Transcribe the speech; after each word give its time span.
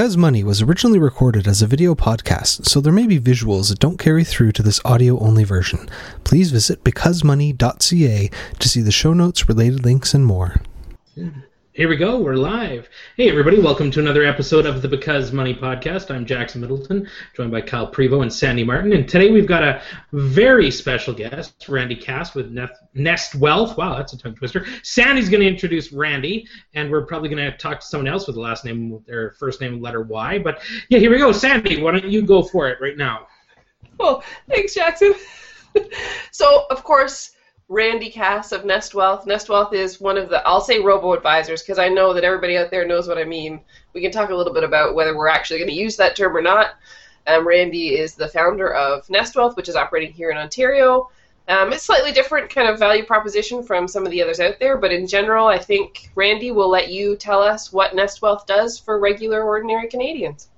Because 0.00 0.16
Money 0.16 0.42
was 0.42 0.62
originally 0.62 0.98
recorded 0.98 1.46
as 1.46 1.60
a 1.60 1.66
video 1.66 1.94
podcast, 1.94 2.64
so 2.64 2.80
there 2.80 2.90
may 2.90 3.06
be 3.06 3.20
visuals 3.20 3.68
that 3.68 3.80
don't 3.80 3.98
carry 3.98 4.24
through 4.24 4.52
to 4.52 4.62
this 4.62 4.80
audio 4.82 5.18
only 5.18 5.44
version. 5.44 5.90
Please 6.24 6.50
visit 6.50 6.82
becausemoney.ca 6.84 8.30
to 8.58 8.68
see 8.70 8.80
the 8.80 8.90
show 8.90 9.12
notes, 9.12 9.46
related 9.46 9.84
links, 9.84 10.14
and 10.14 10.24
more. 10.24 10.62
Hmm. 11.16 11.40
Here 11.80 11.88
we 11.88 11.96
go. 11.96 12.18
We're 12.18 12.34
live. 12.34 12.90
Hey, 13.16 13.30
everybody. 13.30 13.58
Welcome 13.58 13.90
to 13.92 14.00
another 14.00 14.22
episode 14.22 14.66
of 14.66 14.82
the 14.82 14.88
Because 14.88 15.32
Money 15.32 15.54
podcast. 15.54 16.14
I'm 16.14 16.26
Jackson 16.26 16.60
Middleton, 16.60 17.08
joined 17.34 17.50
by 17.52 17.62
Kyle 17.62 17.90
Prevost 17.90 18.20
and 18.20 18.30
Sandy 18.30 18.64
Martin. 18.64 18.92
And 18.92 19.08
today 19.08 19.30
we've 19.30 19.46
got 19.46 19.62
a 19.62 19.80
very 20.12 20.70
special 20.70 21.14
guest, 21.14 21.70
Randy 21.70 21.96
Cass 21.96 22.34
with 22.34 22.54
Nest 22.92 23.34
Wealth. 23.34 23.78
Wow, 23.78 23.96
that's 23.96 24.12
a 24.12 24.18
tongue 24.18 24.34
twister. 24.34 24.66
Sandy's 24.82 25.30
going 25.30 25.40
to 25.40 25.48
introduce 25.48 25.90
Randy, 25.90 26.46
and 26.74 26.90
we're 26.90 27.06
probably 27.06 27.30
going 27.30 27.50
to 27.50 27.56
talk 27.56 27.80
to 27.80 27.86
someone 27.86 28.08
else 28.08 28.26
with 28.26 28.36
the 28.36 28.42
last 28.42 28.66
name, 28.66 29.02
their 29.06 29.30
first 29.38 29.62
name, 29.62 29.80
letter 29.80 30.02
Y. 30.02 30.38
But 30.38 30.60
yeah, 30.90 30.98
here 30.98 31.10
we 31.10 31.16
go. 31.16 31.32
Sandy, 31.32 31.80
why 31.80 31.92
don't 31.92 32.04
you 32.04 32.20
go 32.20 32.42
for 32.42 32.68
it 32.68 32.76
right 32.82 32.98
now? 32.98 33.26
Well, 33.98 34.22
thanks, 34.50 34.74
Jackson. 34.74 35.14
so, 36.30 36.66
of 36.68 36.84
course, 36.84 37.30
Randy 37.70 38.10
Cass 38.10 38.50
of 38.50 38.64
Nest 38.64 38.96
Wealth. 38.96 39.26
Nest 39.26 39.48
Wealth 39.48 39.72
is 39.72 40.00
one 40.00 40.18
of 40.18 40.28
the, 40.28 40.44
I'll 40.44 40.60
say 40.60 40.80
robo 40.80 41.12
advisors 41.12 41.62
because 41.62 41.78
I 41.78 41.88
know 41.88 42.12
that 42.12 42.24
everybody 42.24 42.58
out 42.58 42.68
there 42.72 42.84
knows 42.84 43.06
what 43.06 43.16
I 43.16 43.22
mean. 43.22 43.60
We 43.94 44.02
can 44.02 44.10
talk 44.10 44.30
a 44.30 44.34
little 44.34 44.52
bit 44.52 44.64
about 44.64 44.96
whether 44.96 45.16
we're 45.16 45.28
actually 45.28 45.60
going 45.60 45.70
to 45.70 45.76
use 45.76 45.96
that 45.96 46.16
term 46.16 46.36
or 46.36 46.42
not. 46.42 46.74
Um, 47.28 47.46
Randy 47.46 47.90
is 47.90 48.16
the 48.16 48.26
founder 48.26 48.74
of 48.74 49.08
Nest 49.08 49.36
Wealth, 49.36 49.56
which 49.56 49.68
is 49.68 49.76
operating 49.76 50.12
here 50.12 50.32
in 50.32 50.36
Ontario. 50.36 51.10
Um, 51.46 51.72
it's 51.72 51.84
slightly 51.84 52.10
different 52.10 52.52
kind 52.52 52.68
of 52.68 52.76
value 52.76 53.04
proposition 53.04 53.62
from 53.62 53.86
some 53.86 54.04
of 54.04 54.10
the 54.10 54.20
others 54.20 54.40
out 54.40 54.58
there, 54.58 54.76
but 54.76 54.90
in 54.92 55.06
general, 55.06 55.46
I 55.46 55.58
think 55.58 56.10
Randy 56.16 56.50
will 56.50 56.68
let 56.68 56.88
you 56.88 57.14
tell 57.14 57.40
us 57.40 57.72
what 57.72 57.94
Nest 57.94 58.20
Wealth 58.20 58.46
does 58.46 58.80
for 58.80 58.98
regular, 58.98 59.44
ordinary 59.44 59.86
Canadians. 59.86 60.48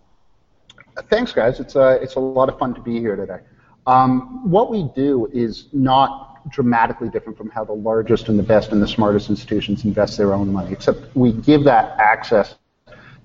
Thanks, 1.11 1.33
guys. 1.33 1.61
It's 1.61 1.77
a, 1.77 1.83
uh, 1.83 1.91
it's 2.01 2.15
a 2.15 2.21
lot 2.21 2.49
of 2.49 2.59
fun 2.59 2.73
to 2.73 2.81
be 2.81 2.99
here 3.01 3.17
today. 3.17 3.41
Um, 3.87 4.51
what 4.51 4.71
we 4.71 4.91
do 4.95 5.29
is 5.33 5.69
not 5.75 6.32
dramatically 6.49 7.09
different 7.09 7.39
from 7.39 7.51
how 7.51 7.65
the 7.65 7.73
largest 7.73 8.29
and 8.29 8.39
the 8.39 8.43
best 8.43 8.73
and 8.73 8.83
the 8.83 8.89
smartest 8.89 9.31
institutions 9.31 9.85
invest 9.85 10.17
their 10.17 10.33
own 10.33 10.53
money, 10.53 10.73
except 10.73 11.15
we 11.15 11.33
give 11.33 11.65
that 11.65 11.99
access 11.99 12.57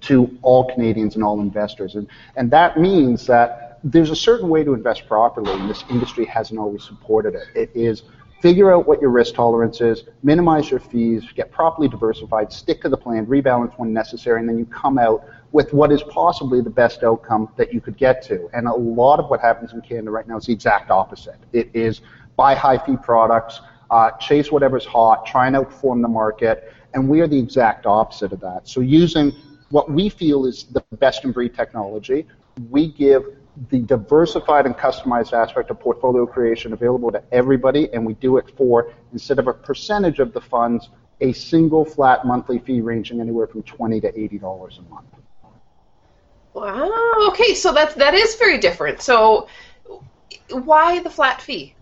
to 0.02 0.38
all 0.42 0.72
Canadians 0.74 1.16
and 1.16 1.24
all 1.24 1.42
investors. 1.42 1.96
And, 1.96 2.08
and 2.36 2.52
that 2.52 2.80
means 2.80 3.26
that 3.28 3.80
there's 3.84 4.10
a 4.10 4.16
certain 4.16 4.50
way 4.50 4.64
to 4.64 4.74
invest 4.74 5.08
properly, 5.08 5.52
and 5.52 5.70
this 5.70 5.84
industry 5.90 6.26
hasn't 6.26 6.60
always 6.60 6.84
supported 6.84 7.36
it. 7.36 7.48
It 7.56 7.72
is 7.74 8.04
figure 8.42 8.72
out 8.72 8.88
what 8.88 9.02
your 9.02 9.10
risk 9.10 9.34
tolerance 9.34 9.82
is, 9.82 10.04
minimize 10.22 10.70
your 10.70 10.80
fees, 10.80 11.24
get 11.36 11.52
properly 11.52 11.88
diversified, 11.88 12.52
stick 12.52 12.82
to 12.82 12.90
the 12.90 12.98
plan, 12.98 13.26
rebalance 13.26 13.78
when 13.80 13.92
necessary, 13.94 14.40
and 14.40 14.48
then 14.48 14.58
you 14.60 14.66
come 14.66 15.00
out 15.00 15.26
with 15.52 15.74
what 15.74 15.92
is 15.92 16.04
possibly 16.04 16.62
the 16.62 16.70
best 16.70 17.04
outcome 17.04 17.50
that 17.58 17.74
you 17.74 17.82
could 17.82 17.98
get 17.98 18.22
to. 18.22 18.48
And 18.54 18.68
a 18.68 18.74
lot 18.74 19.20
of 19.20 19.30
what 19.30 19.40
happens 19.40 19.74
in 19.74 19.82
Canada 19.82 20.12
right 20.12 20.28
now 20.28 20.38
is 20.38 20.46
the 20.46 20.54
exact 20.54 20.92
opposite. 20.92 21.38
It 21.52 21.72
is 21.74 22.02
buy 22.38 22.56
high 22.56 22.78
fee 22.78 22.96
products, 22.96 23.60
uh, 23.92 24.12
chase 24.12 24.52
whatever's 24.52 24.86
hot, 24.86 25.26
try 25.26 25.48
and 25.48 25.56
outperform 25.56 26.02
the 26.02 26.08
market, 26.08 26.72
and 26.94 27.10
we 27.10 27.20
are 27.20 27.28
the 27.28 27.38
exact 27.38 27.86
opposite 27.86 28.32
of 28.32 28.40
that. 28.40 28.68
So 28.68 28.80
using 28.80 29.34
what 29.70 29.92
we 29.92 30.08
feel 30.08 30.46
is 30.46 30.64
the 30.66 30.84
best 30.98 31.26
in 31.26 31.32
breed 31.34 31.54
technology, 31.54 32.26
we 32.70 32.92
give 32.92 33.24
the 33.70 33.80
diversified 33.80 34.66
and 34.66 34.76
customized 34.76 35.34
aspect 35.34 35.72
of 35.72 35.80
portfolio 35.80 36.26
creation 36.26 36.74
available 36.74 37.12
to 37.12 37.24
everybody, 37.32 37.92
and 37.92 38.06
we 38.06 38.14
do 38.16 38.38
it 38.38 38.52
for, 38.56 38.94
instead 39.14 39.40
of 39.40 39.48
a 39.48 39.54
percentage 39.54 40.20
of 40.20 40.32
the 40.32 40.42
funds, 40.42 40.90
a 41.22 41.34
single 41.34 41.84
flat 41.84 42.26
monthly 42.26 42.60
fee 42.60 42.82
ranging 42.82 43.20
anywhere 43.20 43.48
from 43.48 43.64
20 43.64 44.00
to 44.02 44.12
$80 44.12 44.40
a 44.40 44.82
month. 44.94 45.08
Wow. 46.54 47.30
Okay, 47.30 47.54
so 47.54 47.72
that's 47.72 47.94
that 47.96 48.16
is 48.16 48.36
very 48.36 48.58
different. 48.58 49.02
So 49.02 49.48
why 50.50 51.00
the 51.00 51.10
flat 51.10 51.40
fee? 51.40 51.76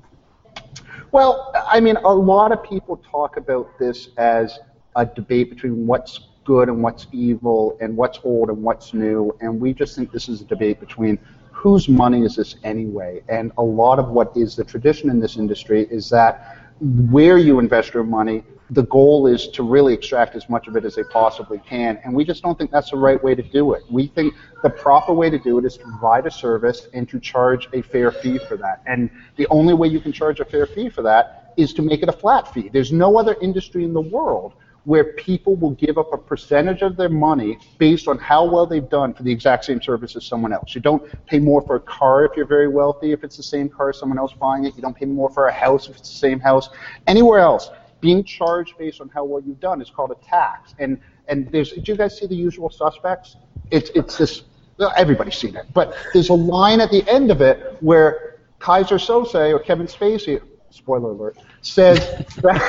Well, 1.15 1.53
I 1.71 1.79
mean, 1.79 1.95
a 1.95 2.13
lot 2.13 2.51
of 2.51 2.61
people 2.61 2.97
talk 2.97 3.37
about 3.37 3.79
this 3.79 4.09
as 4.17 4.59
a 4.97 5.05
debate 5.05 5.49
between 5.49 5.87
what's 5.87 6.19
good 6.43 6.67
and 6.67 6.83
what's 6.83 7.07
evil 7.13 7.77
and 7.79 7.95
what's 7.95 8.19
old 8.25 8.49
and 8.49 8.61
what's 8.61 8.93
new, 8.93 9.33
and 9.39 9.61
we 9.61 9.73
just 9.73 9.95
think 9.95 10.11
this 10.11 10.27
is 10.27 10.41
a 10.41 10.43
debate 10.43 10.81
between 10.81 11.17
whose 11.53 11.87
money 11.87 12.25
is 12.25 12.35
this 12.35 12.57
anyway? 12.65 13.23
And 13.29 13.53
a 13.57 13.63
lot 13.63 13.97
of 13.97 14.09
what 14.09 14.35
is 14.35 14.57
the 14.57 14.65
tradition 14.65 15.09
in 15.09 15.21
this 15.21 15.37
industry 15.37 15.87
is 15.89 16.09
that 16.09 16.57
where 16.81 17.37
you 17.37 17.59
invest 17.59 17.93
your 17.93 18.03
money 18.03 18.43
the 18.71 18.83
goal 18.83 19.27
is 19.27 19.47
to 19.49 19.63
really 19.63 19.93
extract 19.93 20.35
as 20.35 20.49
much 20.49 20.67
of 20.67 20.75
it 20.75 20.85
as 20.85 20.95
they 20.95 21.03
possibly 21.03 21.59
can. 21.59 21.99
And 22.03 22.13
we 22.13 22.25
just 22.25 22.41
don't 22.41 22.57
think 22.57 22.71
that's 22.71 22.91
the 22.91 22.97
right 22.97 23.23
way 23.23 23.35
to 23.35 23.43
do 23.43 23.73
it. 23.73 23.83
We 23.89 24.07
think 24.07 24.33
the 24.63 24.69
proper 24.69 25.13
way 25.13 25.29
to 25.29 25.37
do 25.37 25.59
it 25.59 25.65
is 25.65 25.77
to 25.77 25.83
provide 25.83 26.25
a 26.25 26.31
service 26.31 26.87
and 26.93 27.07
to 27.09 27.19
charge 27.19 27.69
a 27.73 27.81
fair 27.81 28.11
fee 28.11 28.39
for 28.39 28.57
that. 28.57 28.81
And 28.87 29.09
the 29.35 29.47
only 29.47 29.73
way 29.73 29.87
you 29.87 29.99
can 29.99 30.11
charge 30.11 30.39
a 30.39 30.45
fair 30.45 30.65
fee 30.65 30.89
for 30.89 31.03
that 31.03 31.53
is 31.57 31.73
to 31.73 31.81
make 31.81 32.01
it 32.01 32.09
a 32.09 32.13
flat 32.13 32.53
fee. 32.53 32.69
There's 32.71 32.91
no 32.91 33.17
other 33.17 33.35
industry 33.41 33.83
in 33.83 33.93
the 33.93 34.01
world 34.01 34.53
where 34.85 35.13
people 35.13 35.55
will 35.55 35.71
give 35.71 35.97
up 35.97 36.13
a 36.13 36.17
percentage 36.17 36.81
of 36.81 36.95
their 36.95 37.09
money 37.09 37.57
based 37.77 38.07
on 38.07 38.17
how 38.19 38.45
well 38.45 38.65
they've 38.65 38.89
done 38.89 39.13
for 39.13 39.23
the 39.23 39.31
exact 39.31 39.65
same 39.65 39.81
service 39.81 40.15
as 40.15 40.23
someone 40.25 40.53
else. 40.53 40.75
You 40.75 40.81
don't 40.81 41.03
pay 41.25 41.39
more 41.39 41.61
for 41.61 41.75
a 41.75 41.79
car 41.79 42.23
if 42.25 42.37
you're 42.37 42.45
very 42.45 42.67
wealthy, 42.67 43.11
if 43.11 43.23
it's 43.23 43.37
the 43.37 43.43
same 43.43 43.67
car 43.67 43.89
as 43.89 43.97
someone 43.97 44.19
else 44.19 44.33
buying 44.33 44.65
it. 44.65 44.75
You 44.75 44.81
don't 44.81 44.95
pay 44.95 45.05
more 45.05 45.29
for 45.29 45.47
a 45.47 45.51
house 45.51 45.89
if 45.89 45.97
it's 45.97 46.09
the 46.09 46.17
same 46.17 46.39
house. 46.39 46.69
Anywhere 47.07 47.39
else, 47.39 47.71
being 48.01 48.23
charged 48.23 48.77
based 48.77 49.01
on 49.01 49.09
how 49.09 49.23
well 49.23 49.41
you've 49.41 49.59
done 49.59 49.81
is 49.81 49.89
called 49.89 50.11
a 50.11 50.25
tax. 50.25 50.75
And 50.79 50.99
and 51.27 51.51
there's 51.51 51.71
did 51.71 51.87
you 51.87 51.95
guys 51.95 52.17
see 52.17 52.27
the 52.27 52.35
usual 52.35 52.69
suspects? 52.69 53.37
It's 53.71 53.89
it's 53.95 54.17
this 54.17 54.43
well, 54.77 54.93
everybody's 54.97 55.37
seen 55.37 55.55
it, 55.55 55.65
but 55.73 55.95
there's 56.13 56.29
a 56.29 56.33
line 56.33 56.81
at 56.81 56.91
the 56.91 57.07
end 57.09 57.31
of 57.31 57.41
it 57.41 57.77
where 57.79 58.39
Keyser 58.59 58.99
Söze 58.99 59.53
or 59.53 59.59
Kevin 59.59 59.87
Spacey, 59.87 60.41
spoiler 60.69 61.11
alert, 61.11 61.37
says 61.61 61.99
that 62.41 62.61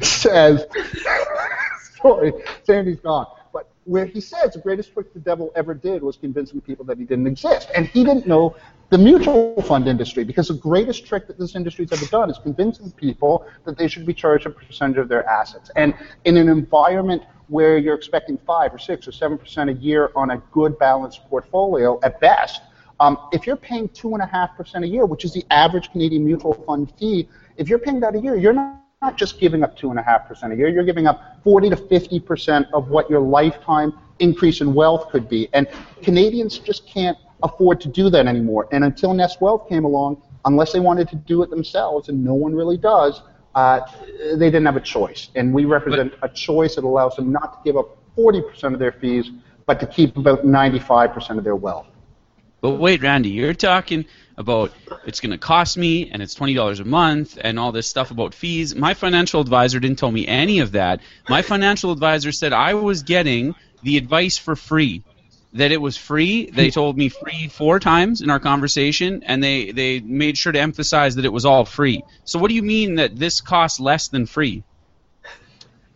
says 0.02 0.66
sorry, 2.06 2.32
Sandy's 2.64 3.00
gone 3.00 3.26
But 3.52 3.68
where 3.84 4.06
he 4.06 4.20
says 4.20 4.54
the 4.54 4.60
greatest 4.60 4.92
trick 4.92 5.12
the 5.12 5.20
devil 5.20 5.52
ever 5.54 5.74
did 5.74 6.02
was 6.02 6.16
convincing 6.16 6.60
people 6.60 6.84
that 6.86 6.98
he 6.98 7.04
didn't 7.04 7.26
exist. 7.26 7.68
And 7.74 7.86
he 7.86 8.04
didn't 8.04 8.26
know 8.26 8.56
the 8.88 8.98
mutual 8.98 9.60
fund 9.62 9.88
industry 9.88 10.22
because 10.22 10.48
the 10.48 10.54
greatest 10.54 11.06
trick 11.06 11.26
that 11.26 11.38
this 11.38 11.56
industry's 11.56 11.92
ever 11.92 12.06
done 12.06 12.30
is 12.30 12.38
convincing 12.38 12.90
people 12.92 13.46
that 13.64 13.76
they 13.76 13.88
should 13.88 14.06
be 14.06 14.14
charged 14.14 14.46
a 14.46 14.50
percentage 14.50 14.98
of 14.98 15.08
their 15.08 15.26
assets. 15.28 15.70
And 15.74 15.94
in 16.24 16.36
an 16.36 16.48
environment 16.48 17.22
where 17.48 17.78
you're 17.78 17.94
expecting 17.94 18.38
five 18.38 18.72
or 18.72 18.78
six 18.78 19.08
or 19.08 19.12
seven 19.12 19.38
percent 19.38 19.70
a 19.70 19.74
year 19.74 20.10
on 20.14 20.30
a 20.30 20.38
good 20.52 20.78
balanced 20.78 21.28
portfolio 21.28 21.98
at 22.02 22.20
best, 22.20 22.62
um, 23.00 23.18
if 23.32 23.46
you're 23.46 23.56
paying 23.56 23.88
two 23.88 24.14
and 24.14 24.22
a 24.22 24.26
half 24.26 24.56
percent 24.56 24.84
a 24.84 24.88
year, 24.88 25.04
which 25.04 25.24
is 25.24 25.32
the 25.32 25.44
average 25.50 25.90
Canadian 25.90 26.24
mutual 26.24 26.54
fund 26.54 26.92
fee, 26.98 27.28
if 27.56 27.68
you're 27.68 27.78
paying 27.78 28.00
that 28.00 28.14
a 28.14 28.18
year, 28.18 28.36
you're 28.36 28.52
not 28.52 28.82
not 29.02 29.18
just 29.18 29.38
giving 29.38 29.62
up 29.62 29.78
2.5% 29.78 30.52
a 30.52 30.56
year, 30.56 30.68
you're 30.68 30.84
giving 30.84 31.06
up 31.06 31.38
40 31.44 31.70
to 31.70 31.76
50% 31.76 32.66
of 32.72 32.88
what 32.88 33.10
your 33.10 33.20
lifetime 33.20 33.92
increase 34.20 34.62
in 34.62 34.72
wealth 34.72 35.10
could 35.10 35.28
be. 35.28 35.48
And 35.52 35.68
Canadians 36.02 36.58
just 36.58 36.86
can't 36.86 37.18
afford 37.42 37.80
to 37.82 37.88
do 37.88 38.10
that 38.10 38.26
anymore. 38.26 38.68
And 38.72 38.84
until 38.84 39.14
Nest 39.14 39.40
Wealth 39.40 39.68
came 39.68 39.84
along, 39.84 40.22
unless 40.44 40.72
they 40.72 40.80
wanted 40.80 41.08
to 41.08 41.16
do 41.16 41.42
it 41.42 41.50
themselves, 41.50 42.08
and 42.08 42.24
no 42.24 42.34
one 42.34 42.54
really 42.54 42.76
does, 42.76 43.22
uh, 43.54 43.80
they 44.34 44.46
didn't 44.46 44.66
have 44.66 44.76
a 44.76 44.80
choice. 44.80 45.30
And 45.34 45.52
we 45.52 45.64
represent 45.64 46.14
a 46.22 46.28
choice 46.28 46.76
that 46.76 46.84
allows 46.84 47.16
them 47.16 47.32
not 47.32 47.52
to 47.54 47.58
give 47.64 47.76
up 47.76 47.96
40% 48.16 48.72
of 48.72 48.78
their 48.78 48.92
fees, 48.92 49.30
but 49.66 49.80
to 49.80 49.86
keep 49.86 50.16
about 50.16 50.44
95% 50.44 51.38
of 51.38 51.44
their 51.44 51.56
wealth. 51.56 51.86
But 52.60 52.72
wait, 52.72 53.02
Randy, 53.02 53.30
you're 53.30 53.54
talking 53.54 54.06
about 54.36 54.72
it's 55.06 55.20
going 55.20 55.32
to 55.32 55.38
cost 55.38 55.76
me 55.76 56.10
and 56.10 56.22
it's 56.22 56.34
$20 56.34 56.80
a 56.80 56.84
month 56.84 57.38
and 57.40 57.58
all 57.58 57.72
this 57.72 57.86
stuff 57.86 58.10
about 58.10 58.34
fees. 58.34 58.74
My 58.74 58.94
financial 58.94 59.40
advisor 59.40 59.80
didn't 59.80 59.98
tell 59.98 60.10
me 60.10 60.26
any 60.26 60.60
of 60.60 60.72
that. 60.72 61.00
My 61.28 61.42
financial 61.42 61.92
advisor 61.92 62.32
said 62.32 62.52
I 62.52 62.74
was 62.74 63.02
getting 63.02 63.54
the 63.82 63.96
advice 63.96 64.36
for 64.36 64.56
free. 64.56 65.02
That 65.56 65.72
it 65.72 65.80
was 65.80 65.96
free. 65.96 66.50
They 66.50 66.70
told 66.70 66.96
me 66.96 67.08
free 67.08 67.48
four 67.48 67.80
times 67.80 68.20
in 68.20 68.30
our 68.30 68.40
conversation, 68.40 69.22
and 69.24 69.42
they, 69.42 69.72
they 69.72 70.00
made 70.00 70.36
sure 70.36 70.52
to 70.52 70.60
emphasize 70.60 71.14
that 71.16 71.24
it 71.24 71.32
was 71.32 71.44
all 71.44 71.64
free. 71.64 72.02
So, 72.24 72.38
what 72.38 72.48
do 72.48 72.54
you 72.54 72.62
mean 72.62 72.96
that 72.96 73.16
this 73.16 73.40
costs 73.40 73.80
less 73.80 74.08
than 74.08 74.26
free? 74.26 74.64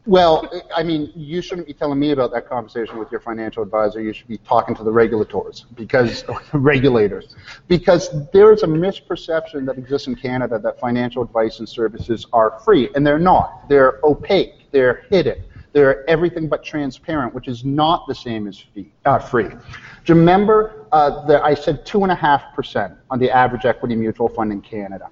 Well, 0.06 0.50
I 0.74 0.82
mean, 0.82 1.12
you 1.14 1.42
shouldn't 1.42 1.66
be 1.66 1.74
telling 1.74 1.98
me 1.98 2.10
about 2.12 2.32
that 2.32 2.48
conversation 2.48 2.98
with 2.98 3.12
your 3.12 3.20
financial 3.20 3.62
advisor. 3.62 4.00
You 4.00 4.14
should 4.14 4.28
be 4.28 4.38
talking 4.38 4.74
to 4.76 4.82
the 4.82 4.90
regulators 4.90 5.66
because 5.74 6.24
regulators, 6.52 7.36
because 7.68 8.10
there 8.32 8.52
is 8.52 8.62
a 8.62 8.66
misperception 8.66 9.66
that 9.66 9.76
exists 9.76 10.06
in 10.08 10.16
Canada 10.16 10.58
that 10.58 10.80
financial 10.80 11.22
advice 11.22 11.58
and 11.58 11.68
services 11.68 12.26
are 12.32 12.58
free, 12.64 12.88
and 12.94 13.06
they're 13.06 13.18
not. 13.18 13.68
They're 13.68 14.00
opaque. 14.02 14.70
They're 14.72 15.04
hidden. 15.10 15.44
They're 15.72 16.08
everything 16.08 16.48
but 16.48 16.64
transparent, 16.64 17.34
which 17.34 17.48
is 17.48 17.64
not 17.64 18.06
the 18.08 18.14
same 18.14 18.48
as 18.48 18.58
fee, 18.58 18.92
uh, 19.04 19.18
free. 19.18 19.48
Do 19.48 19.58
you 20.06 20.14
remember 20.14 20.86
uh, 20.92 21.26
that 21.26 21.44
I 21.44 21.54
said 21.54 21.86
two 21.86 22.02
and 22.02 22.10
a 22.10 22.14
half 22.14 22.54
percent 22.54 22.94
on 23.10 23.18
the 23.18 23.30
average 23.30 23.64
equity 23.64 23.94
mutual 23.94 24.28
fund 24.28 24.52
in 24.52 24.60
Canada? 24.60 25.08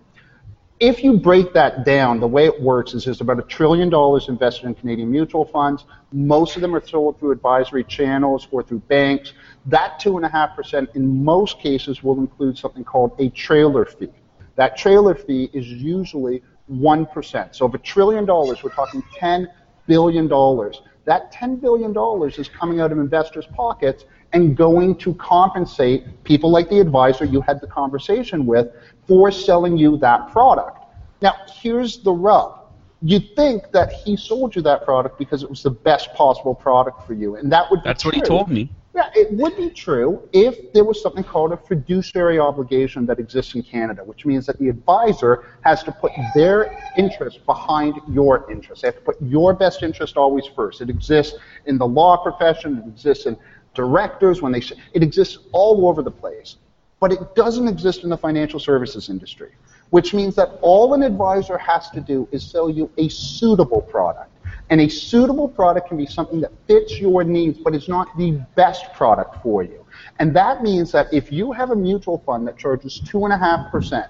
if 0.81 1.03
you 1.03 1.19
break 1.19 1.53
that 1.55 1.85
down, 1.85 2.21
the 2.21 2.27
way 2.27 2.47
it 2.47 2.61
works 2.61 2.95
is 2.95 3.05
there's 3.05 3.21
about 3.21 3.39
a 3.39 3.43
trillion 3.43 3.89
dollars 3.89 4.29
invested 4.29 4.67
in 4.67 4.75
Canadian 4.75 5.11
mutual 5.11 5.45
funds. 5.45 5.85
Most 6.13 6.55
of 6.57 6.63
them 6.63 6.75
are 6.75 6.87
sold 6.87 7.19
through 7.19 7.33
advisory 7.33 7.83
channels 7.83 8.47
or 8.51 8.63
through 8.63 8.81
banks. 8.81 9.33
That 9.67 10.01
2.5% 10.01 10.95
in 10.95 11.25
most 11.25 11.59
cases 11.59 12.03
will 12.03 12.19
include 12.19 12.57
something 12.57 12.85
called 12.85 13.13
a 13.19 13.29
trailer 13.31 13.85
fee. 13.85 14.11
That 14.55 14.77
trailer 14.77 15.15
fee 15.15 15.51
is 15.53 15.67
usually 15.67 16.43
1%. 16.71 17.55
So 17.55 17.67
of 17.67 17.75
a 17.75 17.79
trillion 17.79 18.25
dollars, 18.25 18.63
we're 18.63 18.71
talking 18.71 19.03
$10 19.21 19.49
billion. 19.89 20.29
dollars. 20.29 20.83
That 21.09 21.33
$10 21.33 21.59
billion 21.59 21.95
is 22.39 22.49
coming 22.51 22.81
out 22.81 22.93
of 22.93 22.99
investors' 22.99 23.47
pockets 23.55 24.05
and 24.35 24.55
going 24.55 24.95
to 24.99 25.15
compensate 25.15 26.23
people 26.23 26.51
like 26.51 26.69
the 26.69 26.81
advisor 26.81 27.25
you 27.25 27.41
had 27.41 27.63
the 27.63 27.67
conversation 27.67 28.45
with 28.45 28.69
for 29.07 29.31
selling 29.31 29.79
you 29.79 29.97
that 29.97 30.31
product. 30.31 30.79
Now, 31.23 31.33
here's 31.63 31.97
the 32.01 32.13
rub. 32.13 32.59
You'd 33.01 33.35
think 33.37 33.71
that 33.73 33.91
he 33.91 34.17
sold 34.17 34.55
you 34.55 34.61
that 34.63 34.85
product 34.85 35.19
because 35.19 35.43
it 35.43 35.49
was 35.49 35.63
the 35.63 35.71
best 35.71 36.13
possible 36.13 36.55
product 36.55 37.07
for 37.07 37.15
you, 37.15 37.37
and 37.37 37.51
that 37.53 37.71
would 37.71 37.81
That's 37.85 38.03
be 38.03 38.09
what 38.09 38.15
he 38.15 38.21
told 38.21 38.51
me. 38.51 38.71
Yeah, 38.99 39.11
it 39.15 39.31
would 39.35 39.57
be 39.57 39.71
true 39.71 40.29
if 40.33 40.73
there 40.73 40.83
was 40.83 41.01
something 41.01 41.23
called 41.23 41.53
a 41.53 41.57
fiduciary 41.57 42.41
obligation 42.41 43.07
that 43.07 43.21
exists 43.21 43.55
in 43.55 43.63
Canada, 43.63 44.03
which 44.03 44.27
means 44.27 44.45
that 44.47 44.59
the 44.59 44.69
advisor 44.69 45.45
has 45.61 45.85
to 45.85 45.93
put 45.93 46.11
their 46.35 46.77
interest 46.97 47.47
behind 47.47 47.95
your 48.11 48.51
interest. 48.51 48.83
They 48.83 48.89
have 48.89 48.97
to 48.97 49.01
put 49.03 49.23
your 49.23 49.55
best 49.55 49.85
interest 49.85 50.17
always 50.17 50.47
first. 50.47 50.81
It 50.81 50.91
exists 50.91 51.39
in 51.67 51.79
the 51.79 51.87
law 51.87 52.17
profession, 52.17 52.79
it 52.79 52.89
exists 52.89 53.27
in 53.27 53.37
directors 53.73 54.43
when 54.43 54.51
they 54.51 54.63
it 54.93 55.05
exists 55.05 55.39
all 55.53 55.87
over 55.87 56.03
the 56.03 56.11
place. 56.11 56.57
But 56.99 57.13
it 57.13 57.37
doesn't 57.37 57.69
exist 57.69 58.03
in 58.03 58.11
the 58.11 58.19
financial 58.19 58.59
services 58.59 59.11
industry, 59.11 59.53
which 59.91 60.13
means 60.13 60.35
that 60.35 60.59
all 60.61 60.95
an 60.95 61.05
advisor 61.05 61.57
has 61.57 61.89
to 61.91 62.01
do 62.01 62.27
is 62.33 62.43
sell 62.45 62.69
you 62.69 62.91
a 62.99 63.09
suitable 63.09 63.81
product. 63.81 64.33
And 64.71 64.81
a 64.81 64.89
suitable 64.89 65.49
product 65.49 65.89
can 65.89 65.97
be 65.97 66.07
something 66.07 66.41
that 66.43 66.53
fits 66.67 66.99
your 66.99 67.25
needs, 67.25 67.59
but 67.59 67.75
is 67.75 67.89
not 67.89 68.17
the 68.19 68.33
best 68.55 68.93
product 68.93 69.43
for 69.43 69.63
you. 69.63 69.85
And 70.19 70.35
that 70.37 70.63
means 70.63 70.93
that 70.93 71.13
if 71.13 71.33
you 71.33 71.53
have 71.53 71.71
a 71.71 71.77
mutual 71.77 72.19
fund 72.27 72.47
that 72.49 72.59
charges 72.59 73.01
2.5%, 73.07 74.09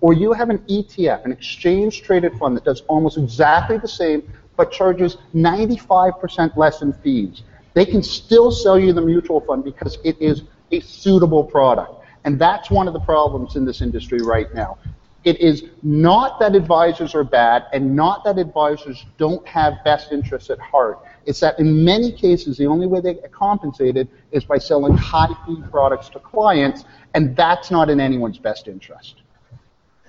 or 0.00 0.12
you 0.12 0.32
have 0.32 0.50
an 0.50 0.58
ETF, 0.60 1.24
an 1.24 1.32
exchange 1.32 2.02
traded 2.02 2.32
fund 2.38 2.56
that 2.56 2.64
does 2.64 2.80
almost 2.88 3.18
exactly 3.18 3.78
the 3.78 3.88
same, 3.88 4.22
but 4.56 4.72
charges 4.72 5.18
95% 5.34 6.56
less 6.56 6.82
in 6.82 6.92
fees, 6.92 7.42
they 7.74 7.84
can 7.84 8.02
still 8.02 8.50
sell 8.50 8.78
you 8.78 8.92
the 8.92 9.00
mutual 9.00 9.40
fund 9.40 9.62
because 9.62 9.98
it 10.04 10.20
is 10.20 10.42
a 10.72 10.80
suitable 10.80 11.44
product. 11.44 11.92
And 12.24 12.38
that's 12.38 12.70
one 12.70 12.88
of 12.88 12.94
the 12.94 13.00
problems 13.00 13.56
in 13.56 13.64
this 13.64 13.80
industry 13.80 14.20
right 14.22 14.52
now. 14.54 14.78
It 15.24 15.40
is 15.40 15.64
not 15.82 16.40
that 16.40 16.54
advisors 16.54 17.14
are 17.14 17.24
bad 17.24 17.66
and 17.72 17.94
not 17.94 18.24
that 18.24 18.38
advisors 18.38 19.04
don't 19.18 19.46
have 19.46 19.74
best 19.84 20.12
interests 20.12 20.48
at 20.48 20.58
heart. 20.58 21.00
It's 21.26 21.40
that 21.40 21.58
in 21.58 21.84
many 21.84 22.10
cases, 22.10 22.56
the 22.56 22.66
only 22.66 22.86
way 22.86 23.00
they 23.00 23.14
get 23.14 23.30
compensated 23.30 24.08
is 24.32 24.44
by 24.44 24.58
selling 24.58 24.96
high 24.96 25.34
fee 25.46 25.62
products 25.70 26.08
to 26.10 26.20
clients, 26.20 26.84
and 27.14 27.36
that's 27.36 27.70
not 27.70 27.90
in 27.90 28.00
anyone's 28.00 28.38
best 28.38 28.66
interest. 28.66 29.16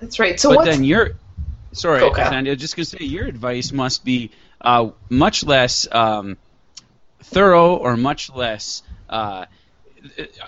That's 0.00 0.18
right. 0.18 0.40
So 0.40 0.50
but 0.50 0.58
what's 0.58 0.70
then 0.70 0.84
your 0.84 1.10
sorry, 1.72 2.00
Go, 2.00 2.10
Kyle. 2.10 2.30
Sandy, 2.30 2.50
I 2.50 2.54
was 2.54 2.60
just 2.60 2.76
gonna 2.76 2.86
say 2.86 3.04
your 3.04 3.26
advice 3.26 3.70
must 3.72 4.04
be 4.04 4.30
uh, 4.60 4.90
much 5.10 5.44
less 5.44 5.86
um, 5.92 6.38
thorough 7.22 7.76
or 7.76 7.96
much 7.96 8.30
less. 8.30 8.82
Uh, 9.08 9.44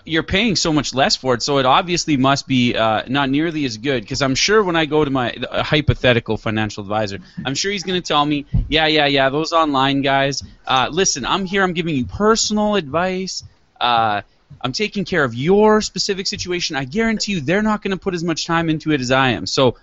you're 0.05 0.23
paying 0.23 0.57
so 0.57 0.73
much 0.73 0.95
less 0.95 1.17
for 1.17 1.35
it, 1.35 1.43
so 1.43 1.59
it 1.59 1.67
obviously 1.67 2.17
must 2.17 2.47
be 2.47 2.77
uh, 2.77 3.03
not 3.09 3.31
nearly 3.31 3.65
as 3.65 3.77
good. 3.77 4.03
Because 4.03 4.23
I'm 4.23 4.35
sure 4.35 4.63
when 4.63 4.77
I 4.77 4.87
go 4.87 5.05
to 5.05 5.11
my 5.11 5.35
a 5.51 5.63
hypothetical 5.63 6.37
financial 6.37 6.83
advisor, 6.83 7.19
I'm 7.45 7.55
sure 7.55 7.71
he's 7.73 7.85
going 7.85 8.01
to 8.01 8.07
tell 8.07 8.25
me, 8.25 8.47
yeah, 8.69 8.87
yeah, 8.87 9.07
yeah, 9.07 9.31
those 9.31 9.53
online 9.53 10.03
guys. 10.03 10.43
Uh, 10.67 10.89
listen, 10.91 11.25
I'm 11.25 11.45
here. 11.45 11.63
I'm 11.63 11.73
giving 11.73 11.95
you 11.95 12.05
personal 12.05 12.75
advice. 12.77 13.45
Uh, 13.81 14.23
I'm 14.61 14.73
taking 14.73 15.05
care 15.05 15.25
of 15.25 15.35
your 15.35 15.81
specific 15.81 16.27
situation. 16.27 16.77
I 16.77 16.85
guarantee 16.85 17.33
you, 17.33 17.41
they're 17.41 17.63
not 17.63 17.83
going 17.83 17.93
to 17.93 18.03
put 18.03 18.15
as 18.15 18.25
much 18.25 18.47
time 18.47 18.71
into 18.71 18.93
it 18.93 19.01
as 19.01 19.11
I 19.11 19.31
am. 19.31 19.47
So 19.47 19.77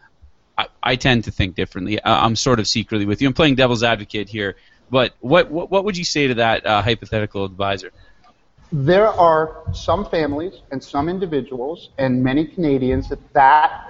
I, 0.58 0.68
I 0.82 0.96
tend 0.96 1.26
to 1.26 1.32
think 1.32 1.56
differently. 1.56 2.02
I, 2.04 2.26
I'm 2.26 2.36
sort 2.36 2.60
of 2.60 2.68
secretly 2.68 3.06
with 3.06 3.22
you. 3.22 3.28
I'm 3.28 3.34
playing 3.34 3.56
devil's 3.56 3.84
advocate 3.84 4.30
here. 4.30 4.56
But 4.90 5.14
what 5.22 5.50
what, 5.50 5.72
what 5.72 5.86
would 5.86 5.98
you 5.98 6.04
say 6.04 6.28
to 6.28 6.34
that 6.36 6.66
uh, 6.66 6.82
hypothetical 6.82 7.46
advisor? 7.46 7.92
There 8.72 9.08
are 9.08 9.64
some 9.74 10.06
families 10.06 10.62
and 10.72 10.82
some 10.82 11.10
individuals 11.10 11.90
and 11.98 12.24
many 12.24 12.46
Canadians 12.46 13.10
that 13.10 13.20
that 13.34 13.90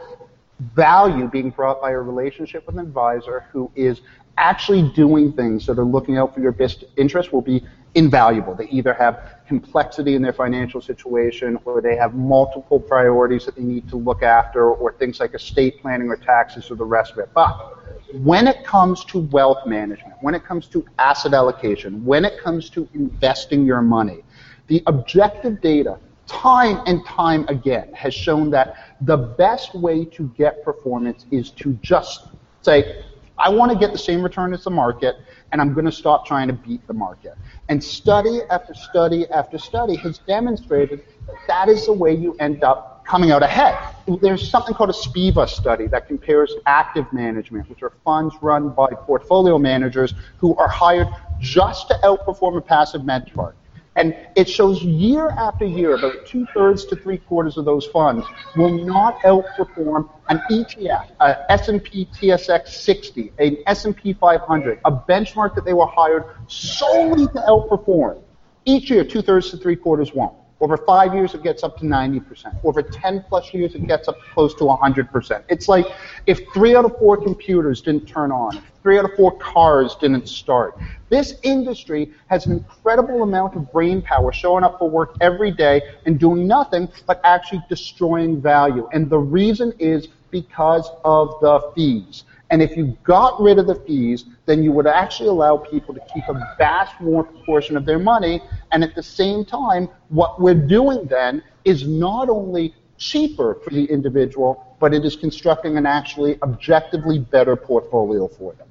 value 0.75 1.28
being 1.28 1.51
brought 1.51 1.81
by 1.81 1.92
a 1.92 2.00
relationship 2.00 2.66
with 2.66 2.78
an 2.78 2.81
advisor 2.81 3.45
who 3.51 3.72
is 3.75 4.01
actually 4.38 4.92
doing 4.94 5.33
things 5.33 5.66
that 5.68 5.78
are 5.78 5.86
looking 5.86 6.18
out 6.18 6.33
for 6.33 6.39
your 6.39 6.51
best 6.51 6.83
interest 6.98 7.31
will 7.31 7.42
be 7.42 7.63
invaluable. 7.94 8.56
They 8.56 8.69
either 8.69 8.94
have 8.94 9.42
complexity 9.48 10.16
in 10.16 10.22
their 10.22 10.33
financial 10.33 10.81
situation 10.81 11.60
or 11.66 11.81
they 11.81 11.95
have 11.95 12.16
multiple 12.16 12.80
priorities 12.80 13.45
that 13.45 13.56
they 13.56 13.63
need 13.63 13.89
to 13.89 13.98
look 13.98 14.24
after 14.24 14.72
or 14.72 14.94
things 14.94 15.19
like 15.19 15.34
estate 15.34 15.81
planning 15.81 16.07
or 16.07 16.16
taxes 16.16 16.72
or 16.72 16.75
the 16.75 16.86
rest 16.86 17.12
of 17.13 17.19
it. 17.19 17.30
But 17.34 17.77
when 18.24 18.48
it 18.48 18.63
comes 18.63 19.06
to 19.06 19.19
wealth 19.19 19.66
management, 19.66 20.16
when 20.22 20.36
it 20.36 20.44
comes 20.44 20.68
to 20.68 20.86
asset 21.00 21.34
allocation, 21.34 22.04
when 22.06 22.25
it 22.25 22.39
comes 22.39 22.69
to 22.72 22.88
investing 22.94 23.66
your 23.66 23.81
money, 23.81 24.24
the 24.72 24.82
objective 24.88 25.60
data, 25.60 26.00
time 26.28 26.82
and 26.86 27.06
time 27.06 27.46
again, 27.50 27.92
has 27.94 28.14
shown 28.14 28.50
that 28.52 28.96
the 29.02 29.18
best 29.18 29.76
way 29.76 30.06
to 30.06 30.30
get 30.38 30.64
performance 30.64 31.26
is 31.30 31.52
to 31.52 31.74
just 31.82 32.30
say, 32.62 33.04
I 33.38 33.50
want 33.50 33.74
to 33.74 33.78
get 33.78 33.92
the 33.92 33.98
same 33.98 34.24
return 34.24 34.54
as 34.54 34.64
the 34.64 34.70
market, 34.70 35.18
and 35.52 35.60
I'm 35.60 35.74
going 35.74 35.88
to 35.88 35.92
stop 35.92 36.26
trying 36.26 36.48
to 36.48 36.54
beat 36.54 36.88
the 36.88 36.94
market. 36.94 37.34
And 37.68 37.84
study 37.84 38.40
after 38.50 38.74
study 38.74 39.28
after 39.30 39.58
study 39.58 39.98
has 39.98 40.20
demonstrated 40.20 41.04
that 41.28 41.36
that 41.50 41.68
is 41.68 41.86
the 41.88 41.94
way 41.94 42.16
you 42.16 42.38
end 42.40 42.64
up 42.64 43.04
coming 43.06 43.32
out 43.32 43.44
ahead. 43.44 43.78
There's 44.22 44.50
something 44.50 44.74
called 44.74 44.92
a 44.92 44.94
SPIVA 44.94 45.50
study 45.50 45.88
that 45.88 46.08
compares 46.08 46.56
active 46.66 47.12
management, 47.12 47.70
which 47.70 47.84
are 47.84 47.92
funds 48.06 48.36
run 48.42 48.70
by 48.70 48.88
portfolio 48.88 49.58
managers 49.58 50.14
who 50.38 50.56
are 50.56 50.70
hired 50.70 51.10
just 51.40 51.90
to 51.90 51.96
outperform 52.06 52.56
a 52.56 52.62
passive 52.62 53.02
benchmark. 53.02 53.56
And 53.96 54.16
it 54.36 54.48
shows 54.48 54.82
year 54.82 55.30
after 55.30 55.66
year, 55.66 55.96
about 55.96 56.26
two 56.26 56.46
thirds 56.54 56.86
to 56.86 56.96
three 56.96 57.18
quarters 57.18 57.58
of 57.58 57.66
those 57.66 57.86
funds 57.88 58.26
will 58.56 58.86
not 58.86 59.20
outperform 59.24 60.10
an 60.30 60.42
ETF, 60.50 61.10
a 61.20 61.52
S&P 61.52 62.08
TSX 62.14 62.70
60, 62.70 63.34
an 63.40 63.58
S&P 63.68 64.14
500, 64.14 64.80
a 64.86 64.92
benchmark 64.92 65.56
that 65.56 65.66
they 65.66 65.74
were 65.74 65.88
hired 65.88 66.24
solely 66.48 67.28
to 67.28 67.44
outperform. 67.50 68.22
Each 68.64 68.90
year, 68.90 69.04
two 69.04 69.22
thirds 69.22 69.50
to 69.52 69.58
three 69.58 69.76
quarters 69.76 70.14
won't. 70.14 70.36
Over 70.62 70.77
five 70.77 71.13
years, 71.15 71.34
it 71.34 71.42
gets 71.42 71.63
up 71.63 71.77
to 71.80 71.86
90%. 71.86 72.63
Over 72.63 72.84
10 72.84 73.25
plus 73.27 73.51
years, 73.54 73.74
it 73.74 73.88
gets 73.88 74.08
up 74.08 74.15
close 74.34 74.54
to 74.56 74.63
100%. 74.63 75.44
It's 75.50 75.68
like 75.68 75.88
if 76.27 76.39
three 76.54 76.75
out 76.75 76.86
of 76.86 76.98
four 77.00 77.18
computers 77.18 77.82
didn't 77.82 78.08
turn 78.08 78.32
on, 78.32 78.62
three 78.82 78.98
out 78.98 79.06
of 79.06 79.16
four 79.16 79.38
cars 79.38 79.96
didn't 79.96 80.28
start. 80.28 80.78
This 81.10 81.36
industry 81.44 82.12
has 82.28 82.46
an 82.46 82.54
incredible 82.54 83.24
amount 83.24 83.56
of 83.56 83.72
brain 83.72 84.02
power 84.02 84.32
showing 84.32 84.64
up 84.64 84.80
for 84.80 84.90
work 84.90 85.16
every 85.22 85.52
day 85.52 85.82
and 86.06 86.20
doing 86.20 86.48
nothing 86.48 86.90
but 87.06 87.20
actually 87.24 87.62
destroying 87.70 88.42
value. 88.42 88.88
And 88.94 89.10
the 89.10 89.20
reason 89.20 89.74
is 89.80 90.08
because 90.32 90.90
of 91.04 91.40
the 91.42 91.72
fees. 91.76 92.24
And 92.50 92.62
if 92.62 92.76
you 92.76 92.98
got 93.04 93.42
rid 93.42 93.60
of 93.60 93.68
the 93.68 93.76
fees, 93.76 94.26
then 94.46 94.62
you 94.62 94.74
would 94.74 94.88
actually 94.88 95.30
allow 95.30 95.56
people 95.56 95.94
to 95.94 96.02
keep 96.14 96.28
a 96.28 96.56
vast 96.58 97.00
more 97.00 97.24
proportion 97.24 97.78
of 97.78 97.86
their 97.86 98.00
money. 98.00 98.42
And 98.74 98.84
at 98.84 98.94
the 98.94 99.04
same 99.04 99.46
time, 99.46 99.88
what 100.10 100.42
we're 100.42 100.54
doing 100.54 101.06
then 101.06 101.44
is 101.64 101.88
not 101.88 102.30
only 102.30 102.76
cheaper 102.98 103.56
for 103.64 103.70
the 103.70 103.86
individual, 103.86 104.76
but 104.80 104.94
it 104.94 105.06
is 105.06 105.16
constructing 105.16 105.78
an 105.78 105.86
actually 105.86 106.42
objectively 106.42 107.20
better 107.20 107.56
portfolio 107.56 108.28
for 108.28 108.54
them. 108.54 108.68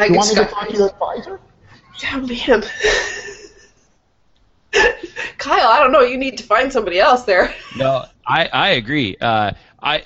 I 0.00 0.06
You 0.06 0.14
want 0.14 0.28
me 0.30 0.34
to 0.36 0.42
stuck. 0.42 0.50
talk 0.50 0.68
to 0.68 0.74
your 0.76 0.88
advisor? 0.88 1.40
Yeah, 2.02 2.16
man. 2.18 2.64
Kyle, 5.38 5.66
I 5.66 5.80
don't 5.80 5.92
know. 5.92 6.00
You 6.00 6.16
need 6.16 6.38
to 6.38 6.44
find 6.44 6.72
somebody 6.72 6.98
else 6.98 7.24
there. 7.24 7.54
No, 7.76 8.04
I, 8.26 8.46
I 8.52 8.68
agree. 8.70 9.16
Uh, 9.20 9.52
I 9.82 10.04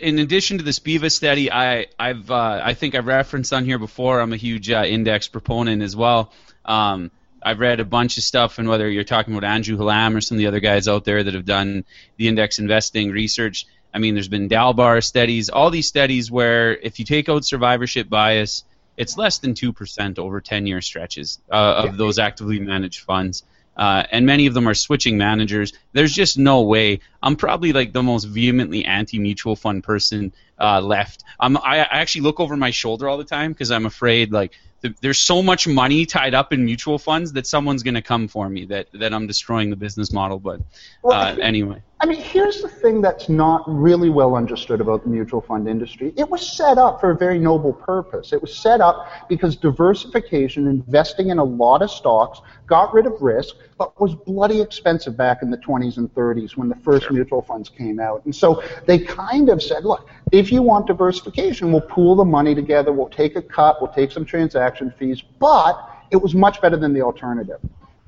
in 0.00 0.18
addition 0.18 0.58
to 0.58 0.64
the 0.64 0.70
Spiva 0.70 1.10
study, 1.10 1.50
I 1.50 1.86
I've 1.98 2.30
uh, 2.30 2.60
I 2.62 2.74
think 2.74 2.94
I've 2.94 3.06
referenced 3.06 3.52
on 3.52 3.64
here 3.64 3.78
before. 3.78 4.20
I'm 4.20 4.32
a 4.32 4.36
huge 4.36 4.70
uh, 4.70 4.84
index 4.86 5.28
proponent 5.28 5.82
as 5.82 5.96
well. 5.96 6.32
Um, 6.64 7.10
I've 7.42 7.58
read 7.58 7.80
a 7.80 7.84
bunch 7.84 8.18
of 8.18 8.22
stuff, 8.24 8.58
and 8.58 8.68
whether 8.68 8.88
you're 8.88 9.04
talking 9.04 9.34
about 9.34 9.48
Andrew 9.48 9.76
Hallam 9.76 10.16
or 10.16 10.20
some 10.20 10.36
of 10.36 10.38
the 10.38 10.46
other 10.46 10.60
guys 10.60 10.88
out 10.88 11.04
there 11.04 11.22
that 11.22 11.34
have 11.34 11.44
done 11.46 11.84
the 12.16 12.28
index 12.28 12.58
investing 12.58 13.10
research. 13.10 13.66
I 13.94 13.98
mean, 13.98 14.14
there's 14.14 14.28
been 14.28 14.48
Dalbar 14.48 15.02
studies, 15.02 15.48
all 15.48 15.70
these 15.70 15.88
studies 15.88 16.30
where 16.30 16.76
if 16.76 16.98
you 16.98 17.04
take 17.06 17.28
out 17.30 17.44
survivorship 17.46 18.10
bias, 18.10 18.62
it's 18.96 19.16
less 19.16 19.38
than 19.38 19.54
two 19.54 19.72
percent 19.72 20.18
over 20.18 20.40
10-year 20.40 20.80
stretches 20.80 21.38
uh, 21.50 21.84
of 21.86 21.96
those 21.96 22.18
actively 22.18 22.58
managed 22.60 23.00
funds. 23.00 23.44
Uh, 23.76 24.04
and 24.10 24.24
many 24.24 24.46
of 24.46 24.54
them 24.54 24.66
are 24.66 24.74
switching 24.74 25.18
managers. 25.18 25.74
There's 25.92 26.12
just 26.12 26.38
no 26.38 26.62
way 26.62 27.00
I'm 27.22 27.36
probably 27.36 27.74
like 27.74 27.92
the 27.92 28.02
most 28.02 28.24
vehemently 28.24 28.86
anti-mutual 28.86 29.54
fund 29.54 29.84
person 29.84 30.32
uh, 30.58 30.80
left. 30.80 31.24
I'm, 31.38 31.58
I, 31.58 31.78
actually 31.78 32.22
look 32.22 32.40
over 32.40 32.56
my 32.56 32.70
shoulder 32.70 33.06
all 33.06 33.18
the 33.18 33.24
time 33.24 33.52
because 33.52 33.70
I'm 33.70 33.84
afraid 33.84 34.32
like 34.32 34.52
th- 34.80 34.94
there's 35.02 35.18
so 35.18 35.42
much 35.42 35.68
money 35.68 36.06
tied 36.06 36.32
up 36.32 36.54
in 36.54 36.64
mutual 36.64 36.98
funds 36.98 37.32
that 37.34 37.46
someone's 37.46 37.82
going 37.82 37.94
to 37.94 38.02
come 38.02 38.28
for 38.28 38.48
me 38.48 38.64
that 38.66 38.88
that 38.94 39.12
I'm 39.12 39.26
destroying 39.26 39.68
the 39.68 39.76
business 39.76 40.10
model. 40.12 40.38
But 40.38 40.62
uh, 41.04 41.36
anyway. 41.40 41.82
I 41.98 42.04
mean, 42.04 42.20
here's 42.20 42.60
the 42.60 42.68
thing 42.68 43.00
that's 43.00 43.30
not 43.30 43.62
really 43.66 44.10
well 44.10 44.36
understood 44.36 44.82
about 44.82 45.04
the 45.04 45.08
mutual 45.08 45.40
fund 45.40 45.66
industry. 45.66 46.12
It 46.18 46.28
was 46.28 46.46
set 46.46 46.76
up 46.76 47.00
for 47.00 47.10
a 47.10 47.16
very 47.16 47.38
noble 47.38 47.72
purpose. 47.72 48.34
It 48.34 48.42
was 48.42 48.54
set 48.54 48.82
up 48.82 49.08
because 49.30 49.56
diversification, 49.56 50.66
investing 50.66 51.30
in 51.30 51.38
a 51.38 51.44
lot 51.44 51.80
of 51.80 51.90
stocks, 51.90 52.42
got 52.66 52.92
rid 52.92 53.06
of 53.06 53.22
risk, 53.22 53.56
but 53.78 53.98
was 53.98 54.14
bloody 54.14 54.60
expensive 54.60 55.16
back 55.16 55.40
in 55.40 55.50
the 55.50 55.56
20s 55.56 55.96
and 55.96 56.14
30s 56.14 56.54
when 56.54 56.68
the 56.68 56.76
first 56.76 57.10
mutual 57.10 57.40
funds 57.40 57.70
came 57.70 57.98
out. 57.98 58.22
And 58.26 58.36
so 58.36 58.62
they 58.86 58.98
kind 58.98 59.48
of 59.48 59.62
said, 59.62 59.86
look, 59.86 60.06
if 60.32 60.52
you 60.52 60.60
want 60.60 60.86
diversification, 60.86 61.72
we'll 61.72 61.80
pool 61.80 62.14
the 62.14 62.26
money 62.26 62.54
together, 62.54 62.92
we'll 62.92 63.08
take 63.08 63.36
a 63.36 63.42
cut, 63.42 63.80
we'll 63.80 63.92
take 63.92 64.12
some 64.12 64.26
transaction 64.26 64.92
fees, 64.98 65.22
but 65.38 65.76
it 66.10 66.16
was 66.16 66.34
much 66.34 66.60
better 66.60 66.76
than 66.76 66.92
the 66.92 67.00
alternative. 67.00 67.60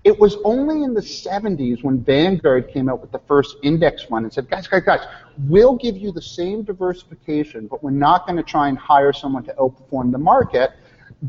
It 0.08 0.18
was 0.18 0.38
only 0.42 0.84
in 0.84 0.94
the 0.94 1.02
70s 1.02 1.84
when 1.84 2.02
Vanguard 2.02 2.72
came 2.72 2.88
out 2.88 3.02
with 3.02 3.12
the 3.12 3.18
first 3.28 3.56
index 3.62 4.04
fund 4.04 4.24
and 4.24 4.32
said, 4.32 4.48
guys, 4.48 4.66
guys, 4.66 4.82
guys, 4.82 5.00
we'll 5.46 5.76
give 5.76 5.98
you 5.98 6.12
the 6.12 6.22
same 6.22 6.62
diversification, 6.62 7.66
but 7.66 7.84
we're 7.84 7.90
not 7.90 8.24
going 8.24 8.38
to 8.38 8.42
try 8.42 8.70
and 8.70 8.78
hire 8.78 9.12
someone 9.12 9.42
to 9.42 9.52
outperform 9.56 10.10
the 10.10 10.16
market. 10.16 10.70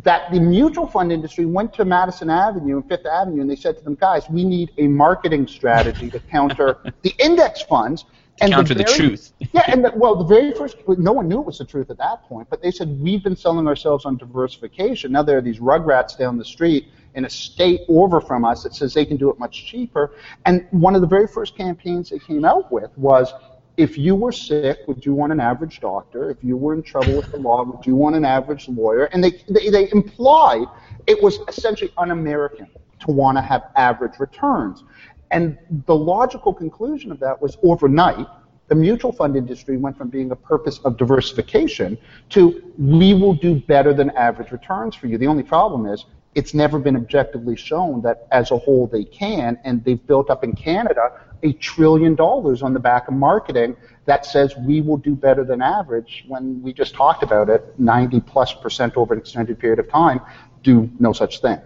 That 0.06 0.32
the 0.32 0.40
mutual 0.40 0.88
fund 0.88 1.12
industry 1.12 1.44
went 1.46 1.74
to 1.74 1.84
Madison 1.84 2.30
Avenue 2.30 2.78
and 2.78 2.88
Fifth 2.88 3.06
Avenue 3.06 3.42
and 3.42 3.50
they 3.50 3.58
said 3.58 3.78
to 3.80 3.84
them, 3.84 3.96
guys, 3.96 4.30
we 4.30 4.46
need 4.46 4.72
a 4.78 4.88
marketing 4.88 5.46
strategy 5.46 6.10
to 6.12 6.20
counter 6.22 6.78
the 7.02 7.14
index 7.20 7.62
funds. 7.62 8.06
And 8.40 8.54
counter 8.54 8.76
the, 8.76 8.86
very, 8.86 8.94
the 8.94 8.98
truth. 8.98 9.34
yeah, 9.52 9.64
and 9.68 9.84
the, 9.84 9.92
well, 9.94 10.16
the 10.16 10.24
very 10.24 10.54
first, 10.54 10.78
no 10.88 11.12
one 11.12 11.28
knew 11.28 11.42
it 11.42 11.46
was 11.46 11.58
the 11.58 11.66
truth 11.66 11.90
at 11.90 11.98
that 11.98 12.24
point, 12.30 12.50
but 12.50 12.62
they 12.62 12.72
said, 12.72 12.98
we've 13.02 13.26
been 13.26 13.36
selling 13.36 13.68
ourselves 13.68 14.06
on 14.06 14.16
diversification. 14.16 15.12
Now 15.12 15.24
there 15.24 15.38
are 15.38 15.42
these 15.42 15.60
rugrats 15.60 16.18
down 16.18 16.38
the 16.38 16.46
street 16.46 16.88
in 17.16 17.26
a 17.26 17.30
state 17.30 17.82
over 17.88 18.22
from 18.22 18.46
us 18.46 18.64
that 18.64 18.74
says 18.74 18.94
they 18.94 19.06
can 19.06 19.18
do 19.18 19.30
it 19.30 19.40
much 19.40 19.66
cheaper. 19.66 20.14
And 20.46 20.68
one 20.72 20.96
of 20.96 21.02
the 21.02 21.08
very 21.08 21.28
first 21.28 21.58
campaigns 21.58 22.10
they 22.10 22.20
came 22.20 22.46
out 22.46 22.72
with 22.72 22.96
was 22.98 23.34
if 23.78 23.98
you 23.98 24.14
were 24.14 24.34
sick, 24.34 24.80
would 24.88 25.06
you 25.06 25.14
want 25.14 25.32
an 25.32 25.40
average 25.40 25.80
doctor? 25.80 26.30
If 26.30 26.44
you 26.44 26.58
were 26.58 26.74
in 26.74 26.84
trouble 26.84 27.16
with 27.16 27.32
the 27.32 27.38
law, 27.38 27.64
would 27.64 27.86
you 27.86 27.96
want 27.96 28.16
an 28.16 28.26
average 28.26 28.68
lawyer? 28.68 29.06
And 29.06 29.24
they, 29.24 29.32
they, 29.48 29.70
they 29.70 29.90
implied 29.92 30.68
it 31.08 31.24
was 31.24 31.40
essentially 31.48 31.92
un 31.98 32.12
American 32.12 32.68
to 33.00 33.12
want 33.12 33.38
to 33.38 33.42
have 33.42 33.70
average 33.78 34.20
returns. 34.20 34.84
And 35.32 35.58
the 35.86 35.96
logical 35.96 36.54
conclusion 36.54 37.12
of 37.12 37.20
that 37.22 37.42
was 37.42 37.58
overnight, 37.64 38.28
the 38.68 38.76
mutual 38.76 39.12
fund 39.12 39.36
industry 39.36 39.78
went 39.78 39.98
from 39.98 40.10
being 40.10 40.32
a 40.32 40.36
purpose 40.36 40.80
of 40.80 40.98
diversification 40.98 41.98
to 42.30 42.62
we 42.78 43.14
will 43.14 43.34
do 43.34 43.62
better 43.62 43.94
than 43.94 44.10
average 44.12 44.52
returns 44.52 44.96
for 44.96 45.08
you. 45.08 45.18
The 45.18 45.28
only 45.28 45.44
problem 45.44 45.86
is 45.86 46.06
it's 46.40 46.54
never 46.54 46.80
been 46.80 46.96
objectively 46.96 47.58
shown 47.58 48.02
that 48.02 48.26
as 48.32 48.52
a 48.52 48.58
whole 48.58 48.88
they 48.88 49.04
can, 49.04 49.60
and 49.66 49.84
they've 49.84 50.08
built 50.08 50.30
up 50.30 50.42
in 50.42 50.54
Canada 50.54 51.12
a 51.44 51.52
trillion 51.54 52.16
dollars 52.16 52.64
on 52.64 52.74
the 52.74 52.80
back 52.80 53.10
of 53.10 53.14
marketing 53.14 53.76
that 54.06 54.26
says 54.26 54.56
we 54.56 54.80
will 54.80 54.96
do 54.96 55.16
better 55.16 55.44
than 55.44 55.62
average 55.62 56.24
when 56.30 56.62
we 56.62 56.72
just 56.72 56.94
talked 56.96 57.24
about 57.24 57.50
it 57.50 57.78
90 57.78 58.22
plus 58.22 58.54
percent 58.54 58.96
over 58.96 59.14
an 59.14 59.20
extended 59.20 59.60
period 59.60 59.80
of 59.80 59.90
time 59.90 60.22
do 60.64 60.90
no 60.98 61.12
such 61.12 61.42
thing. 61.42 61.60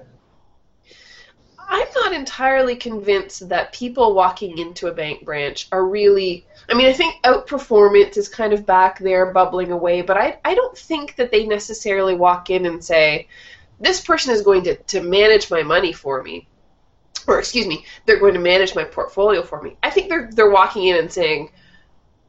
I'm 1.60 1.88
not 1.96 2.14
entirely 2.14 2.76
convinced 2.76 3.50
that 3.50 3.74
people 3.74 4.16
walking 4.16 4.58
into 4.58 4.88
a 4.88 4.92
bank 4.92 5.24
branch 5.24 5.68
are 5.72 5.86
really. 5.86 6.46
I 6.70 6.74
mean, 6.74 6.88
I 6.88 6.94
think 6.94 7.16
outperformance 7.24 8.18
is 8.18 8.28
kind 8.28 8.54
of 8.54 8.66
back 8.66 9.00
there 9.00 9.32
bubbling 9.34 9.72
away, 9.72 10.02
but 10.02 10.18
I, 10.18 10.40
I 10.44 10.56
don't 10.56 10.78
think 10.78 11.16
that 11.18 11.32
they 11.32 11.46
necessarily 11.46 12.16
walk 12.16 12.50
in 12.50 12.66
and 12.66 12.84
say, 12.84 13.28
this 13.80 14.02
person 14.02 14.34
is 14.34 14.42
going 14.42 14.64
to, 14.64 14.76
to 14.76 15.02
manage 15.02 15.50
my 15.52 15.64
money 15.64 15.94
for 15.94 16.24
me. 16.24 16.48
Or 17.28 17.40
excuse 17.40 17.68
me, 17.68 17.86
they're 18.06 18.20
going 18.20 18.34
to 18.34 18.40
manage 18.40 18.76
my 18.76 18.84
portfolio 18.84 19.44
for 19.44 19.62
me. 19.62 19.78
I 19.82 19.90
think 19.90 20.10
they're 20.10 20.30
they're 20.32 20.50
walking 20.50 20.88
in 20.88 20.98
and 20.98 21.12
saying, 21.12 21.52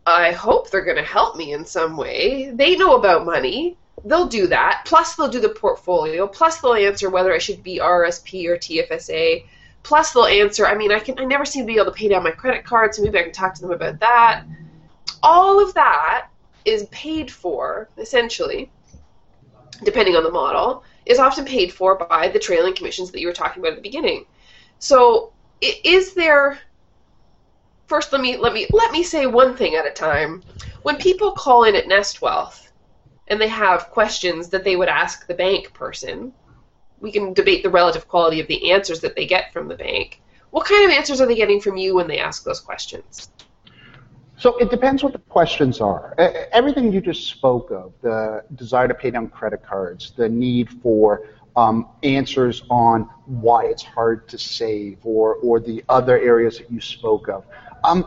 I 0.06 0.32
hope 0.32 0.70
they're 0.70 0.84
going 0.84 0.98
to 0.98 1.02
help 1.02 1.36
me 1.36 1.52
in 1.52 1.64
some 1.64 1.96
way. 1.96 2.50
They 2.54 2.76
know 2.76 2.96
about 2.96 3.24
money. 3.24 3.76
They'll 4.04 4.28
do 4.28 4.46
that. 4.48 4.82
Plus, 4.84 5.16
they'll 5.16 5.28
do 5.30 5.40
the 5.40 5.48
portfolio. 5.48 6.26
Plus, 6.26 6.60
they'll 6.60 6.74
answer 6.74 7.08
whether 7.10 7.32
I 7.32 7.38
should 7.38 7.62
be 7.62 7.78
RSP 7.78 8.46
or 8.46 8.56
TFSA. 8.56 9.46
Plus, 9.82 10.12
they'll 10.12 10.26
answer. 10.26 10.66
I 10.66 10.74
mean, 10.74 10.92
I 10.92 11.00
can. 11.00 11.18
I 11.18 11.24
never 11.24 11.44
seem 11.44 11.64
to 11.64 11.66
be 11.66 11.78
able 11.78 11.86
to 11.86 11.98
pay 11.98 12.08
down 12.08 12.22
my 12.22 12.30
credit 12.30 12.64
card, 12.64 12.94
so 12.94 13.02
maybe 13.02 13.18
I 13.18 13.22
can 13.22 13.32
talk 13.32 13.54
to 13.54 13.62
them 13.62 13.70
about 13.70 13.98
that. 14.00 14.44
All 15.22 15.62
of 15.62 15.74
that 15.74 16.28
is 16.64 16.86
paid 16.90 17.30
for 17.30 17.88
essentially, 17.98 18.70
depending 19.84 20.16
on 20.16 20.22
the 20.22 20.30
model, 20.30 20.84
is 21.06 21.18
often 21.18 21.44
paid 21.44 21.72
for 21.72 21.96
by 21.96 22.28
the 22.28 22.38
trailing 22.38 22.74
commissions 22.74 23.10
that 23.10 23.20
you 23.20 23.26
were 23.26 23.32
talking 23.32 23.62
about 23.62 23.72
at 23.72 23.76
the 23.76 23.82
beginning. 23.82 24.24
So 24.78 25.32
is 25.60 26.14
there 26.14 26.58
first 27.86 28.12
let 28.12 28.20
me 28.20 28.36
let 28.36 28.52
me 28.52 28.66
let 28.72 28.92
me 28.92 29.02
say 29.02 29.26
one 29.26 29.56
thing 29.56 29.74
at 29.74 29.86
a 29.86 29.90
time. 29.90 30.42
When 30.82 30.96
people 30.96 31.32
call 31.32 31.64
in 31.64 31.74
at 31.74 31.88
Nest 31.88 32.20
Wealth 32.22 32.72
and 33.28 33.40
they 33.40 33.48
have 33.48 33.90
questions 33.90 34.48
that 34.50 34.64
they 34.64 34.76
would 34.76 34.88
ask 34.88 35.26
the 35.26 35.34
bank 35.34 35.72
person, 35.72 36.32
we 37.00 37.12
can 37.12 37.32
debate 37.32 37.62
the 37.62 37.70
relative 37.70 38.08
quality 38.08 38.40
of 38.40 38.46
the 38.46 38.70
answers 38.72 39.00
that 39.00 39.16
they 39.16 39.26
get 39.26 39.52
from 39.52 39.68
the 39.68 39.76
bank. 39.76 40.20
What 40.50 40.66
kind 40.66 40.84
of 40.84 40.90
answers 40.96 41.20
are 41.20 41.26
they 41.26 41.34
getting 41.34 41.60
from 41.60 41.76
you 41.76 41.94
when 41.94 42.06
they 42.06 42.18
ask 42.18 42.44
those 42.44 42.60
questions? 42.60 43.28
So 44.36 44.56
it 44.58 44.70
depends 44.70 45.02
what 45.02 45.12
the 45.12 45.18
questions 45.20 45.80
are. 45.80 46.14
Everything 46.52 46.92
you 46.92 47.00
just 47.00 47.28
spoke 47.28 47.70
of, 47.70 47.92
the 48.02 48.44
desire 48.56 48.88
to 48.88 48.94
pay 48.94 49.10
down 49.10 49.28
credit 49.28 49.62
cards, 49.64 50.12
the 50.16 50.28
need 50.28 50.68
for 50.82 51.28
um, 51.56 51.88
answers 52.02 52.64
on 52.68 53.08
why 53.26 53.66
it's 53.66 53.82
hard 53.82 54.28
to 54.28 54.38
save, 54.38 54.98
or, 55.04 55.36
or 55.36 55.60
the 55.60 55.84
other 55.88 56.18
areas 56.18 56.58
that 56.58 56.70
you 56.70 56.80
spoke 56.80 57.28
of. 57.28 57.44
Um, 57.84 58.06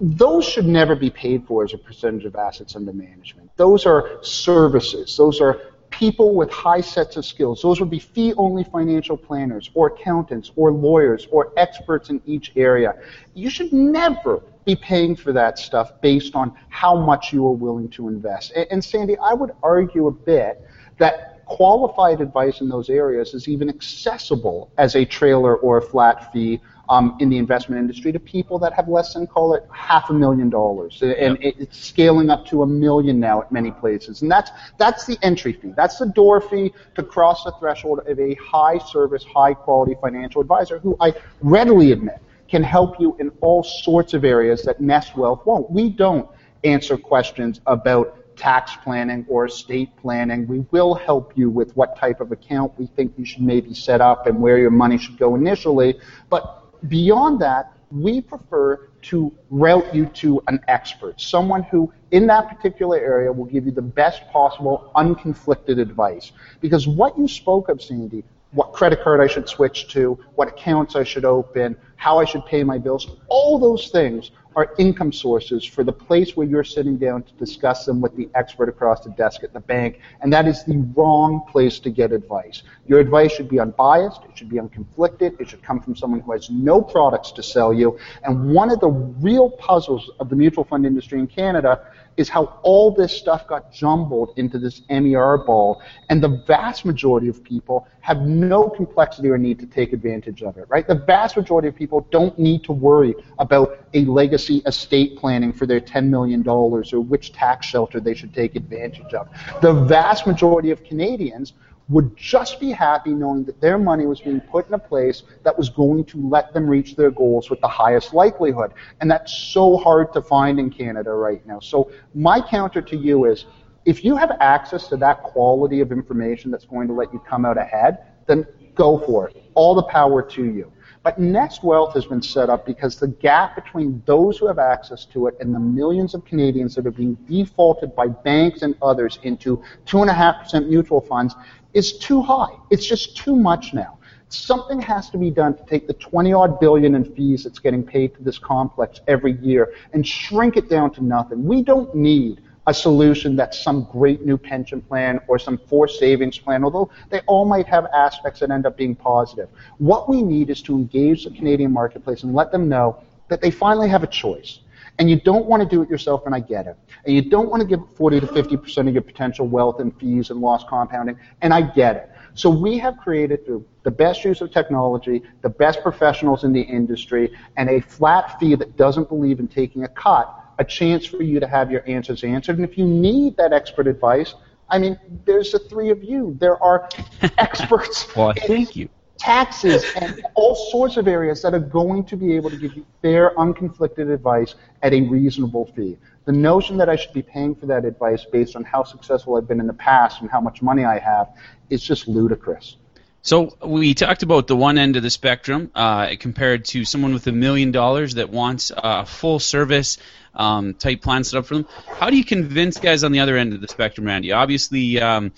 those 0.00 0.44
should 0.44 0.66
never 0.66 0.96
be 0.96 1.10
paid 1.10 1.46
for 1.46 1.62
as 1.62 1.72
a 1.72 1.78
percentage 1.78 2.24
of 2.24 2.34
assets 2.34 2.74
under 2.74 2.92
management. 2.92 3.50
Those 3.56 3.86
are 3.86 4.18
services. 4.22 5.16
Those 5.16 5.40
are 5.40 5.60
people 5.90 6.34
with 6.34 6.50
high 6.50 6.80
sets 6.80 7.16
of 7.16 7.24
skills. 7.24 7.62
Those 7.62 7.78
would 7.78 7.90
be 7.90 8.00
fee 8.00 8.34
only 8.34 8.64
financial 8.64 9.16
planners, 9.16 9.70
or 9.74 9.86
accountants, 9.88 10.50
or 10.56 10.72
lawyers, 10.72 11.28
or 11.30 11.52
experts 11.56 12.10
in 12.10 12.20
each 12.26 12.52
area. 12.56 12.96
You 13.34 13.48
should 13.48 13.72
never 13.72 14.42
be 14.64 14.76
paying 14.76 15.14
for 15.14 15.32
that 15.32 15.58
stuff 15.58 16.00
based 16.00 16.34
on 16.34 16.54
how 16.68 16.96
much 16.96 17.32
you 17.32 17.46
are 17.46 17.52
willing 17.52 17.88
to 17.90 18.08
invest. 18.08 18.52
And, 18.54 18.66
and 18.70 18.84
Sandy, 18.84 19.16
I 19.18 19.34
would 19.34 19.52
argue 19.62 20.06
a 20.06 20.12
bit 20.12 20.62
that 20.98 21.44
qualified 21.44 22.20
advice 22.20 22.60
in 22.60 22.68
those 22.68 22.88
areas 22.88 23.34
is 23.34 23.48
even 23.48 23.68
accessible 23.68 24.70
as 24.78 24.96
a 24.96 25.04
trailer 25.04 25.56
or 25.56 25.78
a 25.78 25.82
flat 25.82 26.32
fee 26.32 26.60
um, 26.88 27.16
in 27.20 27.30
the 27.30 27.38
investment 27.38 27.80
industry 27.80 28.12
to 28.12 28.20
people 28.20 28.58
that 28.58 28.72
have 28.74 28.88
less 28.88 29.14
than 29.14 29.26
call 29.26 29.54
it 29.54 29.66
half 29.72 30.10
a 30.10 30.12
million 30.12 30.50
dollars, 30.50 31.00
and 31.02 31.38
yep. 31.40 31.54
it's 31.58 31.78
scaling 31.78 32.30
up 32.30 32.46
to 32.46 32.62
a 32.62 32.66
million 32.66 33.18
now 33.18 33.40
at 33.40 33.50
many 33.50 33.70
places. 33.70 34.22
And 34.22 34.30
that's 34.30 34.50
that's 34.76 35.06
the 35.06 35.18
entry 35.22 35.54
fee. 35.54 35.72
That's 35.76 35.98
the 35.98 36.06
door 36.06 36.40
fee 36.40 36.72
to 36.94 37.02
cross 37.02 37.44
the 37.44 37.52
threshold 37.58 38.00
of 38.06 38.20
a 38.20 38.34
high 38.34 38.78
service, 38.78 39.24
high 39.24 39.54
quality 39.54 39.94
financial 40.00 40.40
advisor 40.40 40.78
who 40.78 40.96
I 41.00 41.14
readily 41.40 41.92
admit 41.92 42.20
can 42.54 42.62
help 42.62 43.00
you 43.00 43.16
in 43.18 43.32
all 43.40 43.64
sorts 43.64 44.14
of 44.14 44.24
areas 44.24 44.62
that 44.62 44.80
Nest 44.80 45.16
Wealth 45.16 45.44
won't. 45.44 45.68
We 45.72 45.90
don't 45.90 46.28
answer 46.62 46.96
questions 46.96 47.60
about 47.66 48.36
tax 48.36 48.76
planning 48.84 49.26
or 49.28 49.46
estate 49.46 49.90
planning. 49.96 50.46
We 50.46 50.60
will 50.70 50.94
help 50.94 51.32
you 51.34 51.50
with 51.50 51.76
what 51.76 51.96
type 51.96 52.20
of 52.20 52.30
account 52.30 52.72
we 52.78 52.86
think 52.86 53.14
you 53.18 53.24
should 53.24 53.42
maybe 53.42 53.74
set 53.74 54.00
up 54.00 54.28
and 54.28 54.40
where 54.40 54.56
your 54.56 54.70
money 54.70 54.98
should 54.98 55.18
go 55.18 55.34
initially. 55.34 55.98
But 56.30 56.88
beyond 56.88 57.40
that, 57.40 57.72
we 57.90 58.20
prefer 58.20 58.88
to 59.02 59.32
route 59.50 59.92
you 59.92 60.06
to 60.22 60.40
an 60.46 60.60
expert, 60.68 61.20
someone 61.20 61.64
who, 61.64 61.92
in 62.12 62.28
that 62.28 62.48
particular 62.48 62.98
area, 62.98 63.32
will 63.32 63.46
give 63.46 63.66
you 63.66 63.72
the 63.72 63.82
best 63.82 64.22
possible 64.28 64.92
unconflicted 64.94 65.80
advice. 65.80 66.30
Because 66.60 66.86
what 66.86 67.18
you 67.18 67.26
spoke 67.26 67.68
of, 67.68 67.82
Sandy, 67.82 68.22
what 68.54 68.72
credit 68.72 69.02
card 69.02 69.20
I 69.20 69.26
should 69.26 69.48
switch 69.48 69.88
to, 69.88 70.18
what 70.36 70.48
accounts 70.48 70.94
I 70.94 71.02
should 71.02 71.24
open, 71.24 71.76
how 71.96 72.18
I 72.18 72.24
should 72.24 72.46
pay 72.46 72.62
my 72.62 72.78
bills. 72.78 73.16
All 73.28 73.58
those 73.58 73.90
things 73.90 74.30
are 74.56 74.72
income 74.78 75.12
sources 75.12 75.64
for 75.64 75.82
the 75.82 75.92
place 75.92 76.36
where 76.36 76.46
you're 76.46 76.62
sitting 76.62 76.96
down 76.96 77.24
to 77.24 77.32
discuss 77.34 77.84
them 77.84 78.00
with 78.00 78.14
the 78.16 78.28
expert 78.36 78.68
across 78.68 79.02
the 79.02 79.10
desk 79.10 79.42
at 79.42 79.52
the 79.52 79.58
bank, 79.58 80.00
and 80.20 80.32
that 80.32 80.46
is 80.46 80.62
the 80.64 80.76
wrong 80.94 81.44
place 81.50 81.80
to 81.80 81.90
get 81.90 82.12
advice. 82.12 82.62
Your 82.86 83.00
advice 83.00 83.32
should 83.32 83.48
be 83.48 83.58
unbiased, 83.58 84.20
it 84.28 84.38
should 84.38 84.48
be 84.48 84.58
unconflicted, 84.58 85.40
it 85.40 85.48
should 85.48 85.62
come 85.62 85.80
from 85.80 85.96
someone 85.96 86.20
who 86.20 86.30
has 86.30 86.50
no 86.50 86.80
products 86.80 87.32
to 87.32 87.42
sell 87.42 87.72
you, 87.72 87.98
and 88.22 88.54
one 88.54 88.70
of 88.70 88.78
the 88.78 88.88
real 88.88 89.50
puzzles 89.50 90.10
of 90.20 90.28
the 90.28 90.36
mutual 90.36 90.62
fund 90.62 90.86
industry 90.86 91.18
in 91.18 91.26
Canada 91.26 91.86
is 92.16 92.28
how 92.28 92.58
all 92.62 92.90
this 92.90 93.16
stuff 93.16 93.46
got 93.46 93.72
jumbled 93.72 94.32
into 94.36 94.58
this 94.58 94.82
MER 94.88 95.38
ball, 95.38 95.82
and 96.08 96.22
the 96.22 96.42
vast 96.46 96.84
majority 96.84 97.28
of 97.28 97.42
people 97.42 97.86
have 98.00 98.22
no 98.22 98.68
complexity 98.68 99.28
or 99.28 99.38
need 99.38 99.58
to 99.58 99.66
take 99.66 99.92
advantage 99.92 100.42
of 100.42 100.56
it, 100.56 100.66
right? 100.68 100.86
The 100.86 100.94
vast 100.94 101.36
majority 101.36 101.68
of 101.68 101.74
people 101.74 102.06
don't 102.10 102.38
need 102.38 102.64
to 102.64 102.72
worry 102.72 103.14
about 103.38 103.78
a 103.94 104.04
legacy 104.04 104.62
estate 104.66 105.16
planning 105.16 105.52
for 105.52 105.66
their 105.66 105.80
$10 105.80 106.08
million 106.08 106.46
or 106.46 106.82
which 107.00 107.32
tax 107.32 107.66
shelter 107.66 108.00
they 108.00 108.14
should 108.14 108.34
take 108.34 108.56
advantage 108.56 109.14
of. 109.14 109.28
The 109.62 109.72
vast 109.72 110.26
majority 110.26 110.70
of 110.70 110.84
Canadians 110.84 111.54
would 111.88 112.16
just 112.16 112.60
be 112.60 112.70
happy 112.70 113.12
knowing 113.12 113.44
that 113.44 113.60
their 113.60 113.78
money 113.78 114.06
was 114.06 114.20
being 114.20 114.40
put 114.40 114.66
in 114.66 114.74
a 114.74 114.78
place 114.78 115.22
that 115.42 115.56
was 115.56 115.68
going 115.68 116.04
to 116.06 116.28
let 116.28 116.52
them 116.54 116.66
reach 116.66 116.96
their 116.96 117.10
goals 117.10 117.50
with 117.50 117.60
the 117.60 117.68
highest 117.68 118.14
likelihood. 118.14 118.72
And 119.00 119.10
that's 119.10 119.32
so 119.36 119.76
hard 119.76 120.12
to 120.14 120.22
find 120.22 120.58
in 120.58 120.70
Canada 120.70 121.10
right 121.10 121.44
now. 121.46 121.60
So 121.60 121.90
my 122.14 122.40
counter 122.40 122.80
to 122.80 122.96
you 122.96 123.26
is 123.26 123.44
if 123.84 124.02
you 124.02 124.16
have 124.16 124.32
access 124.40 124.88
to 124.88 124.96
that 124.98 125.22
quality 125.22 125.80
of 125.80 125.92
information 125.92 126.50
that's 126.50 126.64
going 126.64 126.88
to 126.88 126.94
let 126.94 127.12
you 127.12 127.18
come 127.18 127.44
out 127.44 127.58
ahead, 127.58 127.98
then 128.26 128.46
go 128.74 128.98
for 128.98 129.28
it. 129.28 129.50
All 129.54 129.74
the 129.74 129.82
power 129.82 130.22
to 130.22 130.44
you. 130.44 130.72
But 131.02 131.18
Nest 131.18 131.62
Wealth 131.62 131.92
has 131.92 132.06
been 132.06 132.22
set 132.22 132.48
up 132.48 132.64
because 132.64 132.98
the 132.98 133.08
gap 133.08 133.56
between 133.56 134.02
those 134.06 134.38
who 134.38 134.46
have 134.46 134.58
access 134.58 135.04
to 135.12 135.26
it 135.26 135.36
and 135.38 135.54
the 135.54 135.60
millions 135.60 136.14
of 136.14 136.24
Canadians 136.24 136.74
that 136.76 136.86
are 136.86 136.90
being 136.90 137.14
defaulted 137.28 137.94
by 137.94 138.06
banks 138.06 138.62
and 138.62 138.74
others 138.80 139.18
into 139.22 139.62
2.5% 139.84 140.66
mutual 140.66 141.02
funds 141.02 141.34
is 141.74 141.98
too 141.98 142.22
high. 142.22 142.56
It's 142.70 142.86
just 142.86 143.16
too 143.16 143.36
much 143.36 143.74
now. 143.74 143.98
Something 144.28 144.80
has 144.80 145.10
to 145.10 145.18
be 145.18 145.30
done 145.30 145.56
to 145.56 145.64
take 145.66 145.86
the 145.86 145.92
20 145.94 146.32
odd 146.32 146.58
billion 146.58 146.94
in 146.94 147.04
fees 147.04 147.44
that's 147.44 147.58
getting 147.58 147.84
paid 147.84 148.14
to 148.16 148.22
this 148.22 148.38
complex 148.38 149.00
every 149.06 149.32
year 149.38 149.74
and 149.92 150.06
shrink 150.06 150.56
it 150.56 150.68
down 150.68 150.90
to 150.94 151.04
nothing. 151.04 151.44
We 151.44 151.62
don't 151.62 151.94
need 151.94 152.40
a 152.66 152.74
solution 152.74 153.36
that's 153.36 153.62
some 153.62 153.86
great 153.92 154.24
new 154.24 154.38
pension 154.38 154.80
plan 154.80 155.20
or 155.28 155.38
some 155.38 155.58
forced 155.58 155.98
savings 155.98 156.38
plan, 156.38 156.64
although 156.64 156.90
they 157.10 157.20
all 157.26 157.44
might 157.44 157.66
have 157.66 157.86
aspects 157.94 158.40
that 158.40 158.50
end 158.50 158.64
up 158.66 158.76
being 158.76 158.94
positive. 158.94 159.48
What 159.78 160.08
we 160.08 160.22
need 160.22 160.50
is 160.50 160.62
to 160.62 160.74
engage 160.74 161.24
the 161.24 161.30
Canadian 161.30 161.72
marketplace 161.72 162.22
and 162.22 162.34
let 162.34 162.50
them 162.50 162.68
know 162.68 163.02
that 163.28 163.40
they 163.40 163.50
finally 163.50 163.88
have 163.88 164.02
a 164.02 164.06
choice. 164.06 164.60
And 164.98 165.10
you 165.10 165.20
don't 165.20 165.46
want 165.46 165.62
to 165.62 165.68
do 165.68 165.82
it 165.82 165.90
yourself, 165.90 166.22
and 166.26 166.34
I 166.34 166.40
get 166.40 166.66
it. 166.66 166.76
And 167.04 167.14
you 167.14 167.22
don't 167.22 167.50
want 167.50 167.60
to 167.62 167.66
give 167.66 167.80
40 167.96 168.20
to 168.20 168.26
50% 168.26 168.88
of 168.88 168.94
your 168.94 169.02
potential 169.02 169.46
wealth 169.46 169.80
and 169.80 169.98
fees 169.98 170.30
and 170.30 170.40
loss 170.40 170.64
compounding, 170.68 171.18
and 171.42 171.52
I 171.52 171.62
get 171.62 171.96
it. 171.96 172.10
So 172.34 172.50
we 172.50 172.78
have 172.78 172.96
created 172.98 173.44
through 173.44 173.64
the 173.82 173.90
best 173.90 174.24
use 174.24 174.40
of 174.40 174.52
technology, 174.52 175.22
the 175.42 175.48
best 175.48 175.82
professionals 175.82 176.44
in 176.44 176.52
the 176.52 176.60
industry, 176.60 177.32
and 177.56 177.68
a 177.68 177.80
flat 177.80 178.38
fee 178.38 178.54
that 178.56 178.76
doesn't 178.76 179.08
believe 179.08 179.40
in 179.40 179.48
taking 179.48 179.84
a 179.84 179.88
cut, 179.88 180.32
a 180.58 180.64
chance 180.64 181.06
for 181.06 181.22
you 181.22 181.40
to 181.40 181.46
have 181.46 181.70
your 181.70 181.82
answers 181.88 182.24
answered. 182.24 182.56
And 182.56 182.64
if 182.64 182.78
you 182.78 182.86
need 182.86 183.36
that 183.36 183.52
expert 183.52 183.86
advice, 183.86 184.34
I 184.68 184.78
mean, 184.78 184.98
there's 185.24 185.52
the 185.52 185.58
three 185.58 185.90
of 185.90 186.02
you. 186.02 186.36
There 186.40 186.60
are 186.62 186.88
experts. 187.38 188.14
well, 188.16 188.32
thank 188.46 188.74
you 188.74 188.88
taxes 189.18 189.84
and 189.96 190.24
all 190.34 190.54
sorts 190.70 190.96
of 190.96 191.06
areas 191.06 191.42
that 191.42 191.54
are 191.54 191.60
going 191.60 192.04
to 192.04 192.16
be 192.16 192.34
able 192.34 192.50
to 192.50 192.56
give 192.56 192.74
you 192.74 192.84
fair, 193.02 193.34
unconflicted 193.36 194.12
advice 194.12 194.54
at 194.82 194.92
a 194.92 195.00
reasonable 195.02 195.66
fee. 195.74 195.96
The 196.24 196.32
notion 196.32 196.76
that 196.78 196.88
I 196.88 196.96
should 196.96 197.12
be 197.12 197.22
paying 197.22 197.54
for 197.54 197.66
that 197.66 197.84
advice 197.84 198.24
based 198.24 198.56
on 198.56 198.64
how 198.64 198.82
successful 198.82 199.36
I've 199.36 199.46
been 199.46 199.60
in 199.60 199.66
the 199.66 199.74
past 199.74 200.20
and 200.20 200.30
how 200.30 200.40
much 200.40 200.62
money 200.62 200.84
I 200.84 200.98
have 200.98 201.28
is 201.70 201.82
just 201.82 202.08
ludicrous. 202.08 202.76
So 203.22 203.56
we 203.64 203.94
talked 203.94 204.22
about 204.22 204.48
the 204.48 204.56
one 204.56 204.76
end 204.76 204.96
of 204.96 205.02
the 205.02 205.08
spectrum 205.08 205.70
uh, 205.74 206.14
compared 206.20 206.66
to 206.66 206.84
someone 206.84 207.14
with 207.14 207.26
a 207.26 207.32
million 207.32 207.72
dollars 207.72 208.16
that 208.16 208.28
wants 208.28 208.70
a 208.76 209.06
full 209.06 209.38
service 209.38 209.96
um, 210.34 210.74
type 210.74 211.00
plan 211.00 211.24
set 211.24 211.38
up 211.38 211.46
for 211.46 211.54
them. 211.54 211.66
How 211.98 212.10
do 212.10 212.18
you 212.18 212.24
convince 212.24 212.78
guys 212.78 213.02
on 213.02 213.12
the 213.12 213.20
other 213.20 213.38
end 213.38 213.54
of 213.54 213.62
the 213.62 213.68
spectrum, 213.68 214.06
Randy? 214.06 214.32
Obviously, 214.32 215.00
um, 215.00 215.32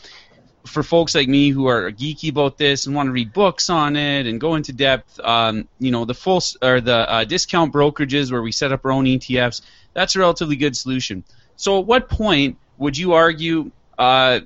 for 0.66 0.82
folks 0.82 1.14
like 1.14 1.28
me 1.28 1.50
who 1.50 1.66
are 1.66 1.90
geeky 1.90 2.30
about 2.30 2.58
this 2.58 2.86
and 2.86 2.94
want 2.94 3.06
to 3.08 3.12
read 3.12 3.32
books 3.32 3.70
on 3.70 3.96
it 3.96 4.26
and 4.26 4.40
go 4.40 4.54
into 4.54 4.72
depth, 4.72 5.18
um, 5.20 5.68
you 5.78 5.90
know, 5.90 6.04
the 6.04 6.14
full 6.14 6.42
or 6.62 6.80
the 6.80 7.10
uh, 7.10 7.24
discount 7.24 7.72
brokerages 7.72 8.30
where 8.30 8.42
we 8.42 8.52
set 8.52 8.72
up 8.72 8.84
our 8.84 8.90
own 8.90 9.04
ETFs, 9.04 9.62
that's 9.94 10.16
a 10.16 10.18
relatively 10.18 10.56
good 10.56 10.76
solution. 10.76 11.24
So, 11.56 11.80
at 11.80 11.86
what 11.86 12.08
point 12.08 12.58
would 12.78 12.98
you 12.98 13.14
argue? 13.14 13.70
Uh, 13.98 14.40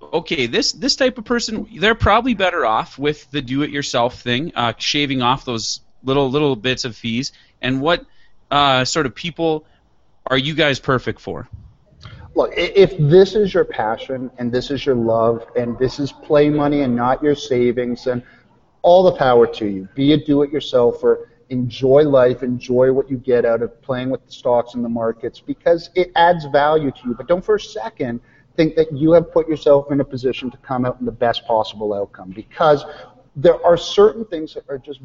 okay, 0.00 0.46
this 0.46 0.72
this 0.72 0.96
type 0.96 1.18
of 1.18 1.24
person, 1.24 1.68
they're 1.78 1.94
probably 1.94 2.34
better 2.34 2.64
off 2.64 2.98
with 2.98 3.30
the 3.30 3.42
do-it-yourself 3.42 4.20
thing, 4.20 4.52
uh, 4.54 4.72
shaving 4.78 5.22
off 5.22 5.44
those 5.44 5.80
little 6.02 6.30
little 6.30 6.56
bits 6.56 6.84
of 6.84 6.96
fees. 6.96 7.32
And 7.60 7.80
what 7.80 8.04
uh, 8.50 8.84
sort 8.84 9.06
of 9.06 9.14
people 9.14 9.66
are 10.26 10.38
you 10.38 10.54
guys 10.54 10.78
perfect 10.80 11.20
for? 11.20 11.48
Look, 12.36 12.52
if 12.56 12.96
this 12.98 13.34
is 13.34 13.52
your 13.54 13.64
passion 13.64 14.30
and 14.38 14.52
this 14.52 14.70
is 14.70 14.86
your 14.86 14.94
love 14.94 15.46
and 15.56 15.76
this 15.78 15.98
is 15.98 16.12
play 16.12 16.48
money 16.50 16.82
and 16.82 16.94
not 16.94 17.22
your 17.22 17.34
savings, 17.34 18.04
then 18.04 18.22
all 18.82 19.02
the 19.02 19.16
power 19.16 19.46
to 19.46 19.66
you. 19.66 19.88
Be 19.94 20.12
a 20.12 20.16
do-it-yourselfer. 20.16 21.26
Enjoy 21.48 22.02
life. 22.02 22.42
Enjoy 22.42 22.92
what 22.92 23.10
you 23.10 23.16
get 23.16 23.44
out 23.44 23.62
of 23.62 23.80
playing 23.82 24.10
with 24.10 24.24
the 24.26 24.30
stocks 24.30 24.74
and 24.74 24.84
the 24.84 24.88
markets 24.88 25.40
because 25.40 25.90
it 25.94 26.12
adds 26.14 26.44
value 26.52 26.90
to 26.90 27.00
you. 27.06 27.14
But 27.14 27.26
don't 27.26 27.44
for 27.44 27.54
a 27.54 27.60
second 27.60 28.20
think 28.54 28.76
that 28.76 28.92
you 28.92 29.12
have 29.12 29.32
put 29.32 29.48
yourself 29.48 29.90
in 29.90 30.00
a 30.00 30.04
position 30.04 30.50
to 30.50 30.56
come 30.58 30.84
out 30.84 31.00
in 31.00 31.06
the 31.06 31.12
best 31.12 31.46
possible 31.46 31.94
outcome 31.94 32.30
because 32.30 32.84
there 33.34 33.64
are 33.64 33.76
certain 33.76 34.24
things 34.26 34.54
that 34.54 34.64
are 34.68 34.78
just 34.78 35.00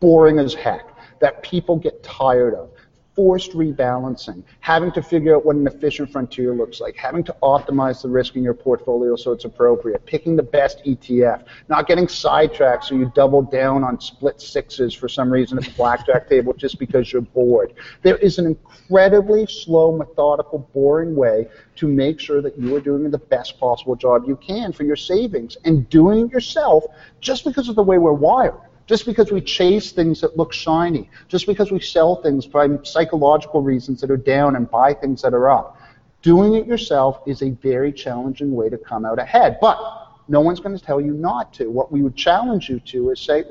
boring 0.00 0.38
as 0.38 0.54
heck 0.54 0.86
that 1.20 1.42
people 1.42 1.76
get 1.76 2.02
tired 2.02 2.54
of 2.54 2.70
forced 3.16 3.52
rebalancing, 3.52 4.44
having 4.60 4.92
to 4.92 5.02
figure 5.02 5.34
out 5.34 5.44
what 5.44 5.56
an 5.56 5.66
efficient 5.66 6.12
frontier 6.12 6.54
looks 6.54 6.80
like, 6.80 6.94
having 6.94 7.24
to 7.24 7.34
optimize 7.42 8.02
the 8.02 8.08
risk 8.08 8.36
in 8.36 8.44
your 8.44 8.54
portfolio 8.54 9.16
so 9.16 9.32
it's 9.32 9.46
appropriate, 9.46 10.04
picking 10.04 10.36
the 10.36 10.42
best 10.42 10.84
ETF, 10.84 11.44
not 11.70 11.88
getting 11.88 12.06
sidetracked 12.06 12.84
so 12.84 12.94
you 12.94 13.10
double 13.14 13.40
down 13.40 13.82
on 13.82 13.98
split 13.98 14.38
sixes 14.38 14.92
for 14.92 15.08
some 15.08 15.30
reason 15.30 15.56
at 15.56 15.64
the 15.64 15.70
blackjack 15.70 16.28
table 16.28 16.52
just 16.52 16.78
because 16.78 17.10
you're 17.10 17.22
bored. 17.22 17.72
There 18.02 18.18
is 18.18 18.38
an 18.38 18.44
incredibly 18.46 19.46
slow, 19.46 19.96
methodical, 19.96 20.68
boring 20.74 21.16
way 21.16 21.48
to 21.76 21.88
make 21.88 22.20
sure 22.20 22.42
that 22.42 22.58
you 22.58 22.76
are 22.76 22.80
doing 22.80 23.10
the 23.10 23.18
best 23.18 23.58
possible 23.58 23.96
job 23.96 24.24
you 24.26 24.36
can 24.36 24.72
for 24.72 24.84
your 24.84 24.96
savings 24.96 25.56
and 25.64 25.88
doing 25.88 26.26
it 26.26 26.32
yourself 26.32 26.84
just 27.22 27.44
because 27.44 27.70
of 27.70 27.76
the 27.76 27.82
way 27.82 27.96
we're 27.96 28.12
wired. 28.12 28.60
Just 28.86 29.04
because 29.04 29.32
we 29.32 29.40
chase 29.40 29.90
things 29.90 30.20
that 30.20 30.36
look 30.36 30.52
shiny, 30.52 31.10
just 31.28 31.46
because 31.46 31.72
we 31.72 31.80
sell 31.80 32.22
things 32.22 32.46
for 32.46 32.80
psychological 32.84 33.60
reasons 33.60 34.00
that 34.00 34.10
are 34.10 34.16
down 34.16 34.54
and 34.54 34.70
buy 34.70 34.94
things 34.94 35.22
that 35.22 35.34
are 35.34 35.50
up. 35.50 35.78
Doing 36.22 36.54
it 36.54 36.66
yourself 36.66 37.20
is 37.26 37.42
a 37.42 37.50
very 37.50 37.92
challenging 37.92 38.52
way 38.52 38.68
to 38.68 38.78
come 38.78 39.04
out 39.04 39.18
ahead. 39.18 39.58
But 39.60 39.78
no 40.28 40.40
one's 40.40 40.60
going 40.60 40.76
to 40.76 40.84
tell 40.84 41.00
you 41.00 41.12
not 41.12 41.52
to. 41.54 41.70
What 41.70 41.90
we 41.90 42.02
would 42.02 42.16
challenge 42.16 42.68
you 42.68 42.80
to 42.80 43.10
is 43.10 43.20
say, 43.20 43.44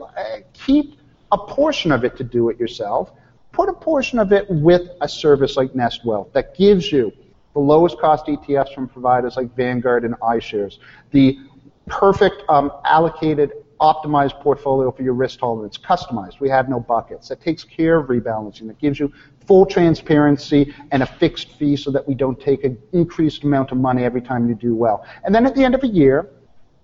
keep 0.54 1.00
a 1.32 1.38
portion 1.38 1.92
of 1.92 2.04
it 2.04 2.16
to 2.18 2.24
do 2.24 2.50
it 2.50 2.60
yourself. 2.60 3.12
Put 3.52 3.70
a 3.70 3.74
portion 3.74 4.20
of 4.20 4.32
it 4.34 4.46
with 4.50 4.90
a 5.02 5.08
service 5.08 5.56
like 5.58 5.76
Nest 5.76 6.06
Wealth 6.06 6.32
that 6.34 6.58
gives 6.58 6.92
you 6.92 7.12
the 7.54 7.60
lowest 7.60 7.98
cost 8.00 8.26
ETFs 8.26 8.74
from 8.74 8.88
providers 8.88 9.38
like 9.38 9.56
Vanguard 9.56 10.04
and 10.04 10.16
iShares, 10.16 10.80
the 11.12 11.40
perfect 11.88 12.44
um, 12.50 12.72
allocated 12.84 13.52
optimized 13.82 14.40
portfolio 14.42 14.92
for 14.92 15.04
your 15.04 15.14
risk 15.14 15.40
tolerance, 15.40 15.78
customized. 15.78 16.40
We 16.40 16.50
have 16.50 16.70
no 16.70 16.80
buckets. 16.80 17.28
That 17.30 17.42
takes 17.42 17.64
care 17.64 18.00
of 18.00 18.08
rebalancing. 18.08 18.68
That 18.68 18.80
gives 18.80 19.00
you 19.00 19.12
full 19.48 19.66
transparency 19.66 20.74
and 20.92 21.04
a 21.04 21.06
fixed 21.06 21.52
fee 21.54 21.76
so 21.76 21.92
that 21.92 22.08
we 22.08 22.16
don't 22.16 22.40
take 22.40 22.64
an 22.64 22.78
increased 22.94 23.44
amount 23.44 23.72
of 23.72 23.78
money 23.78 24.04
every 24.04 24.22
time 24.22 24.48
you 24.48 24.56
do 24.56 24.76
well. 24.76 25.06
And 25.24 25.34
then 25.34 25.46
at 25.46 25.56
the 25.56 25.64
end 25.64 25.76
of 25.76 25.84
a 25.84 25.88
year, 25.88 26.30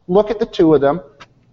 look 0.07 0.29
at 0.29 0.39
the 0.39 0.45
two 0.45 0.73
of 0.75 0.81
them 0.81 1.01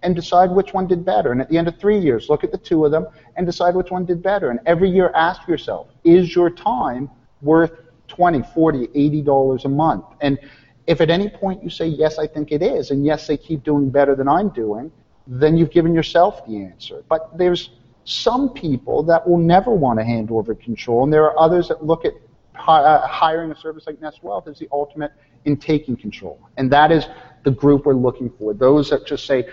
and 0.03 0.15
decide 0.15 0.51
which 0.51 0.73
one 0.73 0.87
did 0.87 1.03
better. 1.03 1.31
And 1.31 1.41
at 1.41 1.49
the 1.49 1.57
end 1.57 1.67
of 1.67 1.77
three 1.77 1.99
years, 1.99 2.29
look 2.29 2.43
at 2.43 2.51
the 2.51 2.57
two 2.57 2.85
of 2.85 2.91
them 2.91 3.07
and 3.35 3.45
decide 3.45 3.75
which 3.75 3.91
one 3.91 4.05
did 4.05 4.21
better. 4.21 4.49
And 4.49 4.59
every 4.65 4.89
year 4.89 5.11
ask 5.15 5.47
yourself, 5.47 5.87
is 6.03 6.35
your 6.35 6.49
time 6.49 7.09
worth 7.41 7.71
20, 8.07 8.43
40, 8.53 8.89
80 8.93 9.21
dollars 9.21 9.65
a 9.65 9.69
month? 9.69 10.05
And 10.21 10.39
if 10.87 11.01
at 11.01 11.09
any 11.09 11.29
point 11.29 11.63
you 11.63 11.69
say, 11.69 11.87
yes, 11.87 12.17
I 12.17 12.27
think 12.27 12.51
it 12.51 12.63
is, 12.63 12.91
and 12.91 13.05
yes, 13.05 13.27
they 13.27 13.37
keep 13.37 13.63
doing 13.63 13.89
better 13.89 14.15
than 14.15 14.27
I'm 14.27 14.49
doing, 14.49 14.91
then 15.29 15.55
you've 15.55 15.69
given 15.69 15.93
yourself 15.93 16.45
the 16.47 16.57
answer. 16.57 17.03
But 17.07 17.37
there's 17.37 17.69
some 18.03 18.49
people 18.49 19.03
that 19.03 19.27
will 19.27 19.37
never 19.37 19.71
want 19.71 19.99
to 19.99 20.05
hand 20.05 20.31
over 20.31 20.55
control, 20.55 21.03
and 21.03 21.13
there 21.13 21.23
are 21.23 21.39
others 21.39 21.67
that 21.67 21.85
look 21.85 22.03
at 22.03 22.13
uh, 22.55 23.07
hiring 23.07 23.51
a 23.51 23.55
service 23.55 23.85
like 23.85 24.01
Nest 24.01 24.23
Wealth 24.23 24.47
as 24.47 24.57
the 24.57 24.67
ultimate 24.71 25.11
in 25.45 25.55
taking 25.55 25.95
control. 25.95 26.39
And 26.57 26.71
that 26.71 26.91
is 26.91 27.07
the 27.43 27.51
group 27.51 27.85
we're 27.85 27.93
looking 27.93 28.31
for. 28.39 28.53
Those 28.53 28.89
that 28.89 29.05
just 29.05 29.25
say, 29.25 29.47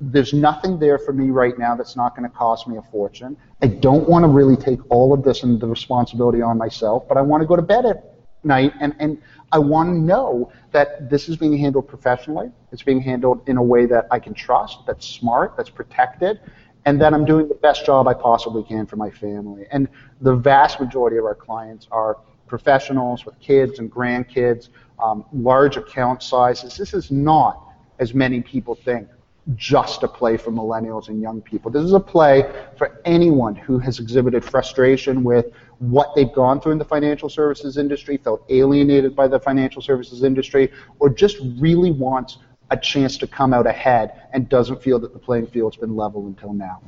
there's 0.00 0.32
nothing 0.32 0.78
there 0.78 0.98
for 0.98 1.12
me 1.12 1.30
right 1.30 1.56
now 1.58 1.76
that's 1.76 1.94
not 1.94 2.16
going 2.16 2.28
to 2.28 2.34
cost 2.34 2.66
me 2.66 2.76
a 2.76 2.82
fortune. 2.82 3.36
I 3.62 3.68
don't 3.68 4.08
want 4.08 4.24
to 4.24 4.28
really 4.28 4.56
take 4.56 4.80
all 4.90 5.12
of 5.12 5.22
this 5.22 5.42
and 5.42 5.60
the 5.60 5.66
responsibility 5.68 6.42
on 6.42 6.58
myself, 6.58 7.06
but 7.06 7.16
I 7.16 7.20
want 7.20 7.42
to 7.42 7.46
go 7.46 7.54
to 7.54 7.62
bed 7.62 7.86
at 7.86 8.19
night 8.44 8.72
and, 8.80 8.94
and 8.98 9.18
I 9.52 9.58
want 9.58 9.88
to 9.88 9.98
know 9.98 10.52
that 10.70 11.10
this 11.10 11.28
is 11.28 11.36
being 11.36 11.56
handled 11.58 11.88
professionally. 11.88 12.50
It's 12.72 12.82
being 12.82 13.00
handled 13.00 13.48
in 13.48 13.56
a 13.56 13.62
way 13.62 13.86
that 13.86 14.06
I 14.10 14.18
can 14.20 14.32
trust, 14.32 14.86
that's 14.86 15.06
smart, 15.06 15.56
that's 15.56 15.70
protected, 15.70 16.40
and 16.84 17.00
that 17.00 17.12
I'm 17.12 17.24
doing 17.24 17.48
the 17.48 17.54
best 17.56 17.84
job 17.84 18.06
I 18.06 18.14
possibly 18.14 18.62
can 18.62 18.86
for 18.86 18.96
my 18.96 19.10
family. 19.10 19.66
And 19.72 19.88
the 20.20 20.34
vast 20.34 20.80
majority 20.80 21.16
of 21.16 21.24
our 21.24 21.34
clients 21.34 21.88
are 21.90 22.18
professionals 22.46 23.26
with 23.26 23.38
kids 23.40 23.78
and 23.80 23.90
grandkids, 23.90 24.68
um, 25.02 25.24
large 25.32 25.76
account 25.76 26.22
sizes. 26.22 26.76
This 26.76 26.94
is 26.94 27.10
not, 27.10 27.72
as 27.98 28.14
many 28.14 28.40
people 28.40 28.74
think, 28.74 29.08
just 29.56 30.02
a 30.02 30.08
play 30.08 30.36
for 30.36 30.52
millennials 30.52 31.08
and 31.08 31.20
young 31.20 31.40
people. 31.40 31.70
This 31.70 31.82
is 31.82 31.92
a 31.92 32.00
play 32.00 32.50
for 32.76 33.00
anyone 33.04 33.56
who 33.56 33.78
has 33.78 33.98
exhibited 33.98 34.44
frustration 34.44 35.24
with 35.24 35.46
what 35.80 36.14
they've 36.14 36.32
gone 36.32 36.60
through 36.60 36.72
in 36.72 36.78
the 36.78 36.84
financial 36.84 37.28
services 37.28 37.78
industry, 37.78 38.18
felt 38.18 38.44
alienated 38.50 39.16
by 39.16 39.26
the 39.26 39.40
financial 39.40 39.80
services 39.80 40.22
industry, 40.22 40.70
or 40.98 41.08
just 41.08 41.38
really 41.58 41.90
wants 41.90 42.38
a 42.70 42.76
chance 42.76 43.16
to 43.16 43.26
come 43.26 43.52
out 43.52 43.66
ahead 43.66 44.28
and 44.32 44.48
doesn't 44.48 44.80
feel 44.82 44.98
that 44.98 45.12
the 45.12 45.18
playing 45.18 45.46
field's 45.46 45.76
been 45.76 45.96
level 45.96 46.26
until 46.26 46.52
now. 46.52 46.80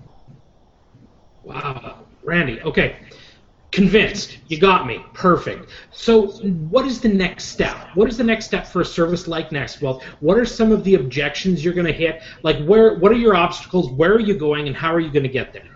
Wow. 1.42 2.04
Randy, 2.22 2.60
okay. 2.60 2.96
Convinced. 3.72 4.36
You 4.48 4.60
got 4.60 4.86
me. 4.86 5.02
Perfect. 5.14 5.70
So, 5.90 6.26
what 6.26 6.84
is 6.84 7.00
the 7.00 7.08
next 7.08 7.46
step? 7.46 7.74
What 7.94 8.10
is 8.10 8.18
the 8.18 8.24
next 8.24 8.44
step 8.44 8.66
for 8.66 8.82
a 8.82 8.84
service 8.84 9.26
like 9.26 9.50
Nest 9.50 9.80
Wealth? 9.80 10.04
What 10.20 10.36
are 10.36 10.44
some 10.44 10.70
of 10.70 10.84
the 10.84 10.96
objections 10.96 11.64
you're 11.64 11.72
going 11.72 11.86
to 11.86 11.92
hit? 11.92 12.20
Like, 12.42 12.62
where? 12.66 12.98
What 12.98 13.10
are 13.12 13.16
your 13.16 13.34
obstacles? 13.34 13.90
Where 13.90 14.12
are 14.12 14.20
you 14.20 14.34
going, 14.34 14.66
and 14.66 14.76
how 14.76 14.94
are 14.94 15.00
you 15.00 15.10
going 15.10 15.22
to 15.22 15.30
get 15.30 15.54
there? 15.54 15.71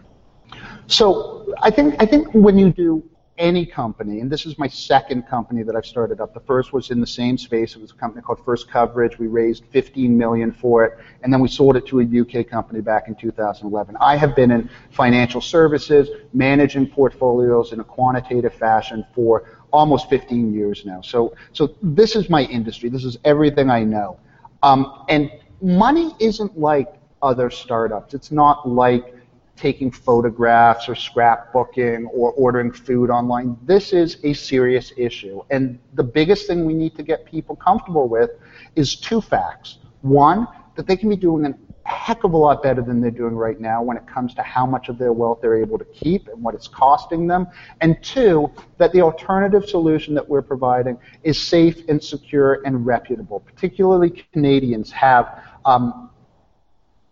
So, 0.86 1.54
I 1.62 1.70
think 1.70 1.96
I 1.98 2.06
think 2.06 2.28
when 2.32 2.58
you 2.58 2.70
do 2.70 3.02
any 3.38 3.66
company, 3.66 4.20
and 4.20 4.30
this 4.30 4.46
is 4.46 4.58
my 4.58 4.68
second 4.68 5.26
company 5.28 5.62
that 5.62 5.76
I've 5.76 5.86
started 5.86 6.20
up. 6.20 6.32
The 6.32 6.40
first 6.40 6.72
was 6.72 6.90
in 6.90 7.00
the 7.00 7.06
same 7.06 7.36
space. 7.36 7.74
It 7.76 7.82
was 7.82 7.90
a 7.90 7.94
company 7.94 8.22
called 8.22 8.42
First 8.44 8.70
Coverage. 8.70 9.18
We 9.18 9.26
raised 9.26 9.64
15 9.70 10.16
million 10.16 10.52
for 10.52 10.84
it, 10.84 10.98
and 11.22 11.32
then 11.32 11.40
we 11.40 11.48
sold 11.48 11.76
it 11.76 11.86
to 11.88 12.00
a 12.00 12.04
UK 12.04 12.48
company 12.48 12.80
back 12.80 13.08
in 13.08 13.14
2011. 13.14 13.96
I 14.00 14.16
have 14.16 14.34
been 14.34 14.50
in 14.50 14.70
financial 14.90 15.40
services, 15.40 16.08
managing 16.32 16.86
portfolios 16.86 17.72
in 17.72 17.80
a 17.80 17.84
quantitative 17.84 18.54
fashion 18.54 19.04
for 19.14 19.58
almost 19.72 20.08
15 20.08 20.54
years 20.54 20.84
now. 20.86 21.00
So, 21.02 21.34
so 21.52 21.76
this 21.82 22.16
is 22.16 22.30
my 22.30 22.44
industry. 22.44 22.88
This 22.88 23.04
is 23.04 23.18
everything 23.24 23.70
I 23.70 23.84
know. 23.84 24.18
Um, 24.62 25.04
and 25.08 25.30
money 25.60 26.14
isn't 26.20 26.58
like 26.58 26.94
other 27.22 27.50
startups. 27.50 28.14
It's 28.14 28.30
not 28.30 28.68
like 28.68 29.14
taking 29.56 29.90
photographs 29.90 30.88
or 30.88 30.94
scrapbooking 30.94 32.06
or 32.12 32.32
ordering 32.32 32.70
food 32.70 33.10
online. 33.10 33.56
This 33.62 33.92
is 33.92 34.18
a 34.22 34.32
serious 34.32 34.92
issue. 34.96 35.42
And 35.50 35.78
the 35.94 36.04
biggest 36.04 36.46
thing 36.46 36.66
we 36.66 36.74
need 36.74 36.94
to 36.96 37.02
get 37.02 37.24
people 37.24 37.56
comfortable 37.56 38.08
with 38.08 38.30
is 38.74 38.96
two 38.96 39.20
facts. 39.20 39.78
One, 40.02 40.46
that 40.76 40.86
they 40.86 40.96
can 40.96 41.08
be 41.08 41.16
doing 41.16 41.46
a 41.46 41.54
heck 41.88 42.24
of 42.24 42.32
a 42.32 42.36
lot 42.36 42.62
better 42.62 42.82
than 42.82 43.00
they're 43.00 43.10
doing 43.10 43.34
right 43.34 43.60
now 43.60 43.82
when 43.82 43.96
it 43.96 44.06
comes 44.06 44.34
to 44.34 44.42
how 44.42 44.66
much 44.66 44.88
of 44.88 44.98
their 44.98 45.12
wealth 45.12 45.38
they're 45.40 45.56
able 45.56 45.78
to 45.78 45.84
keep 45.86 46.28
and 46.28 46.42
what 46.42 46.54
it's 46.54 46.68
costing 46.68 47.26
them. 47.26 47.46
And 47.80 48.02
two, 48.02 48.50
that 48.78 48.92
the 48.92 49.00
alternative 49.00 49.68
solution 49.68 50.12
that 50.14 50.28
we're 50.28 50.42
providing 50.42 50.98
is 51.22 51.40
safe 51.40 51.88
and 51.88 52.02
secure 52.02 52.60
and 52.66 52.84
reputable. 52.84 53.40
Particularly 53.40 54.26
Canadians 54.32 54.90
have 54.92 55.42
um, 55.64 56.10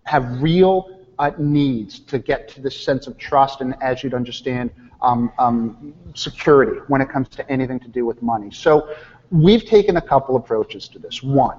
have 0.04 0.42
real 0.42 1.03
uh, 1.18 1.30
needs 1.38 2.00
to 2.00 2.18
get 2.18 2.48
to 2.48 2.60
this 2.60 2.84
sense 2.84 3.06
of 3.06 3.16
trust 3.18 3.60
and, 3.60 3.74
as 3.82 4.02
you'd 4.02 4.14
understand, 4.14 4.70
um, 5.02 5.32
um, 5.38 5.94
security 6.14 6.80
when 6.88 7.00
it 7.00 7.08
comes 7.08 7.28
to 7.28 7.50
anything 7.50 7.80
to 7.80 7.88
do 7.88 8.06
with 8.06 8.22
money. 8.22 8.50
So 8.50 8.94
we've 9.30 9.64
taken 9.64 9.96
a 9.96 10.02
couple 10.02 10.36
approaches 10.36 10.88
to 10.88 10.98
this. 10.98 11.22
One, 11.22 11.58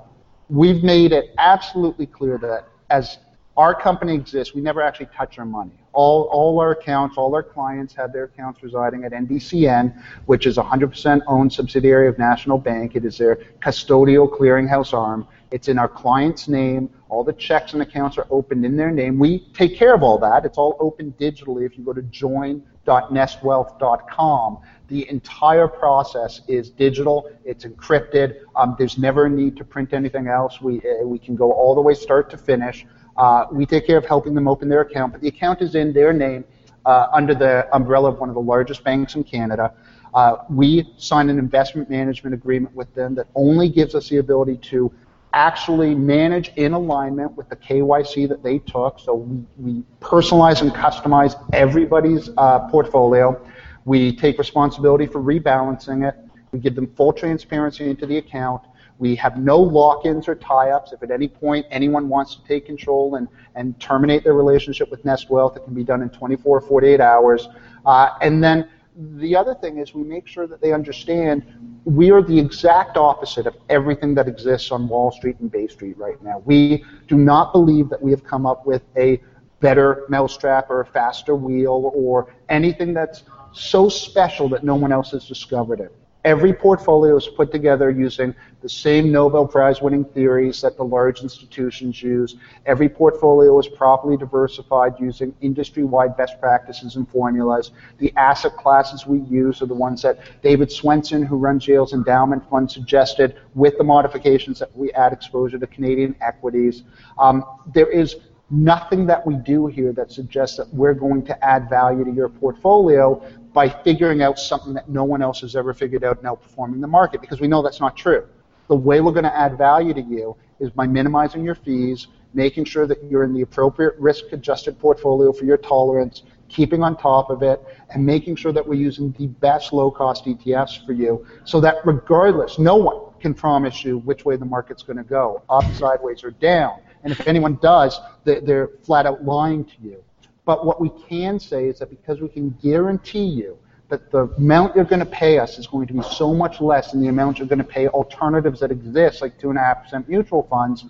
we've 0.49 0.83
made 0.83 1.11
it 1.11 1.33
absolutely 1.37 2.05
clear 2.05 2.37
that 2.39 2.67
as 2.89 3.17
our 3.57 3.73
company 3.73 4.13
exists, 4.13 4.53
we 4.53 4.61
never 4.61 4.81
actually 4.81 5.07
touch 5.15 5.39
our 5.39 5.45
money. 5.45 5.71
All, 5.93 6.23
all 6.23 6.59
our 6.59 6.71
accounts, 6.71 7.17
all 7.17 7.33
our 7.33 7.43
clients 7.43 7.95
have 7.95 8.11
their 8.11 8.25
accounts 8.25 8.61
residing 8.61 9.05
at 9.05 9.13
NBCN, 9.13 9.97
which 10.25 10.45
is 10.45 10.57
a 10.57 10.61
100% 10.61 11.21
owned 11.27 11.53
subsidiary 11.53 12.09
of 12.09 12.17
National 12.17 12.57
Bank. 12.57 12.97
It 12.97 13.05
is 13.05 13.17
their 13.17 13.37
custodial 13.61 14.29
clearinghouse 14.29 14.93
arm. 14.93 15.25
It's 15.51 15.69
in 15.69 15.79
our 15.79 15.87
client's 15.87 16.49
name. 16.49 16.89
All 17.07 17.23
the 17.23 17.31
checks 17.31 17.71
and 17.71 17.81
accounts 17.81 18.17
are 18.17 18.27
opened 18.29 18.65
in 18.65 18.75
their 18.75 18.91
name. 18.91 19.17
We 19.17 19.47
take 19.53 19.77
care 19.77 19.95
of 19.95 20.03
all 20.03 20.17
that. 20.17 20.43
It's 20.43 20.57
all 20.57 20.75
open 20.81 21.13
digitally. 21.17 21.65
If 21.65 21.77
you 21.77 21.85
go 21.85 21.93
to 21.93 22.01
join.nestwealth.com, 22.01 24.57
the 24.87 25.09
entire 25.09 25.67
process 25.69 26.41
is 26.49 26.69
digital. 26.69 27.31
It's 27.45 27.63
encrypted. 27.63 28.41
Um, 28.57 28.75
there's 28.77 28.97
never 28.97 29.27
a 29.27 29.29
need 29.29 29.55
to 29.57 29.63
print 29.63 29.93
anything 29.93 30.27
else. 30.27 30.59
We, 30.59 30.79
uh, 30.79 31.05
we 31.05 31.19
can 31.19 31.37
go 31.37 31.53
all 31.53 31.73
the 31.73 31.81
way 31.81 31.93
start 31.93 32.29
to 32.31 32.37
finish. 32.37 32.85
Uh, 33.17 33.45
we 33.51 33.65
take 33.65 33.87
care 33.87 33.97
of 33.97 34.05
helping 34.05 34.33
them 34.33 34.47
open 34.47 34.67
their 34.67 34.81
account, 34.81 35.11
but 35.11 35.21
the 35.21 35.27
account 35.27 35.61
is 35.61 35.75
in 35.75 35.93
their 35.93 36.11
name 36.11 36.43
uh, 36.85 37.07
under 37.13 37.33
the 37.33 37.67
umbrella 37.73 38.09
of 38.09 38.19
one 38.19 38.29
of 38.29 38.35
the 38.35 38.41
largest 38.41 38.83
banks 38.83 39.15
in 39.15 39.23
Canada. 39.23 39.73
Uh, 40.13 40.37
we 40.49 40.93
sign 40.97 41.29
an 41.29 41.37
investment 41.37 41.89
management 41.89 42.33
agreement 42.33 42.73
with 42.75 42.93
them 42.95 43.15
that 43.15 43.27
only 43.35 43.67
gives 43.67 43.95
us 43.95 44.07
the 44.09 44.17
ability 44.17 44.57
to 44.57 44.91
actually 45.33 45.93
manage 45.93 46.53
in 46.55 46.71
alignment 46.71 47.35
with 47.35 47.49
the 47.49 47.55
KYC 47.55 48.27
that 48.29 48.41
they 48.41 48.59
took. 48.59 48.97
So 48.99 49.15
we, 49.15 49.43
we 49.57 49.83
personalize 49.99 50.61
and 50.61 50.71
customize 50.71 51.35
everybody's 51.51 52.29
uh, 52.37 52.59
portfolio. 52.69 53.45
We 53.83 54.15
take 54.15 54.37
responsibility 54.37 55.05
for 55.05 55.21
rebalancing 55.21 56.07
it. 56.07 56.15
We 56.53 56.59
give 56.59 56.75
them 56.75 56.87
full 56.95 57.11
transparency 57.11 57.89
into 57.89 58.05
the 58.05 58.17
account. 58.17 58.61
We 58.97 59.15
have 59.15 59.37
no 59.37 59.59
lock-ins 59.59 60.27
or 60.27 60.35
tie-ups. 60.35 60.93
If 60.93 61.03
at 61.03 61.11
any 61.11 61.27
point 61.27 61.65
anyone 61.69 62.07
wants 62.07 62.35
to 62.35 62.43
take 62.47 62.65
control 62.65 63.15
and, 63.15 63.27
and 63.55 63.77
terminate 63.79 64.23
their 64.23 64.33
relationship 64.33 64.89
with 64.89 65.03
Nest 65.03 65.29
Wealth, 65.29 65.57
it 65.57 65.65
can 65.65 65.73
be 65.73 65.83
done 65.83 66.01
in 66.01 66.09
24 66.09 66.57
or 66.57 66.61
48 66.61 67.01
hours. 67.01 67.49
Uh, 67.85 68.11
and 68.21 68.43
then 68.43 68.69
the 69.17 69.35
other 69.35 69.53
thing 69.53 69.77
is 69.77 69.93
we 69.93 70.03
make 70.03 70.27
sure 70.27 70.47
that 70.47 70.61
they 70.61 70.71
understand 70.71 71.43
we 71.83 72.09
are 72.11 72.21
the 72.21 72.39
exact 72.39 72.97
opposite 72.97 73.45
of 73.45 73.55
everything 73.69 74.15
that 74.15 74.27
exists 74.27 74.71
on 74.71 74.87
Wall 74.87 75.11
Street 75.11 75.37
and 75.39 75.51
Bay 75.51 75.67
Street 75.67 75.97
right 75.97 76.21
now. 76.23 76.41
We 76.45 76.83
do 77.07 77.15
not 77.17 77.53
believe 77.53 77.89
that 77.89 78.01
we 78.01 78.11
have 78.11 78.23
come 78.23 78.45
up 78.45 78.65
with 78.65 78.81
a 78.97 79.21
better 79.59 80.05
mousetrap 80.09 80.69
or 80.69 80.81
a 80.81 80.85
faster 80.85 81.35
wheel 81.35 81.91
or 81.93 82.33
anything 82.49 82.93
that's 82.93 83.23
so 83.51 83.87
special 83.87 84.49
that 84.49 84.63
no 84.63 84.75
one 84.75 84.91
else 84.91 85.11
has 85.11 85.27
discovered 85.27 85.79
it. 85.79 85.95
Every 86.25 86.53
portfolio 86.53 87.15
is 87.17 87.27
put 87.27 87.51
together 87.51 87.91
using 87.91 88.33
the 88.63 88.67
same 88.67 89.11
Nobel 89.11 89.45
Prize 89.45 89.79
winning 89.79 90.03
theories 90.03 90.59
that 90.61 90.75
the 90.75 90.83
large 90.83 91.21
institutions 91.21 92.01
use. 92.01 92.37
Every 92.65 92.89
portfolio 92.89 93.59
is 93.59 93.67
properly 93.67 94.17
diversified 94.17 94.95
using 94.99 95.35
industry 95.41 95.83
wide 95.83 96.17
best 96.17 96.41
practices 96.41 96.95
and 96.95 97.07
formulas. 97.07 97.73
The 97.99 98.11
asset 98.17 98.57
classes 98.57 99.05
we 99.05 99.19
use 99.19 99.61
are 99.61 99.67
the 99.67 99.75
ones 99.75 100.01
that 100.01 100.17
David 100.41 100.69
Swensen, 100.69 101.27
who 101.27 101.37
runs 101.37 101.67
Yale's 101.67 101.93
endowment 101.93 102.49
fund, 102.49 102.71
suggested 102.71 103.35
with 103.53 103.77
the 103.77 103.83
modifications 103.83 104.57
that 104.57 104.75
we 104.75 104.91
add 104.93 105.13
exposure 105.13 105.59
to 105.59 105.67
Canadian 105.67 106.15
equities. 106.21 106.85
Um, 107.19 107.45
there 107.71 107.91
is 107.91 108.15
nothing 108.49 109.05
that 109.05 109.25
we 109.25 109.35
do 109.35 109.67
here 109.67 109.91
that 109.93 110.11
suggests 110.11 110.57
that 110.57 110.73
we're 110.73 110.93
going 110.95 111.23
to 111.25 111.45
add 111.45 111.69
value 111.69 112.03
to 112.03 112.11
your 112.11 112.29
portfolio 112.29 113.21
by 113.55 113.69
figuring 113.69 114.21
out 114.21 114.37
something 114.37 114.73
that 114.73 114.89
no 114.89 115.05
one 115.05 115.21
else 115.21 115.39
has 115.39 115.55
ever 115.55 115.73
figured 115.73 116.03
out 116.03 116.21
and 116.21 116.27
outperforming 116.27 116.81
the 116.81 116.87
market 116.87 117.21
because 117.21 117.39
we 117.39 117.47
know 117.47 117.63
that's 117.63 117.79
not 117.79 117.95
true. 117.95 118.27
The 118.67 118.75
way 118.75 118.99
we're 118.99 119.13
going 119.13 119.23
to 119.23 119.35
add 119.35 119.57
value 119.57 119.93
to 119.93 120.01
you 120.01 120.35
is 120.59 120.69
by 120.71 120.85
minimizing 120.87 121.41
your 121.45 121.55
fees, 121.55 122.07
making 122.33 122.65
sure 122.65 122.85
that 122.85 123.01
you're 123.05 123.23
in 123.23 123.33
the 123.33 123.43
appropriate 123.43 123.95
risk 123.97 124.25
adjusted 124.33 124.77
portfolio 124.77 125.31
for 125.31 125.45
your 125.45 125.55
tolerance, 125.55 126.23
keeping 126.49 126.83
on 126.83 126.97
top 126.97 127.29
of 127.29 127.43
it, 127.43 127.63
and 127.91 128.05
making 128.05 128.35
sure 128.35 128.51
that 128.51 128.67
we're 128.67 128.73
using 128.73 129.15
the 129.17 129.27
best 129.27 129.71
low 129.71 129.89
cost 129.89 130.25
ETFs 130.25 130.85
for 130.85 130.91
you 130.91 131.25
so 131.45 131.61
that 131.61 131.77
regardless, 131.85 132.59
no 132.59 132.75
one 132.75 133.13
can 133.21 133.33
promise 133.33 133.85
you 133.85 133.99
which 133.99 134.25
way 134.25 134.35
the 134.35 134.45
market's 134.45 134.83
going 134.83 134.97
to 134.97 135.03
go, 135.03 135.41
up, 135.49 135.63
sideways, 135.75 136.25
or 136.25 136.31
down. 136.31 136.81
And 137.05 137.13
if 137.13 137.25
anyone 137.25 137.57
does, 137.61 138.01
they're 138.25 138.67
flat 138.83 139.05
out 139.05 139.23
lying 139.23 139.63
to 139.63 139.73
you. 139.81 140.03
But 140.45 140.65
what 140.65 140.79
we 140.79 140.91
can 141.09 141.39
say 141.39 141.67
is 141.67 141.79
that 141.79 141.89
because 141.89 142.21
we 142.21 142.29
can 142.29 142.51
guarantee 142.61 143.25
you 143.25 143.57
that 143.89 144.11
the 144.11 144.27
amount 144.37 144.75
you're 144.75 144.85
going 144.85 144.99
to 144.99 145.05
pay 145.05 145.37
us 145.39 145.59
is 145.59 145.67
going 145.67 145.87
to 145.87 145.93
be 145.93 146.01
so 146.01 146.33
much 146.33 146.61
less 146.61 146.91
than 146.91 147.01
the 147.01 147.07
amount 147.07 147.39
you're 147.39 147.47
going 147.47 147.59
to 147.59 147.63
pay 147.63 147.87
alternatives 147.87 148.59
that 148.59 148.71
exist, 148.71 149.21
like 149.21 149.39
2.5% 149.39 150.07
mutual 150.07 150.43
funds, 150.43 150.85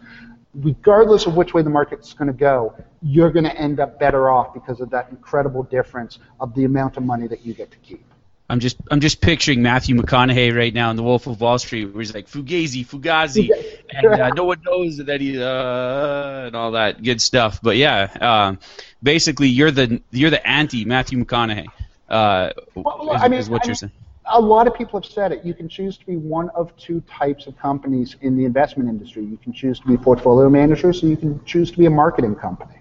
regardless 0.53 1.25
of 1.25 1.35
which 1.35 1.53
way 1.53 1.61
the 1.61 1.69
market's 1.69 2.13
going 2.13 2.27
to 2.27 2.33
go, 2.33 2.73
you're 3.01 3.31
going 3.31 3.43
to 3.43 3.55
end 3.55 3.79
up 3.79 3.99
better 3.99 4.29
off 4.29 4.53
because 4.53 4.79
of 4.79 4.89
that 4.89 5.09
incredible 5.09 5.63
difference 5.63 6.19
of 6.39 6.53
the 6.55 6.63
amount 6.63 6.97
of 6.97 7.03
money 7.03 7.27
that 7.27 7.45
you 7.45 7.53
get 7.53 7.71
to 7.71 7.77
keep. 7.77 8.05
I'm 8.47 8.59
just 8.59 8.77
I'm 8.91 8.99
just 8.99 9.21
picturing 9.21 9.63
Matthew 9.63 9.95
McConaughey 9.95 10.55
right 10.55 10.73
now 10.73 10.91
in 10.91 10.97
The 10.97 11.03
Wolf 11.03 11.25
of 11.25 11.41
Wall 11.41 11.57
Street, 11.57 11.85
where 11.85 12.01
he's 12.01 12.13
like 12.13 12.27
Fugazi, 12.27 12.85
Fugazi, 12.85 13.49
and 13.89 14.07
uh, 14.07 14.29
no 14.29 14.45
one 14.45 14.61
knows 14.65 14.97
that 14.97 15.21
he 15.21 15.41
uh, 15.41 16.47
and 16.47 16.55
all 16.55 16.71
that 16.71 17.03
good 17.03 17.21
stuff. 17.21 17.59
But 17.61 17.77
yeah, 17.77 18.09
um, 18.21 18.59
basically 19.01 19.47
you're 19.47 19.71
the 19.71 20.01
you're 20.11 20.29
the 20.29 20.45
anti 20.47 20.85
Matthew 20.85 21.23
McConaughey. 21.23 21.67
Uh, 22.09 22.51
well, 22.75 23.13
is, 23.15 23.21
I 23.21 23.27
mean, 23.27 23.39
is 23.39 23.49
what 23.49 23.63
I 23.63 23.65
you're 23.65 23.69
mean, 23.71 23.75
saying. 23.75 23.91
A 24.27 24.41
lot 24.41 24.65
of 24.65 24.73
people 24.73 24.99
have 24.99 25.09
said 25.09 25.31
it. 25.31 25.45
You 25.45 25.53
can 25.53 25.69
choose 25.69 25.97
to 25.97 26.05
be 26.05 26.17
one 26.17 26.49
of 26.49 26.75
two 26.77 27.01
types 27.01 27.45
of 27.45 27.57
companies 27.57 28.15
in 28.21 28.35
the 28.35 28.45
investment 28.45 28.89
industry. 28.89 29.23
You 29.23 29.37
can 29.37 29.53
choose 29.53 29.79
to 29.81 29.87
be 29.87 29.97
portfolio 29.97 30.49
managers, 30.49 31.03
or 31.03 31.07
you 31.07 31.17
can 31.17 31.43
choose 31.45 31.71
to 31.71 31.77
be 31.77 31.85
a 31.85 31.91
marketing 31.91 32.35
company. 32.35 32.73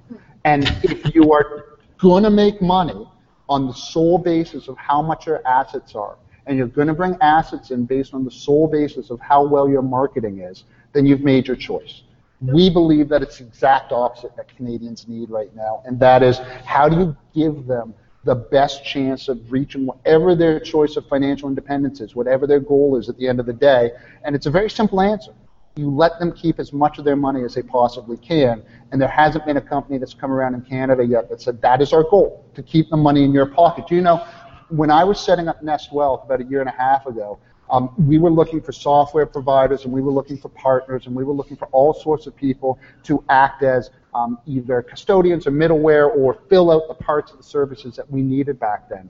And 0.44 0.64
if 0.82 1.14
you 1.14 1.32
are 1.32 1.78
going 1.98 2.22
to 2.22 2.30
make 2.30 2.62
money 2.62 3.06
on 3.48 3.66
the 3.66 3.74
sole 3.74 4.18
basis 4.18 4.68
of 4.68 4.76
how 4.78 5.02
much 5.02 5.26
your 5.26 5.46
assets 5.46 5.94
are, 5.94 6.16
and 6.46 6.58
you're 6.58 6.66
going 6.66 6.88
to 6.88 6.94
bring 6.94 7.16
assets 7.20 7.70
in 7.70 7.86
based 7.86 8.14
on 8.14 8.24
the 8.24 8.30
sole 8.30 8.66
basis 8.66 9.10
of 9.10 9.20
how 9.20 9.46
well 9.46 9.68
your 9.68 9.82
marketing 9.82 10.40
is, 10.40 10.64
then 10.94 11.04
you've 11.04 11.20
made 11.20 11.46
your 11.46 11.56
choice. 11.56 12.02
We 12.40 12.70
believe 12.70 13.08
that 13.10 13.22
it's 13.22 13.38
the 13.38 13.44
exact 13.44 13.92
opposite 13.92 14.34
that 14.36 14.54
Canadians 14.56 15.06
need 15.06 15.30
right 15.30 15.54
now, 15.54 15.82
and 15.84 16.00
that 16.00 16.22
is 16.22 16.38
how 16.64 16.88
do 16.88 16.96
you 16.96 17.16
give 17.34 17.66
them 17.66 17.94
the 18.24 18.34
best 18.34 18.84
chance 18.84 19.28
of 19.28 19.52
reaching 19.52 19.86
whatever 19.86 20.34
their 20.34 20.58
choice 20.58 20.96
of 20.96 21.06
financial 21.06 21.48
independence 21.48 22.00
is, 22.00 22.14
whatever 22.14 22.46
their 22.46 22.60
goal 22.60 22.96
is 22.96 23.08
at 23.08 23.18
the 23.18 23.28
end 23.28 23.38
of 23.38 23.46
the 23.46 23.52
day. 23.52 23.90
And 24.24 24.34
it's 24.34 24.46
a 24.46 24.50
very 24.50 24.70
simple 24.70 25.00
answer. 25.00 25.32
You 25.76 25.90
let 25.90 26.18
them 26.18 26.32
keep 26.32 26.58
as 26.58 26.72
much 26.72 26.98
of 26.98 27.04
their 27.04 27.16
money 27.16 27.44
as 27.44 27.54
they 27.54 27.62
possibly 27.62 28.16
can. 28.16 28.62
And 28.92 29.00
there 29.00 29.08
hasn't 29.08 29.44
been 29.44 29.56
a 29.56 29.60
company 29.60 29.98
that's 29.98 30.14
come 30.14 30.30
around 30.30 30.54
in 30.54 30.62
Canada 30.62 31.04
yet 31.04 31.28
that 31.28 31.42
said 31.42 31.60
that 31.62 31.82
is 31.82 31.92
our 31.92 32.04
goal, 32.04 32.46
to 32.54 32.62
keep 32.62 32.88
the 32.90 32.96
money 32.96 33.24
in 33.24 33.32
your 33.32 33.46
pocket. 33.46 33.88
Do 33.88 33.94
you 33.94 34.00
know, 34.00 34.26
when 34.70 34.90
I 34.90 35.04
was 35.04 35.20
setting 35.20 35.48
up 35.48 35.62
Nest 35.62 35.92
Wealth 35.92 36.22
about 36.24 36.40
a 36.40 36.44
year 36.44 36.60
and 36.60 36.68
a 36.68 36.72
half 36.72 37.06
ago, 37.06 37.38
um, 37.70 37.94
we 37.96 38.18
were 38.18 38.30
looking 38.30 38.60
for 38.60 38.72
software 38.72 39.26
providers 39.26 39.84
and 39.84 39.92
we 39.92 40.02
were 40.02 40.12
looking 40.12 40.36
for 40.36 40.48
partners 40.50 41.06
and 41.06 41.14
we 41.14 41.24
were 41.24 41.32
looking 41.32 41.56
for 41.56 41.66
all 41.68 41.94
sorts 41.94 42.26
of 42.26 42.36
people 42.36 42.78
to 43.04 43.24
act 43.28 43.62
as 43.62 43.90
um, 44.14 44.38
either 44.46 44.82
custodians 44.82 45.46
or 45.46 45.50
middleware 45.50 46.14
or 46.14 46.38
fill 46.48 46.70
out 46.70 46.82
the 46.88 46.94
parts 46.94 47.32
of 47.32 47.38
the 47.38 47.42
services 47.42 47.96
that 47.96 48.08
we 48.10 48.22
needed 48.22 48.60
back 48.60 48.88
then. 48.88 49.08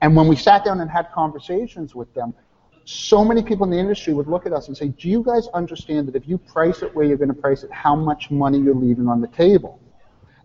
And 0.00 0.14
when 0.14 0.28
we 0.28 0.36
sat 0.36 0.64
down 0.64 0.80
and 0.80 0.90
had 0.90 1.10
conversations 1.12 1.94
with 1.94 2.12
them, 2.14 2.34
so 2.84 3.22
many 3.22 3.42
people 3.42 3.64
in 3.64 3.70
the 3.70 3.78
industry 3.78 4.14
would 4.14 4.28
look 4.28 4.46
at 4.46 4.52
us 4.52 4.68
and 4.68 4.76
say, 4.76 4.88
Do 4.88 5.10
you 5.10 5.22
guys 5.22 5.48
understand 5.48 6.08
that 6.08 6.16
if 6.16 6.26
you 6.26 6.38
price 6.38 6.82
it 6.82 6.94
where 6.94 7.04
you're 7.04 7.18
going 7.18 7.28
to 7.28 7.34
price 7.34 7.62
it, 7.62 7.70
how 7.70 7.94
much 7.94 8.30
money 8.30 8.58
you're 8.58 8.74
leaving 8.74 9.08
on 9.08 9.20
the 9.20 9.28
table? 9.28 9.78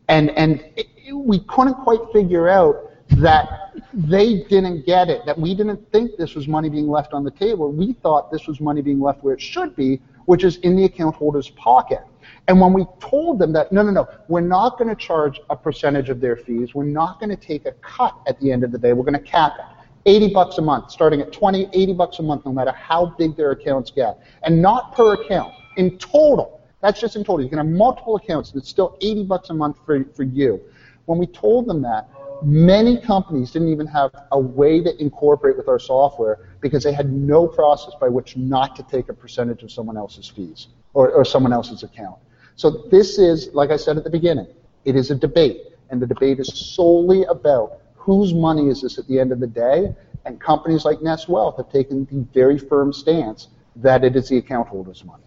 And, 0.09 0.29
and 0.31 0.59
it, 0.75 0.87
it, 0.97 1.13
we 1.13 1.39
couldn't 1.39 1.75
quite 1.75 2.01
figure 2.11 2.49
out 2.49 2.91
that 3.17 3.73
they 3.93 4.43
didn't 4.43 4.85
get 4.85 5.09
it, 5.09 5.25
that 5.25 5.37
we 5.37 5.55
didn't 5.55 5.91
think 5.91 6.17
this 6.17 6.35
was 6.35 6.47
money 6.47 6.69
being 6.69 6.87
left 6.87 7.13
on 7.13 7.23
the 7.23 7.31
table. 7.31 7.71
We 7.71 7.93
thought 7.93 8.31
this 8.31 8.47
was 8.47 8.59
money 8.59 8.81
being 8.81 8.99
left 8.99 9.23
where 9.23 9.33
it 9.33 9.41
should 9.41 9.75
be, 9.75 10.01
which 10.25 10.43
is 10.43 10.57
in 10.57 10.75
the 10.75 10.85
account 10.85 11.15
holder's 11.15 11.49
pocket. 11.51 12.01
And 12.47 12.59
when 12.59 12.73
we 12.73 12.85
told 12.99 13.39
them 13.39 13.53
that, 13.53 13.71
no, 13.71 13.83
no, 13.83 13.91
no, 13.91 14.07
we're 14.27 14.41
not 14.41 14.77
going 14.77 14.89
to 14.89 14.95
charge 14.95 15.39
a 15.49 15.55
percentage 15.55 16.09
of 16.09 16.19
their 16.19 16.35
fees, 16.35 16.73
we're 16.73 16.83
not 16.85 17.19
going 17.19 17.29
to 17.29 17.35
take 17.35 17.65
a 17.65 17.71
cut 17.73 18.15
at 18.27 18.39
the 18.39 18.51
end 18.51 18.63
of 18.63 18.71
the 18.71 18.77
day, 18.77 18.93
we're 18.93 19.03
going 19.03 19.13
to 19.13 19.19
cap 19.19 19.53
it. 19.59 19.65
80 20.05 20.33
bucks 20.33 20.57
a 20.57 20.61
month, 20.61 20.91
starting 20.91 21.21
at 21.21 21.31
20, 21.31 21.69
80 21.71 21.93
bucks 21.93 22.19
a 22.19 22.23
month, 22.23 22.45
no 22.45 22.51
matter 22.51 22.73
how 22.73 23.15
big 23.17 23.37
their 23.37 23.51
accounts 23.51 23.89
get. 23.89 24.19
And 24.43 24.61
not 24.61 24.93
per 24.93 25.13
account, 25.13 25.53
in 25.77 25.97
total. 25.97 26.61
That's 26.81 26.99
just 26.99 27.15
in 27.15 27.23
total. 27.23 27.41
You 27.41 27.49
can 27.49 27.59
have 27.59 27.67
multiple 27.67 28.17
accounts, 28.17 28.51
and 28.51 28.59
it's 28.61 28.69
still 28.69 28.97
80 28.99 29.23
bucks 29.23 29.49
a 29.49 29.53
month 29.53 29.77
for, 29.85 30.03
for 30.13 30.23
you. 30.23 30.59
When 31.05 31.17
we 31.17 31.27
told 31.27 31.67
them 31.67 31.81
that, 31.83 32.09
many 32.41 32.97
companies 32.97 33.51
didn't 33.51 33.69
even 33.69 33.87
have 33.87 34.11
a 34.31 34.39
way 34.39 34.81
to 34.81 35.01
incorporate 35.01 35.57
with 35.57 35.67
our 35.67 35.79
software 35.79 36.49
because 36.61 36.83
they 36.83 36.93
had 36.93 37.11
no 37.11 37.47
process 37.47 37.93
by 37.99 38.09
which 38.09 38.37
not 38.37 38.75
to 38.75 38.83
take 38.83 39.09
a 39.09 39.13
percentage 39.13 39.63
of 39.63 39.71
someone 39.71 39.97
else's 39.97 40.27
fees 40.27 40.67
or, 40.93 41.11
or 41.11 41.25
someone 41.25 41.53
else's 41.53 41.83
account. 41.83 42.17
So 42.55 42.87
this 42.91 43.17
is, 43.17 43.49
like 43.53 43.71
I 43.71 43.77
said 43.77 43.97
at 43.97 44.03
the 44.03 44.09
beginning, 44.09 44.47
it 44.85 44.95
is 44.95 45.11
a 45.11 45.15
debate, 45.15 45.61
and 45.89 46.01
the 46.01 46.07
debate 46.07 46.39
is 46.39 46.47
solely 46.47 47.23
about 47.25 47.79
whose 47.95 48.33
money 48.33 48.67
is 48.69 48.81
this 48.81 48.97
at 48.97 49.07
the 49.07 49.19
end 49.19 49.31
of 49.31 49.39
the 49.39 49.47
day, 49.47 49.95
and 50.25 50.39
companies 50.39 50.85
like 50.85 51.01
Nest 51.01 51.29
Wealth 51.29 51.57
have 51.57 51.71
taken 51.71 52.05
the 52.05 52.25
very 52.33 52.57
firm 52.57 52.93
stance 52.93 53.47
that 53.77 54.03
it 54.03 54.15
is 54.15 54.29
the 54.29 54.37
account 54.37 54.67
holder's 54.67 55.03
money. 55.03 55.23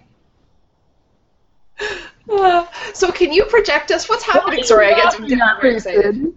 Uh, 2.30 2.66
so 2.94 3.10
can 3.10 3.32
you 3.32 3.44
project 3.46 3.90
us 3.90 4.08
what's 4.08 4.24
happening? 4.24 4.62
Sorry, 4.62 4.92
I 4.92 5.10
get 5.26 5.60
very 5.60 5.76
excited. 5.76 6.34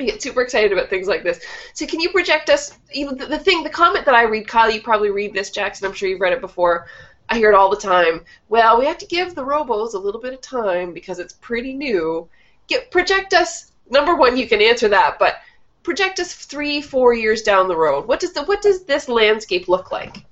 I 0.00 0.04
get 0.04 0.22
super 0.22 0.40
excited 0.40 0.72
about 0.72 0.88
things 0.88 1.06
like 1.06 1.22
this. 1.22 1.40
So 1.74 1.86
can 1.86 2.00
you 2.00 2.10
project 2.10 2.48
us? 2.48 2.78
The, 2.92 3.26
the 3.28 3.38
thing, 3.38 3.62
the 3.62 3.70
comment 3.70 4.06
that 4.06 4.14
I 4.14 4.22
read, 4.22 4.48
Kyle, 4.48 4.70
you 4.70 4.80
probably 4.80 5.10
read 5.10 5.34
this, 5.34 5.50
Jackson. 5.50 5.86
I'm 5.86 5.92
sure 5.92 6.08
you've 6.08 6.20
read 6.20 6.32
it 6.32 6.40
before. 6.40 6.86
I 7.28 7.36
hear 7.36 7.50
it 7.50 7.54
all 7.54 7.70
the 7.70 7.76
time. 7.76 8.22
Well, 8.48 8.78
we 8.78 8.86
have 8.86 8.98
to 8.98 9.06
give 9.06 9.34
the 9.34 9.44
robos 9.44 9.94
a 9.94 9.98
little 9.98 10.20
bit 10.20 10.32
of 10.32 10.40
time 10.40 10.92
because 10.92 11.18
it's 11.18 11.34
pretty 11.34 11.74
new. 11.74 12.28
Get, 12.66 12.90
project 12.90 13.34
us. 13.34 13.72
Number 13.90 14.16
one, 14.16 14.36
you 14.36 14.48
can 14.48 14.62
answer 14.62 14.88
that, 14.88 15.18
but 15.18 15.36
project 15.82 16.18
us 16.18 16.32
three, 16.32 16.80
four 16.80 17.14
years 17.14 17.42
down 17.42 17.68
the 17.68 17.76
road. 17.76 18.06
What 18.06 18.20
does 18.20 18.32
the 18.32 18.44
what 18.44 18.62
does 18.62 18.84
this 18.84 19.08
landscape 19.08 19.68
look 19.68 19.92
like? 19.92 20.24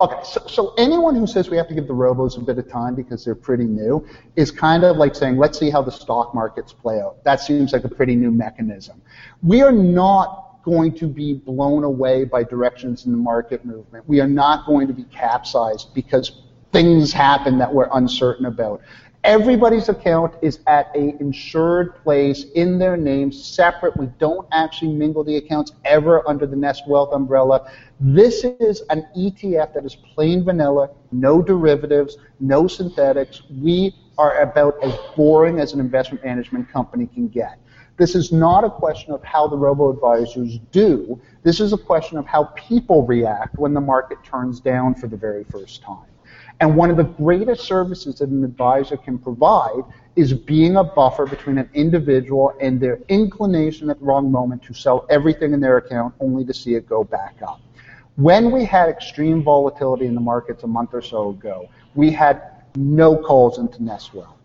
Okay, 0.00 0.20
so, 0.22 0.40
so 0.46 0.74
anyone 0.78 1.16
who 1.16 1.26
says 1.26 1.50
we 1.50 1.56
have 1.56 1.66
to 1.68 1.74
give 1.74 1.88
the 1.88 1.94
robos 1.94 2.38
a 2.38 2.40
bit 2.40 2.56
of 2.56 2.70
time 2.70 2.94
because 2.94 3.24
they're 3.24 3.34
pretty 3.34 3.64
new 3.64 4.06
is 4.36 4.52
kind 4.52 4.84
of 4.84 4.96
like 4.96 5.16
saying, 5.16 5.36
let's 5.36 5.58
see 5.58 5.70
how 5.70 5.82
the 5.82 5.90
stock 5.90 6.32
markets 6.36 6.72
play 6.72 7.00
out. 7.00 7.22
That 7.24 7.40
seems 7.40 7.72
like 7.72 7.82
a 7.82 7.88
pretty 7.88 8.14
new 8.14 8.30
mechanism. 8.30 9.02
We 9.42 9.60
are 9.62 9.72
not 9.72 10.62
going 10.62 10.94
to 10.98 11.08
be 11.08 11.34
blown 11.34 11.82
away 11.82 12.24
by 12.24 12.44
directions 12.44 13.06
in 13.06 13.12
the 13.12 13.18
market 13.18 13.64
movement. 13.64 14.08
We 14.08 14.20
are 14.20 14.28
not 14.28 14.66
going 14.66 14.86
to 14.86 14.92
be 14.92 15.02
capsized 15.04 15.92
because 15.94 16.42
things 16.72 17.12
happen 17.12 17.58
that 17.58 17.72
we're 17.72 17.88
uncertain 17.92 18.46
about. 18.46 18.82
Everybody's 19.24 19.88
account 19.88 20.34
is 20.42 20.60
at 20.68 20.94
a 20.94 21.20
insured 21.20 21.96
place 22.04 22.44
in 22.54 22.78
their 22.78 22.96
name, 22.96 23.32
separate. 23.32 23.96
We 23.96 24.06
don't 24.18 24.46
actually 24.52 24.92
mingle 24.92 25.24
the 25.24 25.36
accounts 25.36 25.72
ever 25.84 26.26
under 26.28 26.46
the 26.46 26.56
Nest 26.56 26.86
Wealth 26.86 27.12
umbrella. 27.12 27.70
This 27.98 28.44
is 28.44 28.82
an 28.90 29.06
ETF 29.16 29.74
that 29.74 29.84
is 29.84 29.96
plain 29.96 30.44
vanilla, 30.44 30.90
no 31.10 31.42
derivatives, 31.42 32.16
no 32.38 32.68
synthetics. 32.68 33.42
We 33.50 33.94
are 34.18 34.40
about 34.40 34.82
as 34.82 34.96
boring 35.16 35.58
as 35.58 35.72
an 35.72 35.80
investment 35.80 36.24
management 36.24 36.70
company 36.70 37.06
can 37.06 37.28
get. 37.28 37.58
This 37.96 38.14
is 38.14 38.30
not 38.30 38.62
a 38.62 38.70
question 38.70 39.12
of 39.12 39.22
how 39.24 39.48
the 39.48 39.56
robo-advisors 39.56 40.58
do. 40.70 41.20
This 41.42 41.58
is 41.58 41.72
a 41.72 41.78
question 41.78 42.18
of 42.18 42.26
how 42.26 42.44
people 42.54 43.04
react 43.04 43.58
when 43.58 43.74
the 43.74 43.80
market 43.80 44.18
turns 44.22 44.60
down 44.60 44.94
for 44.94 45.08
the 45.08 45.16
very 45.16 45.42
first 45.42 45.82
time. 45.82 46.07
And 46.60 46.74
one 46.74 46.90
of 46.90 46.96
the 46.96 47.04
greatest 47.04 47.64
services 47.64 48.16
that 48.16 48.30
an 48.30 48.42
advisor 48.42 48.96
can 48.96 49.18
provide 49.18 49.84
is 50.16 50.32
being 50.32 50.76
a 50.76 50.82
buffer 50.82 51.24
between 51.24 51.58
an 51.58 51.70
individual 51.74 52.52
and 52.60 52.80
their 52.80 52.98
inclination 53.08 53.90
at 53.90 54.00
the 54.00 54.04
wrong 54.04 54.32
moment 54.32 54.64
to 54.64 54.74
sell 54.74 55.06
everything 55.08 55.52
in 55.52 55.60
their 55.60 55.76
account 55.76 56.14
only 56.18 56.44
to 56.44 56.52
see 56.52 56.74
it 56.74 56.88
go 56.88 57.04
back 57.04 57.36
up. 57.46 57.60
When 58.16 58.50
we 58.50 58.64
had 58.64 58.88
extreme 58.88 59.44
volatility 59.44 60.06
in 60.06 60.16
the 60.16 60.20
markets 60.20 60.64
a 60.64 60.66
month 60.66 60.90
or 60.92 61.02
so 61.02 61.30
ago, 61.30 61.68
we 61.94 62.10
had 62.10 62.42
no 62.74 63.16
calls 63.16 63.58
into 63.58 63.82
Nest 63.82 64.12
Wealth 64.12 64.37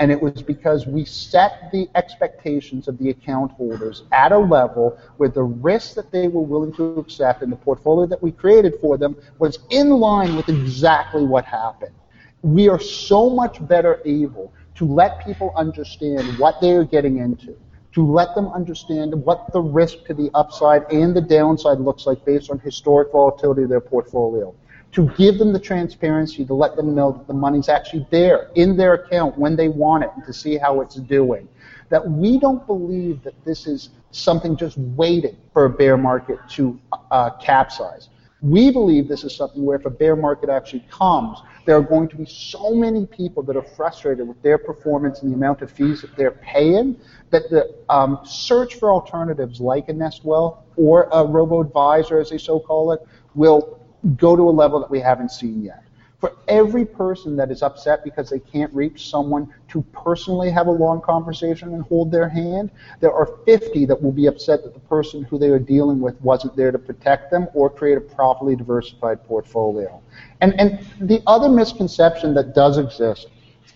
and 0.00 0.10
it 0.10 0.20
was 0.20 0.42
because 0.42 0.86
we 0.86 1.04
set 1.04 1.70
the 1.72 1.86
expectations 1.94 2.88
of 2.88 2.96
the 2.96 3.10
account 3.10 3.52
holders 3.52 4.04
at 4.12 4.32
a 4.32 4.38
level 4.38 4.98
where 5.18 5.28
the 5.28 5.42
risk 5.42 5.94
that 5.94 6.10
they 6.10 6.26
were 6.26 6.40
willing 6.40 6.72
to 6.72 6.98
accept 6.98 7.42
and 7.42 7.52
the 7.52 7.56
portfolio 7.56 8.06
that 8.06 8.22
we 8.22 8.32
created 8.32 8.74
for 8.80 8.96
them 8.96 9.14
was 9.38 9.58
in 9.68 9.90
line 9.90 10.34
with 10.34 10.48
exactly 10.48 11.22
what 11.22 11.44
happened. 11.44 11.92
We 12.40 12.70
are 12.70 12.80
so 12.80 13.28
much 13.28 13.64
better 13.68 14.00
able 14.06 14.54
to 14.76 14.86
let 14.86 15.22
people 15.22 15.52
understand 15.54 16.38
what 16.38 16.62
they 16.62 16.70
are 16.70 16.84
getting 16.84 17.18
into, 17.18 17.54
to 17.92 18.10
let 18.10 18.34
them 18.34 18.48
understand 18.48 19.12
what 19.14 19.52
the 19.52 19.60
risk 19.60 20.06
to 20.06 20.14
the 20.14 20.30
upside 20.32 20.90
and 20.90 21.14
the 21.14 21.20
downside 21.20 21.78
looks 21.78 22.06
like 22.06 22.24
based 22.24 22.50
on 22.50 22.58
historic 22.60 23.12
volatility 23.12 23.64
of 23.64 23.68
their 23.68 23.82
portfolio 23.82 24.54
to 24.92 25.08
give 25.16 25.38
them 25.38 25.52
the 25.52 25.60
transparency 25.60 26.44
to 26.44 26.54
let 26.54 26.76
them 26.76 26.94
know 26.94 27.12
that 27.12 27.26
the 27.26 27.34
money's 27.34 27.68
actually 27.68 28.06
there 28.10 28.50
in 28.54 28.76
their 28.76 28.94
account 28.94 29.38
when 29.38 29.54
they 29.56 29.68
want 29.68 30.04
it 30.04 30.10
and 30.16 30.24
to 30.24 30.32
see 30.32 30.56
how 30.56 30.80
it's 30.80 30.96
doing. 30.96 31.48
That 31.90 32.08
we 32.08 32.38
don't 32.38 32.66
believe 32.66 33.22
that 33.22 33.34
this 33.44 33.66
is 33.66 33.90
something 34.10 34.56
just 34.56 34.78
waiting 34.78 35.36
for 35.52 35.66
a 35.66 35.70
bear 35.70 35.96
market 35.96 36.38
to 36.50 36.78
uh, 37.10 37.30
capsize. 37.38 38.08
We 38.42 38.70
believe 38.70 39.06
this 39.06 39.22
is 39.22 39.36
something 39.36 39.64
where 39.64 39.78
if 39.78 39.84
a 39.84 39.90
bear 39.90 40.16
market 40.16 40.48
actually 40.48 40.84
comes, 40.90 41.38
there 41.66 41.76
are 41.76 41.82
going 41.82 42.08
to 42.08 42.16
be 42.16 42.24
so 42.24 42.74
many 42.74 43.06
people 43.06 43.42
that 43.44 43.54
are 43.54 43.66
frustrated 43.76 44.26
with 44.26 44.40
their 44.42 44.56
performance 44.56 45.20
and 45.20 45.30
the 45.30 45.36
amount 45.36 45.60
of 45.62 45.70
fees 45.70 46.00
that 46.00 46.16
they're 46.16 46.30
paying 46.30 46.96
that 47.30 47.50
the 47.50 47.74
um, 47.88 48.18
search 48.24 48.76
for 48.76 48.90
alternatives 48.90 49.60
like 49.60 49.88
a 49.88 49.92
Nest 49.92 50.24
Wealth 50.24 50.58
or 50.76 51.08
a 51.12 51.24
robo-advisor, 51.24 52.18
as 52.18 52.30
they 52.30 52.38
so 52.38 52.58
call 52.58 52.92
it, 52.92 53.06
will 53.34 53.79
go 54.16 54.36
to 54.36 54.42
a 54.48 54.50
level 54.50 54.80
that 54.80 54.90
we 54.90 55.00
haven't 55.00 55.30
seen 55.30 55.62
yet. 55.62 55.84
For 56.20 56.36
every 56.48 56.84
person 56.84 57.34
that 57.36 57.50
is 57.50 57.62
upset 57.62 58.04
because 58.04 58.28
they 58.28 58.40
can't 58.40 58.72
reach 58.74 59.08
someone 59.08 59.52
to 59.68 59.80
personally 59.92 60.50
have 60.50 60.66
a 60.66 60.70
long 60.70 61.00
conversation 61.00 61.72
and 61.72 61.82
hold 61.84 62.12
their 62.12 62.28
hand, 62.28 62.70
there 63.00 63.12
are 63.12 63.38
50 63.46 63.86
that 63.86 64.02
will 64.02 64.12
be 64.12 64.26
upset 64.26 64.62
that 64.64 64.74
the 64.74 64.80
person 64.80 65.22
who 65.22 65.38
they 65.38 65.48
are 65.48 65.58
dealing 65.58 65.98
with 65.98 66.20
wasn't 66.20 66.54
there 66.56 66.72
to 66.72 66.78
protect 66.78 67.30
them 67.30 67.48
or 67.54 67.70
create 67.70 67.96
a 67.96 68.02
properly 68.02 68.54
diversified 68.54 69.24
portfolio. 69.24 70.02
And, 70.42 70.60
and 70.60 70.86
the 71.00 71.22
other 71.26 71.48
misconception 71.48 72.34
that 72.34 72.54
does 72.54 72.76
exist 72.76 73.28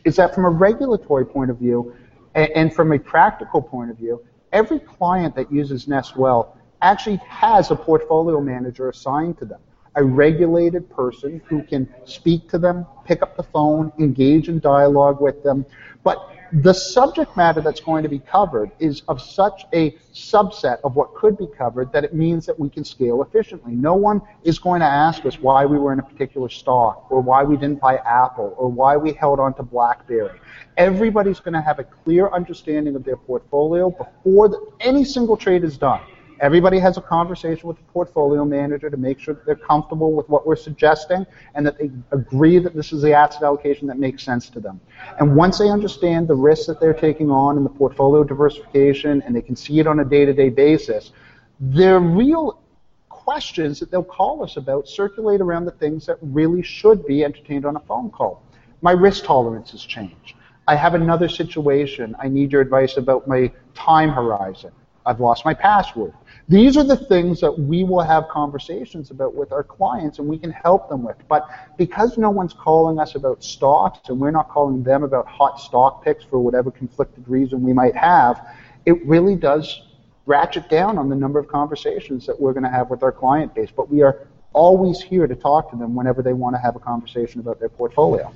is 0.05 0.17
that 0.17 0.35
from 0.35 0.45
a 0.45 0.51
regulatory 0.51 1.25
point 1.25 1.51
of 1.51 1.57
view 1.57 1.97
and, 2.35 2.51
and 2.55 2.75
from 2.75 2.93
a 2.93 2.99
practical 2.99 3.63
point 3.63 3.91
of 3.91 3.97
view, 3.97 4.23
every 4.53 4.81
client 4.81 5.35
that 5.37 5.51
uses 5.51 5.89
Nest 5.89 6.15
Wealth 6.15 6.49
actually 6.83 7.17
has 7.27 7.71
a 7.71 7.77
portfolio 7.77 8.39
manager 8.39 8.91
assigned 8.91 9.39
to 9.39 9.47
them 9.47 9.61
a 9.97 10.05
regulated 10.05 10.91
person 10.91 11.41
who 11.47 11.63
can 11.63 11.93
speak 12.05 12.49
to 12.51 12.59
them, 12.59 12.87
pick 13.05 13.23
up 13.23 13.37
the 13.37 13.43
phone, 13.43 13.93
engage 13.99 14.49
in 14.49 14.59
dialogue 14.59 15.21
with 15.21 15.43
them. 15.43 15.65
But 16.03 16.31
the 16.53 16.73
subject 16.73 17.37
matter 17.37 17.61
that's 17.61 17.81
going 17.81 18.05
to 18.05 18.09
be 18.09 18.21
covered 18.21 18.71
is 18.79 19.03
of 19.09 19.21
such 19.21 19.65
a 19.73 19.93
subset 20.13 20.79
of 20.85 20.95
what 20.95 21.15
could 21.15 21.37
be 21.37 21.49
covered 21.49 21.93
that 21.93 22.05
it 22.05 22.15
means 22.15 22.47
that 22.47 22.59
we 22.59 22.69
can 22.69 22.85
scale 22.85 23.23
efficiently. 23.23 23.73
No 23.73 23.95
one 23.95 24.21
is 24.45 24.59
going 24.59 24.81
to 24.81 24.87
ask 24.87 25.27
us 25.27 25.39
why 25.41 25.67
we 25.67 25.79
were 25.79 25.93
in 25.93 25.99
a 25.99 26.03
particular 26.03 26.49
stock 26.49 27.11
or 27.11 27.21
why 27.21 27.43
we 27.43 27.57
didn't 27.57 27.81
buy 27.81 27.97
Apple 27.97 28.55
or 28.57 28.71
why 28.71 28.97
we 28.97 29.13
held 29.13 29.41
on 29.41 29.55
to 29.55 29.65
BlackBerry. 29.65 30.39
Everybody's 30.77 31.41
going 31.41 31.55
to 31.55 31.61
have 31.61 31.81
a 31.81 31.85
clear 31.85 32.29
understanding 32.29 32.95
of 32.95 33.05
their 33.05 33.17
portfolio 33.17 33.91
before 33.91 34.49
the, 34.49 34.73
any 34.81 35.05
single 35.05 35.37
trade 35.37 35.65
is 35.65 35.77
done. 35.77 36.03
Everybody 36.41 36.79
has 36.81 36.97
a 36.97 37.01
conversation 37.01 37.69
with 37.69 37.77
the 37.77 37.85
portfolio 37.85 38.45
manager 38.45 38.91
to 38.91 38.97
make 38.97 39.21
sure 39.21 39.35
that 39.35 39.47
they're 39.47 39.55
comfortable 39.55 40.13
with 40.13 40.29
what 40.29 40.47
we're 40.47 40.57
suggesting 40.57 41.25
and 41.55 41.65
that 41.67 41.79
they 41.79 41.91
agree 42.11 42.59
that 42.59 42.75
this 42.75 42.93
is 42.93 43.03
the 43.03 43.13
asset 43.13 43.43
allocation 43.43 43.87
that 43.87 43.99
makes 43.99 44.23
sense 44.23 44.51
to 44.51 44.61
them. 44.61 44.81
And 45.21 45.37
once 45.37 45.59
they 45.59 45.69
understand 45.69 46.27
the 46.27 46.35
risks 46.35 46.67
that 46.67 46.81
they're 46.81 46.93
taking 46.93 47.31
on 47.31 47.57
in 47.57 47.63
the 47.63 47.71
portfolio 47.71 48.25
diversification 48.25 49.23
and 49.23 49.35
they 49.35 49.43
can 49.43 49.55
see 49.55 49.79
it 49.79 49.87
on 49.87 50.01
a 50.01 50.05
day-to-day 50.05 50.51
basis, 50.51 51.13
their 51.61 52.01
real 52.01 52.61
questions 53.09 53.81
that 53.81 53.91
they'll 53.91 54.03
call 54.03 54.43
us 54.43 54.57
about 54.57 54.89
circulate 54.89 55.41
around 55.41 55.65
the 55.65 55.71
things 55.73 56.05
that 56.07 56.19
really 56.21 56.63
should 56.63 57.07
be 57.07 57.25
entertained 57.25 57.65
on 57.65 57.77
a 57.77 57.81
phone 57.81 58.11
call. 58.11 58.43
My 58.83 58.93
risk 58.93 59.25
tolerance 59.25 59.71
has 59.71 59.83
changed. 59.83 60.35
I 60.67 60.77
have 60.77 60.95
another 60.95 61.29
situation. 61.29 62.17
I 62.19 62.29
need 62.29 62.53
your 62.53 62.61
advice 62.61 62.97
about 62.97 63.29
my 63.29 63.53
time 63.75 64.11
horizon. 64.11 64.73
I've 65.07 65.21
lost 65.21 65.45
my 65.45 65.55
password. 65.55 66.13
These 66.49 66.77
are 66.77 66.85
the 66.85 66.97
things 66.97 67.41
that 67.41 67.59
we 67.59 67.85
will 67.85 68.03
have 68.03 68.29
conversations 68.29 69.11
about 69.11 69.35
with 69.35 69.53
our 69.53 69.63
clients 69.63 70.19
and 70.19 70.29
we 70.29 70.39
can 70.39 70.51
help 70.51 70.89
them 70.89 71.03
with. 71.03 71.17
But 71.29 71.49
because 71.79 72.19
no 72.19 72.31
one's 72.31 72.53
calling 72.53 72.99
us 72.99 73.15
about 73.15 73.43
stocks 73.43 74.09
and 74.09 74.19
we're 74.19 74.31
not 74.31 74.49
calling 74.49 74.83
them 74.83 75.03
about 75.03 75.27
hot 75.27 75.61
stock 75.61 76.05
picks 76.05 76.25
for 76.25 76.39
whatever 76.39 76.71
conflicted 76.71 77.27
reason 77.29 77.63
we 77.63 77.73
might 77.73 77.97
have, 77.97 78.47
it 78.85 79.05
really 79.07 79.37
does 79.37 79.83
ratchet 80.27 80.69
down 80.69 80.99
on 80.99 81.09
the 81.09 81.17
number 81.17 81.39
of 81.39 81.49
conversations 81.49 82.27
that 82.27 82.39
we're 82.39 82.53
going 82.53 82.65
to 82.65 82.71
have 82.71 82.91
with 82.91 83.03
our 83.03 83.13
client 83.13 83.55
base. 83.55 83.71
But 83.75 83.91
we 83.91 84.03
are 84.03 84.27
always 84.53 85.01
here 85.01 85.27
to 85.27 85.35
talk 85.35 85.71
to 85.71 85.77
them 85.77 85.95
whenever 85.95 86.23
they 86.23 86.33
want 86.33 86.57
to 86.57 86.61
have 86.61 86.77
a 86.77 86.81
conversation 86.81 87.41
about 87.41 87.59
their 87.59 87.69
portfolio. 87.69 88.33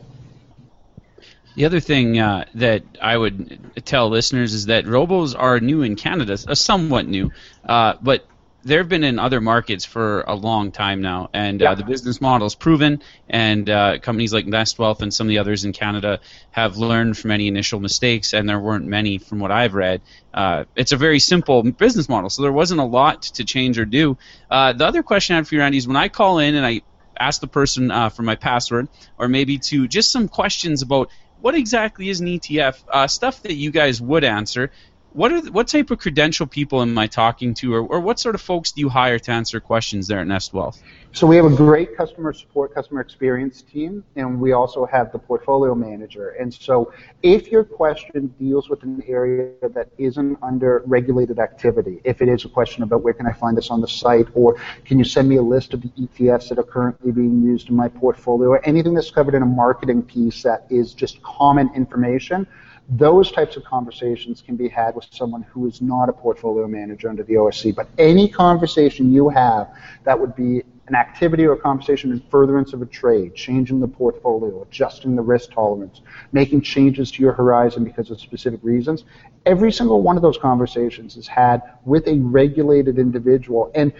The 1.58 1.64
other 1.64 1.80
thing 1.80 2.20
uh, 2.20 2.44
that 2.54 2.84
I 3.02 3.16
would 3.16 3.84
tell 3.84 4.08
listeners 4.08 4.54
is 4.54 4.66
that 4.66 4.84
robos 4.84 5.34
are 5.36 5.58
new 5.58 5.82
in 5.82 5.96
Canada, 5.96 6.38
uh, 6.46 6.54
somewhat 6.54 7.08
new, 7.08 7.32
uh, 7.68 7.94
but 8.00 8.24
they've 8.62 8.88
been 8.88 9.02
in 9.02 9.18
other 9.18 9.40
markets 9.40 9.84
for 9.84 10.20
a 10.20 10.36
long 10.36 10.70
time 10.70 11.02
now, 11.02 11.30
and 11.32 11.60
uh, 11.60 11.64
yeah. 11.64 11.74
the 11.74 11.82
business 11.82 12.20
model 12.20 12.46
is 12.46 12.54
proven. 12.54 13.02
And 13.28 13.68
uh, 13.68 13.98
companies 13.98 14.32
like 14.32 14.46
Nest 14.46 14.78
Wealth 14.78 15.02
and 15.02 15.12
some 15.12 15.26
of 15.26 15.30
the 15.30 15.38
others 15.38 15.64
in 15.64 15.72
Canada 15.72 16.20
have 16.52 16.76
learned 16.76 17.18
from 17.18 17.32
any 17.32 17.48
initial 17.48 17.80
mistakes, 17.80 18.34
and 18.34 18.48
there 18.48 18.60
weren't 18.60 18.86
many 18.86 19.18
from 19.18 19.40
what 19.40 19.50
I've 19.50 19.74
read. 19.74 20.00
Uh, 20.32 20.62
it's 20.76 20.92
a 20.92 20.96
very 20.96 21.18
simple 21.18 21.64
business 21.64 22.08
model, 22.08 22.30
so 22.30 22.42
there 22.42 22.52
wasn't 22.52 22.80
a 22.80 22.84
lot 22.84 23.22
to 23.22 23.44
change 23.44 23.80
or 23.80 23.84
do. 23.84 24.16
the 24.48 24.86
other 24.86 25.02
question 25.02 25.34
I 25.34 25.38
have 25.38 25.48
for 25.48 25.56
you, 25.56 25.60
Randy, 25.60 25.78
is 25.78 25.88
when 25.88 25.96
I 25.96 26.08
call 26.08 26.38
in 26.38 26.54
and 26.54 26.64
I 26.64 26.82
ask 27.18 27.40
the 27.40 27.48
person 27.48 27.90
for 28.10 28.22
my 28.22 28.36
password, 28.36 28.86
or 29.18 29.26
maybe 29.26 29.58
to 29.58 29.88
just 29.88 30.12
some 30.12 30.28
questions 30.28 30.82
about 30.82 31.10
what 31.40 31.54
exactly 31.54 32.08
is 32.08 32.20
an 32.20 32.26
ETF? 32.26 32.82
Uh, 32.90 33.06
stuff 33.06 33.42
that 33.42 33.54
you 33.54 33.70
guys 33.70 34.00
would 34.00 34.24
answer. 34.24 34.70
What 35.12 35.32
are 35.32 35.40
what 35.50 35.68
type 35.68 35.90
of 35.90 35.98
credential 35.98 36.46
people 36.46 36.82
am 36.82 36.96
I 36.98 37.06
talking 37.06 37.54
to, 37.54 37.74
or, 37.74 37.80
or 37.80 38.00
what 38.00 38.20
sort 38.20 38.34
of 38.34 38.42
folks 38.42 38.72
do 38.72 38.82
you 38.82 38.90
hire 38.90 39.18
to 39.18 39.32
answer 39.32 39.58
questions 39.58 40.06
there 40.06 40.18
at 40.20 40.26
Nest 40.26 40.52
Wealth? 40.52 40.82
So 41.12 41.26
we 41.26 41.36
have 41.36 41.46
a 41.46 41.56
great 41.56 41.96
customer 41.96 42.34
support, 42.34 42.74
customer 42.74 43.00
experience 43.00 43.62
team, 43.62 44.04
and 44.16 44.38
we 44.38 44.52
also 44.52 44.84
have 44.84 45.10
the 45.10 45.18
portfolio 45.18 45.74
manager. 45.74 46.30
And 46.40 46.52
so 46.52 46.92
if 47.22 47.50
your 47.50 47.64
question 47.64 48.34
deals 48.38 48.68
with 48.68 48.82
an 48.82 49.02
area 49.08 49.52
that 49.62 49.88
isn't 49.96 50.38
under 50.42 50.82
regulated 50.84 51.38
activity, 51.38 52.02
if 52.04 52.20
it 52.20 52.28
is 52.28 52.44
a 52.44 52.48
question 52.50 52.82
about 52.82 53.02
where 53.02 53.14
can 53.14 53.26
I 53.26 53.32
find 53.32 53.56
this 53.56 53.70
on 53.70 53.80
the 53.80 53.88
site, 53.88 54.28
or 54.34 54.56
can 54.84 54.98
you 54.98 55.04
send 55.04 55.26
me 55.26 55.36
a 55.36 55.42
list 55.42 55.72
of 55.72 55.80
the 55.80 55.88
ETFs 55.88 56.50
that 56.50 56.58
are 56.58 56.62
currently 56.62 57.12
being 57.12 57.42
used 57.42 57.70
in 57.70 57.74
my 57.74 57.88
portfolio, 57.88 58.50
or 58.50 58.64
anything 58.66 58.92
that's 58.92 59.10
covered 59.10 59.34
in 59.34 59.42
a 59.42 59.46
marketing 59.46 60.02
piece 60.02 60.42
that 60.42 60.66
is 60.68 60.92
just 60.92 61.22
common 61.22 61.70
information, 61.74 62.46
those 62.88 63.30
types 63.30 63.56
of 63.56 63.64
conversations 63.64 64.42
can 64.44 64.56
be 64.56 64.68
had 64.68 64.94
with 64.94 65.06
someone 65.10 65.42
who 65.42 65.66
is 65.66 65.82
not 65.82 66.08
a 66.08 66.12
portfolio 66.12 66.66
manager 66.66 67.08
under 67.08 67.22
the 67.22 67.34
OSC. 67.34 67.74
But 67.74 67.88
any 67.98 68.28
conversation 68.28 69.12
you 69.12 69.28
have 69.28 69.68
that 70.04 70.18
would 70.18 70.34
be 70.34 70.62
an 70.88 70.94
activity 70.94 71.44
or 71.44 71.52
a 71.52 71.58
conversation 71.58 72.10
in 72.12 72.20
furtherance 72.30 72.72
of 72.72 72.80
a 72.80 72.86
trade, 72.86 73.34
changing 73.34 73.78
the 73.78 73.86
portfolio, 73.86 74.62
adjusting 74.62 75.14
the 75.16 75.22
risk 75.22 75.52
tolerance, 75.52 76.00
making 76.32 76.62
changes 76.62 77.10
to 77.10 77.22
your 77.22 77.32
horizon 77.32 77.84
because 77.84 78.10
of 78.10 78.18
specific 78.18 78.60
reasons, 78.62 79.04
every 79.44 79.70
single 79.70 80.00
one 80.00 80.16
of 80.16 80.22
those 80.22 80.38
conversations 80.38 81.18
is 81.18 81.28
had 81.28 81.62
with 81.84 82.06
a 82.08 82.18
regulated 82.20 82.98
individual. 82.98 83.70
And 83.74 83.92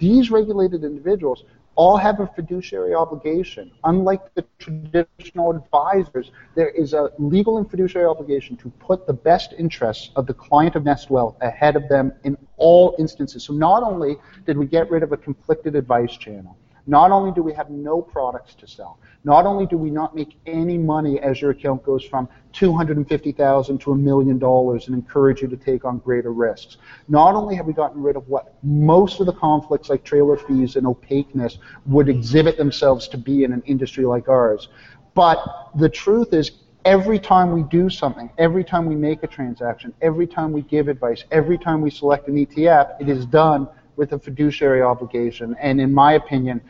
these 0.00 0.32
regulated 0.32 0.82
individuals 0.82 1.44
all 1.74 1.96
have 1.96 2.20
a 2.20 2.26
fiduciary 2.26 2.94
obligation. 2.94 3.70
Unlike 3.84 4.34
the 4.34 4.44
traditional 4.58 5.50
advisors, 5.50 6.30
there 6.54 6.68
is 6.68 6.92
a 6.92 7.10
legal 7.18 7.58
and 7.58 7.70
fiduciary 7.70 8.06
obligation 8.06 8.56
to 8.58 8.68
put 8.78 9.06
the 9.06 9.12
best 9.12 9.54
interests 9.58 10.10
of 10.16 10.26
the 10.26 10.34
client 10.34 10.76
of 10.76 10.84
Nest 10.84 11.10
Wealth 11.10 11.36
ahead 11.40 11.76
of 11.76 11.88
them 11.88 12.12
in 12.24 12.36
all 12.56 12.94
instances. 12.98 13.44
So 13.44 13.52
not 13.52 13.82
only 13.82 14.16
did 14.46 14.58
we 14.58 14.66
get 14.66 14.90
rid 14.90 15.02
of 15.02 15.12
a 15.12 15.16
conflicted 15.16 15.74
advice 15.74 16.16
channel, 16.16 16.56
not 16.86 17.10
only 17.10 17.32
do 17.32 17.42
we 17.42 17.52
have 17.52 17.70
no 17.70 18.02
products 18.02 18.54
to 18.56 18.66
sell, 18.66 18.98
not 19.24 19.46
only 19.46 19.66
do 19.66 19.76
we 19.76 19.90
not 19.90 20.14
make 20.14 20.36
any 20.46 20.76
money 20.76 21.20
as 21.20 21.40
your 21.40 21.52
account 21.52 21.82
goes 21.84 22.04
from 22.04 22.28
250,000 22.52 23.78
to 23.78 23.92
a 23.92 23.96
million 23.96 24.38
dollars 24.38 24.86
and 24.86 24.94
encourage 24.94 25.42
you 25.42 25.48
to 25.48 25.56
take 25.56 25.84
on 25.84 25.98
greater 25.98 26.32
risks. 26.32 26.78
Not 27.08 27.34
only 27.34 27.54
have 27.54 27.66
we 27.66 27.72
gotten 27.72 28.02
rid 28.02 28.16
of 28.16 28.28
what 28.28 28.54
most 28.62 29.20
of 29.20 29.26
the 29.26 29.32
conflicts 29.32 29.88
like 29.88 30.04
trailer 30.04 30.36
fees 30.36 30.76
and 30.76 30.86
opaqueness 30.86 31.58
would 31.86 32.08
exhibit 32.08 32.56
themselves 32.56 33.08
to 33.08 33.18
be 33.18 33.44
in 33.44 33.52
an 33.52 33.62
industry 33.66 34.04
like 34.04 34.28
ours, 34.28 34.68
but 35.14 35.70
the 35.76 35.88
truth 35.88 36.32
is 36.32 36.50
every 36.84 37.18
time 37.18 37.52
we 37.52 37.62
do 37.64 37.88
something, 37.88 38.30
every 38.38 38.64
time 38.64 38.86
we 38.86 38.96
make 38.96 39.22
a 39.22 39.26
transaction, 39.26 39.94
every 40.00 40.26
time 40.26 40.52
we 40.52 40.62
give 40.62 40.88
advice, 40.88 41.24
every 41.30 41.58
time 41.58 41.80
we 41.80 41.90
select 41.90 42.28
an 42.28 42.34
ETF, 42.34 43.00
it 43.00 43.08
is 43.08 43.26
done 43.26 43.68
with 43.96 44.12
a 44.12 44.18
fiduciary 44.18 44.82
obligation. 44.82 45.56
And 45.60 45.80
in 45.80 45.92
my 45.92 46.14
opinion, 46.14 46.60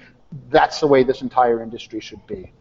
that's 0.50 0.80
the 0.80 0.87
way 0.87 1.04
this 1.04 1.22
entire 1.22 1.62
industry 1.62 2.00
should 2.00 2.26
be. 2.26 2.52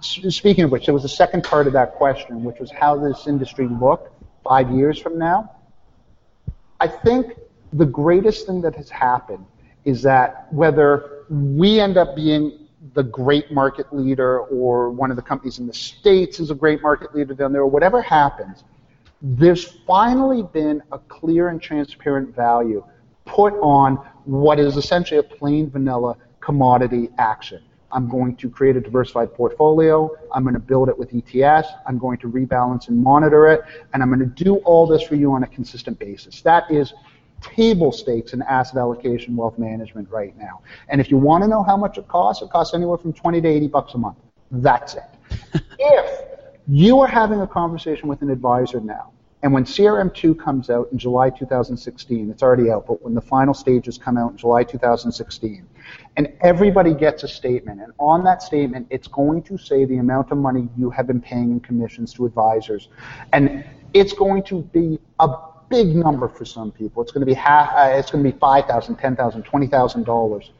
Speaking 0.00 0.64
of 0.64 0.70
which, 0.70 0.86
there 0.86 0.94
was 0.94 1.04
a 1.04 1.08
second 1.08 1.44
part 1.44 1.66
of 1.66 1.74
that 1.74 1.94
question, 1.94 2.42
which 2.42 2.58
was 2.58 2.70
how 2.70 2.96
this 2.96 3.26
industry 3.26 3.68
looked 3.68 4.10
five 4.42 4.70
years 4.70 4.98
from 4.98 5.18
now. 5.18 5.50
I 6.80 6.88
think 6.88 7.34
the 7.74 7.84
greatest 7.84 8.46
thing 8.46 8.62
that 8.62 8.74
has 8.76 8.88
happened 8.88 9.44
is 9.84 10.02
that 10.02 10.52
whether 10.52 11.24
we 11.28 11.80
end 11.80 11.96
up 11.98 12.16
being 12.16 12.66
the 12.94 13.02
great 13.02 13.52
market 13.52 13.94
leader 13.94 14.40
or 14.40 14.90
one 14.90 15.10
of 15.10 15.16
the 15.16 15.22
companies 15.22 15.58
in 15.58 15.66
the 15.66 15.74
States 15.74 16.40
is 16.40 16.50
a 16.50 16.54
great 16.54 16.82
market 16.82 17.14
leader 17.14 17.34
down 17.34 17.52
there, 17.52 17.62
or 17.62 17.66
whatever 17.66 18.00
happens, 18.00 18.64
there's 19.22 19.64
finally 19.86 20.42
been 20.42 20.82
a 20.92 20.98
clear 20.98 21.48
and 21.48 21.60
transparent 21.60 22.34
value 22.34 22.82
put 23.30 23.54
on 23.60 23.96
what 24.24 24.58
is 24.58 24.76
essentially 24.76 25.18
a 25.18 25.22
plain 25.22 25.70
vanilla 25.70 26.16
commodity 26.40 27.08
action. 27.18 27.62
I'm 27.92 28.08
going 28.08 28.36
to 28.36 28.48
create 28.48 28.76
a 28.76 28.80
diversified 28.80 29.34
portfolio. 29.34 30.10
I'm 30.32 30.42
going 30.42 30.54
to 30.54 30.60
build 30.60 30.88
it 30.88 30.98
with 30.98 31.10
ETFs. 31.10 31.66
I'm 31.86 31.98
going 31.98 32.18
to 32.18 32.30
rebalance 32.30 32.88
and 32.88 33.02
monitor 33.02 33.48
it. 33.48 33.62
And 33.92 34.02
I'm 34.02 34.08
going 34.08 34.20
to 34.20 34.44
do 34.44 34.56
all 34.58 34.86
this 34.86 35.02
for 35.02 35.16
you 35.16 35.32
on 35.32 35.42
a 35.42 35.46
consistent 35.46 35.98
basis. 35.98 36.40
That 36.42 36.70
is 36.70 36.94
table 37.40 37.90
stakes 37.90 38.32
in 38.32 38.42
asset 38.42 38.76
allocation 38.76 39.34
wealth 39.34 39.58
management 39.58 40.08
right 40.10 40.36
now. 40.36 40.62
And 40.88 41.00
if 41.00 41.10
you 41.10 41.16
want 41.16 41.42
to 41.42 41.48
know 41.48 41.62
how 41.62 41.76
much 41.76 41.98
it 41.98 42.06
costs, 42.06 42.42
it 42.42 42.50
costs 42.50 42.74
anywhere 42.74 42.98
from 42.98 43.12
20 43.12 43.40
to 43.40 43.48
80 43.48 43.68
bucks 43.68 43.94
a 43.94 43.98
month. 43.98 44.18
That's 44.50 44.94
it. 44.94 45.04
if 45.78 46.26
you 46.68 47.00
are 47.00 47.08
having 47.08 47.40
a 47.40 47.46
conversation 47.46 48.08
with 48.08 48.22
an 48.22 48.30
advisor 48.30 48.80
now 48.80 49.12
and 49.42 49.54
when 49.54 49.64
CRM2 49.64 50.38
comes 50.38 50.68
out 50.68 50.88
in 50.92 50.98
July 50.98 51.30
2016, 51.30 52.30
it's 52.30 52.42
already 52.42 52.70
out, 52.70 52.86
but 52.86 53.02
when 53.02 53.14
the 53.14 53.22
final 53.22 53.54
stages 53.54 53.96
come 53.96 54.18
out 54.18 54.32
in 54.32 54.36
July 54.36 54.64
2016, 54.64 55.66
and 56.16 56.32
everybody 56.42 56.92
gets 56.92 57.22
a 57.22 57.28
statement, 57.28 57.80
and 57.80 57.90
on 57.98 58.22
that 58.24 58.42
statement, 58.42 58.86
it's 58.90 59.08
going 59.08 59.42
to 59.44 59.56
say 59.56 59.86
the 59.86 59.96
amount 59.96 60.30
of 60.30 60.36
money 60.36 60.68
you 60.76 60.90
have 60.90 61.06
been 61.06 61.22
paying 61.22 61.52
in 61.52 61.60
commissions 61.60 62.12
to 62.14 62.26
advisors, 62.26 62.88
and 63.32 63.64
it's 63.94 64.12
going 64.12 64.42
to 64.42 64.60
be 64.60 64.98
a 65.20 65.28
big 65.70 65.96
number 65.96 66.28
for 66.28 66.44
some 66.44 66.70
people. 66.70 67.02
It's 67.02 67.12
going 67.12 67.22
to 67.22 67.26
be 67.26 67.34
half. 67.34 67.70
Uh, 67.74 67.96
it's 67.96 68.10
going 68.10 68.22
to 68.22 68.30
be 68.30 68.38
five 68.38 68.66
thousand, 68.66 68.96
ten 68.96 69.16
thousand, 69.16 69.44
twenty 69.44 69.68
thousand 69.68 70.04
dollars. 70.04 70.50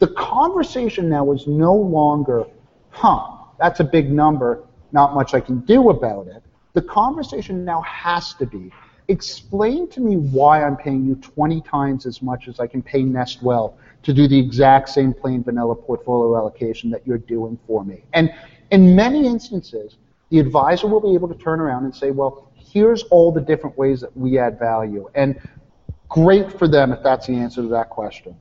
The 0.00 0.08
conversation 0.08 1.08
now 1.08 1.30
is 1.32 1.46
no 1.46 1.74
longer, 1.74 2.46
huh? 2.90 3.36
That's 3.60 3.78
a 3.78 3.84
big 3.84 4.10
number. 4.10 4.64
Not 4.90 5.14
much 5.14 5.34
I 5.34 5.40
can 5.40 5.60
do 5.60 5.90
about 5.90 6.26
it 6.26 6.42
the 6.78 6.82
conversation 6.82 7.64
now 7.64 7.80
has 7.80 8.34
to 8.34 8.46
be 8.46 8.70
explain 9.08 9.88
to 9.88 10.00
me 10.00 10.16
why 10.16 10.62
I'm 10.62 10.76
paying 10.76 11.04
you 11.04 11.16
20 11.16 11.60
times 11.62 12.06
as 12.06 12.22
much 12.22 12.46
as 12.46 12.60
I 12.60 12.68
can 12.68 12.82
pay 12.82 13.02
Nest 13.02 13.42
Wealth 13.42 13.74
to 14.04 14.12
do 14.12 14.28
the 14.28 14.38
exact 14.38 14.88
same 14.90 15.12
plain 15.12 15.42
vanilla 15.42 15.74
portfolio 15.74 16.36
allocation 16.36 16.88
that 16.90 17.04
you're 17.04 17.18
doing 17.18 17.58
for 17.66 17.84
me. 17.84 18.04
And 18.12 18.32
in 18.70 18.94
many 18.94 19.26
instances, 19.26 19.96
the 20.30 20.38
advisor 20.38 20.86
will 20.86 21.00
be 21.00 21.14
able 21.14 21.26
to 21.26 21.34
turn 21.34 21.58
around 21.58 21.82
and 21.82 21.92
say, 21.92 22.12
well, 22.12 22.52
here's 22.54 23.02
all 23.04 23.32
the 23.32 23.40
different 23.40 23.76
ways 23.76 24.00
that 24.02 24.16
we 24.16 24.38
add 24.38 24.56
value. 24.56 25.10
And 25.16 25.40
great 26.08 26.56
for 26.56 26.68
them 26.68 26.92
if 26.92 27.02
that's 27.02 27.26
the 27.26 27.34
answer 27.34 27.60
to 27.60 27.68
that 27.70 27.90
question. 27.90 28.36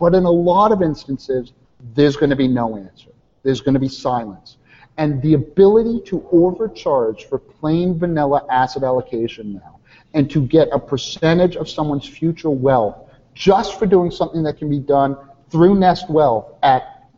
But 0.00 0.14
in 0.14 0.24
a 0.24 0.30
lot 0.30 0.72
of 0.72 0.80
instances, 0.80 1.52
there's 1.92 2.16
going 2.16 2.30
to 2.30 2.36
be 2.36 2.48
no 2.48 2.78
answer. 2.78 3.10
There's 3.42 3.60
going 3.60 3.74
to 3.74 3.80
be 3.80 3.90
silence. 3.90 4.56
And 4.96 5.20
the 5.22 5.34
ability 5.34 6.02
to 6.06 6.26
overcharge 6.30 7.24
for 7.24 7.38
plain 7.38 7.98
vanilla 7.98 8.46
asset 8.50 8.84
allocation 8.84 9.54
now 9.54 9.80
and 10.14 10.30
to 10.30 10.46
get 10.46 10.68
a 10.72 10.78
percentage 10.78 11.56
of 11.56 11.68
someone's 11.68 12.08
future 12.08 12.50
wealth 12.50 13.10
just 13.34 13.78
for 13.78 13.86
doing 13.86 14.10
something 14.10 14.42
that 14.44 14.58
can 14.58 14.70
be 14.70 14.78
done 14.78 15.16
through 15.50 15.74
Nest 15.74 16.08
Wealth 16.08 16.54
at, 16.62 17.08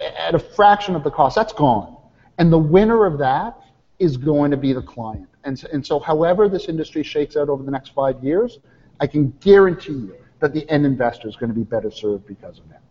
at 0.00 0.34
a 0.34 0.38
fraction 0.38 0.96
of 0.96 1.04
the 1.04 1.10
cost, 1.10 1.36
that's 1.36 1.52
gone. 1.52 1.96
And 2.38 2.52
the 2.52 2.58
winner 2.58 3.04
of 3.04 3.18
that 3.18 3.58
is 3.98 4.16
going 4.16 4.50
to 4.50 4.56
be 4.56 4.72
the 4.72 4.82
client. 4.82 5.28
And, 5.44 5.62
and 5.72 5.86
so, 5.86 5.98
however 5.98 6.48
this 6.48 6.68
industry 6.68 7.02
shakes 7.02 7.36
out 7.36 7.48
over 7.48 7.62
the 7.62 7.70
next 7.70 7.90
five 7.94 8.22
years, 8.22 8.58
I 9.00 9.06
can 9.06 9.30
guarantee 9.40 9.92
you 9.92 10.16
that 10.40 10.52
the 10.52 10.68
end 10.70 10.84
investor 10.84 11.28
is 11.28 11.36
going 11.36 11.50
to 11.50 11.54
be 11.54 11.62
better 11.62 11.90
served 11.90 12.26
because 12.26 12.58
of 12.58 12.68
that. 12.70 12.82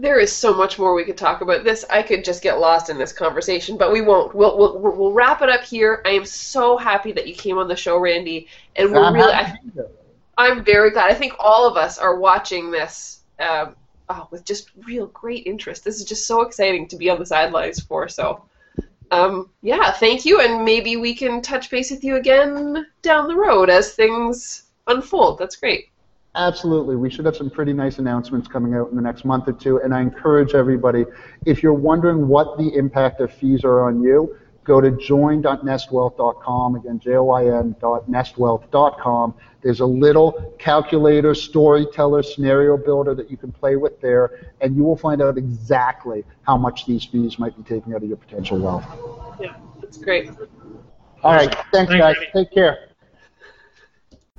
There 0.00 0.20
is 0.20 0.32
so 0.32 0.54
much 0.54 0.78
more 0.78 0.94
we 0.94 1.04
could 1.04 1.16
talk 1.16 1.40
about 1.40 1.64
this. 1.64 1.84
I 1.90 2.02
could 2.02 2.24
just 2.24 2.42
get 2.42 2.60
lost 2.60 2.88
in 2.88 2.98
this 2.98 3.12
conversation, 3.12 3.76
but 3.76 3.92
we 3.92 4.00
won't. 4.00 4.34
We'll, 4.34 4.56
we'll, 4.56 4.78
we'll 4.78 5.12
wrap 5.12 5.42
it 5.42 5.48
up 5.48 5.64
here. 5.64 6.02
I 6.06 6.10
am 6.10 6.24
so 6.24 6.76
happy 6.76 7.10
that 7.12 7.26
you 7.26 7.34
came 7.34 7.58
on 7.58 7.66
the 7.66 7.74
show, 7.74 7.98
Randy, 7.98 8.46
and 8.76 8.92
we're 8.92 9.02
I'm 9.02 9.14
really. 9.14 9.32
I. 9.32 9.58
I'm 10.38 10.64
very 10.64 10.92
glad. 10.92 11.10
I 11.10 11.14
think 11.14 11.32
all 11.40 11.66
of 11.66 11.76
us 11.76 11.98
are 11.98 12.16
watching 12.16 12.70
this 12.70 13.22
um, 13.40 13.74
oh, 14.08 14.28
with 14.30 14.44
just 14.44 14.70
real 14.86 15.06
great 15.08 15.46
interest. 15.46 15.84
This 15.84 15.98
is 15.98 16.04
just 16.04 16.26
so 16.26 16.42
exciting 16.42 16.86
to 16.88 16.96
be 16.96 17.10
on 17.10 17.18
the 17.18 17.26
sidelines 17.26 17.80
for. 17.80 18.08
So, 18.08 18.44
um, 19.10 19.50
yeah, 19.62 19.90
thank 19.92 20.24
you, 20.24 20.40
and 20.40 20.64
maybe 20.64 20.96
we 20.96 21.14
can 21.14 21.42
touch 21.42 21.70
base 21.70 21.90
with 21.90 22.04
you 22.04 22.16
again 22.16 22.86
down 23.02 23.28
the 23.28 23.36
road 23.36 23.68
as 23.68 23.94
things 23.94 24.64
unfold. 24.86 25.38
That's 25.38 25.56
great. 25.56 25.88
Absolutely. 26.38 26.94
We 26.94 27.10
should 27.10 27.24
have 27.24 27.34
some 27.36 27.50
pretty 27.50 27.72
nice 27.72 27.98
announcements 27.98 28.46
coming 28.46 28.74
out 28.74 28.90
in 28.90 28.96
the 28.96 29.02
next 29.02 29.24
month 29.24 29.48
or 29.48 29.52
two. 29.52 29.80
And 29.82 29.92
I 29.92 30.00
encourage 30.00 30.54
everybody, 30.54 31.04
if 31.44 31.64
you're 31.64 31.74
wondering 31.74 32.28
what 32.28 32.56
the 32.56 32.68
impact 32.76 33.20
of 33.20 33.32
fees 33.32 33.64
are 33.64 33.88
on 33.88 34.00
you, 34.00 34.36
go 34.62 34.80
to 34.80 34.92
join.nestwealth.com. 34.92 36.76
Again, 36.76 37.00
J-O-I-N.nestwealth.com. 37.00 39.34
There's 39.62 39.80
a 39.80 39.86
little 39.86 40.54
calculator, 40.60 41.34
storyteller, 41.34 42.22
scenario 42.22 42.76
builder 42.76 43.16
that 43.16 43.32
you 43.32 43.36
can 43.36 43.50
play 43.50 43.74
with 43.74 44.00
there, 44.00 44.52
and 44.60 44.76
you 44.76 44.84
will 44.84 44.96
find 44.96 45.20
out 45.20 45.36
exactly 45.36 46.24
how 46.42 46.56
much 46.56 46.86
these 46.86 47.04
fees 47.04 47.40
might 47.40 47.56
be 47.56 47.64
taking 47.64 47.94
out 47.94 48.04
of 48.04 48.08
your 48.08 48.16
potential 48.16 48.60
wealth. 48.60 48.86
Yeah, 49.40 49.56
that's 49.80 49.98
great. 49.98 50.30
All 51.24 51.34
right. 51.34 51.52
Thanks, 51.52 51.68
Thanks, 51.72 51.92
guys. 51.94 52.14
Randy. 52.16 52.30
Take 52.32 52.52
care. 52.52 52.90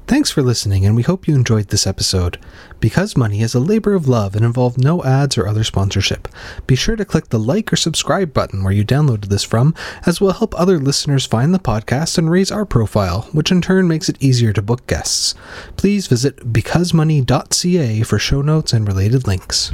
Thanks 0.09 0.31
for 0.31 0.41
listening, 0.41 0.87
and 0.87 0.95
we 0.95 1.03
hope 1.03 1.27
you 1.27 1.35
enjoyed 1.35 1.67
this 1.67 1.85
episode. 1.85 2.39
Because 2.79 3.15
Money 3.15 3.43
is 3.43 3.53
a 3.53 3.59
labor 3.59 3.93
of 3.93 4.07
love 4.07 4.35
and 4.35 4.43
involved 4.43 4.83
no 4.83 5.03
ads 5.03 5.37
or 5.37 5.47
other 5.47 5.63
sponsorship, 5.63 6.27
be 6.65 6.75
sure 6.75 6.95
to 6.95 7.05
click 7.05 7.29
the 7.29 7.37
like 7.37 7.71
or 7.71 7.75
subscribe 7.75 8.33
button 8.33 8.63
where 8.63 8.73
you 8.73 8.83
downloaded 8.83 9.25
this 9.25 9.43
from, 9.43 9.75
as 10.07 10.19
will 10.19 10.31
help 10.33 10.59
other 10.59 10.79
listeners 10.79 11.27
find 11.27 11.53
the 11.53 11.59
podcast 11.59 12.17
and 12.17 12.31
raise 12.31 12.51
our 12.51 12.65
profile, 12.65 13.29
which 13.33 13.51
in 13.51 13.61
turn 13.61 13.87
makes 13.87 14.09
it 14.09 14.17
easier 14.19 14.51
to 14.51 14.63
book 14.63 14.87
guests. 14.87 15.35
Please 15.77 16.07
visit 16.07 16.37
becausemoney.ca 16.51 18.01
for 18.01 18.17
show 18.17 18.41
notes 18.41 18.73
and 18.73 18.87
related 18.87 19.27
links. 19.27 19.71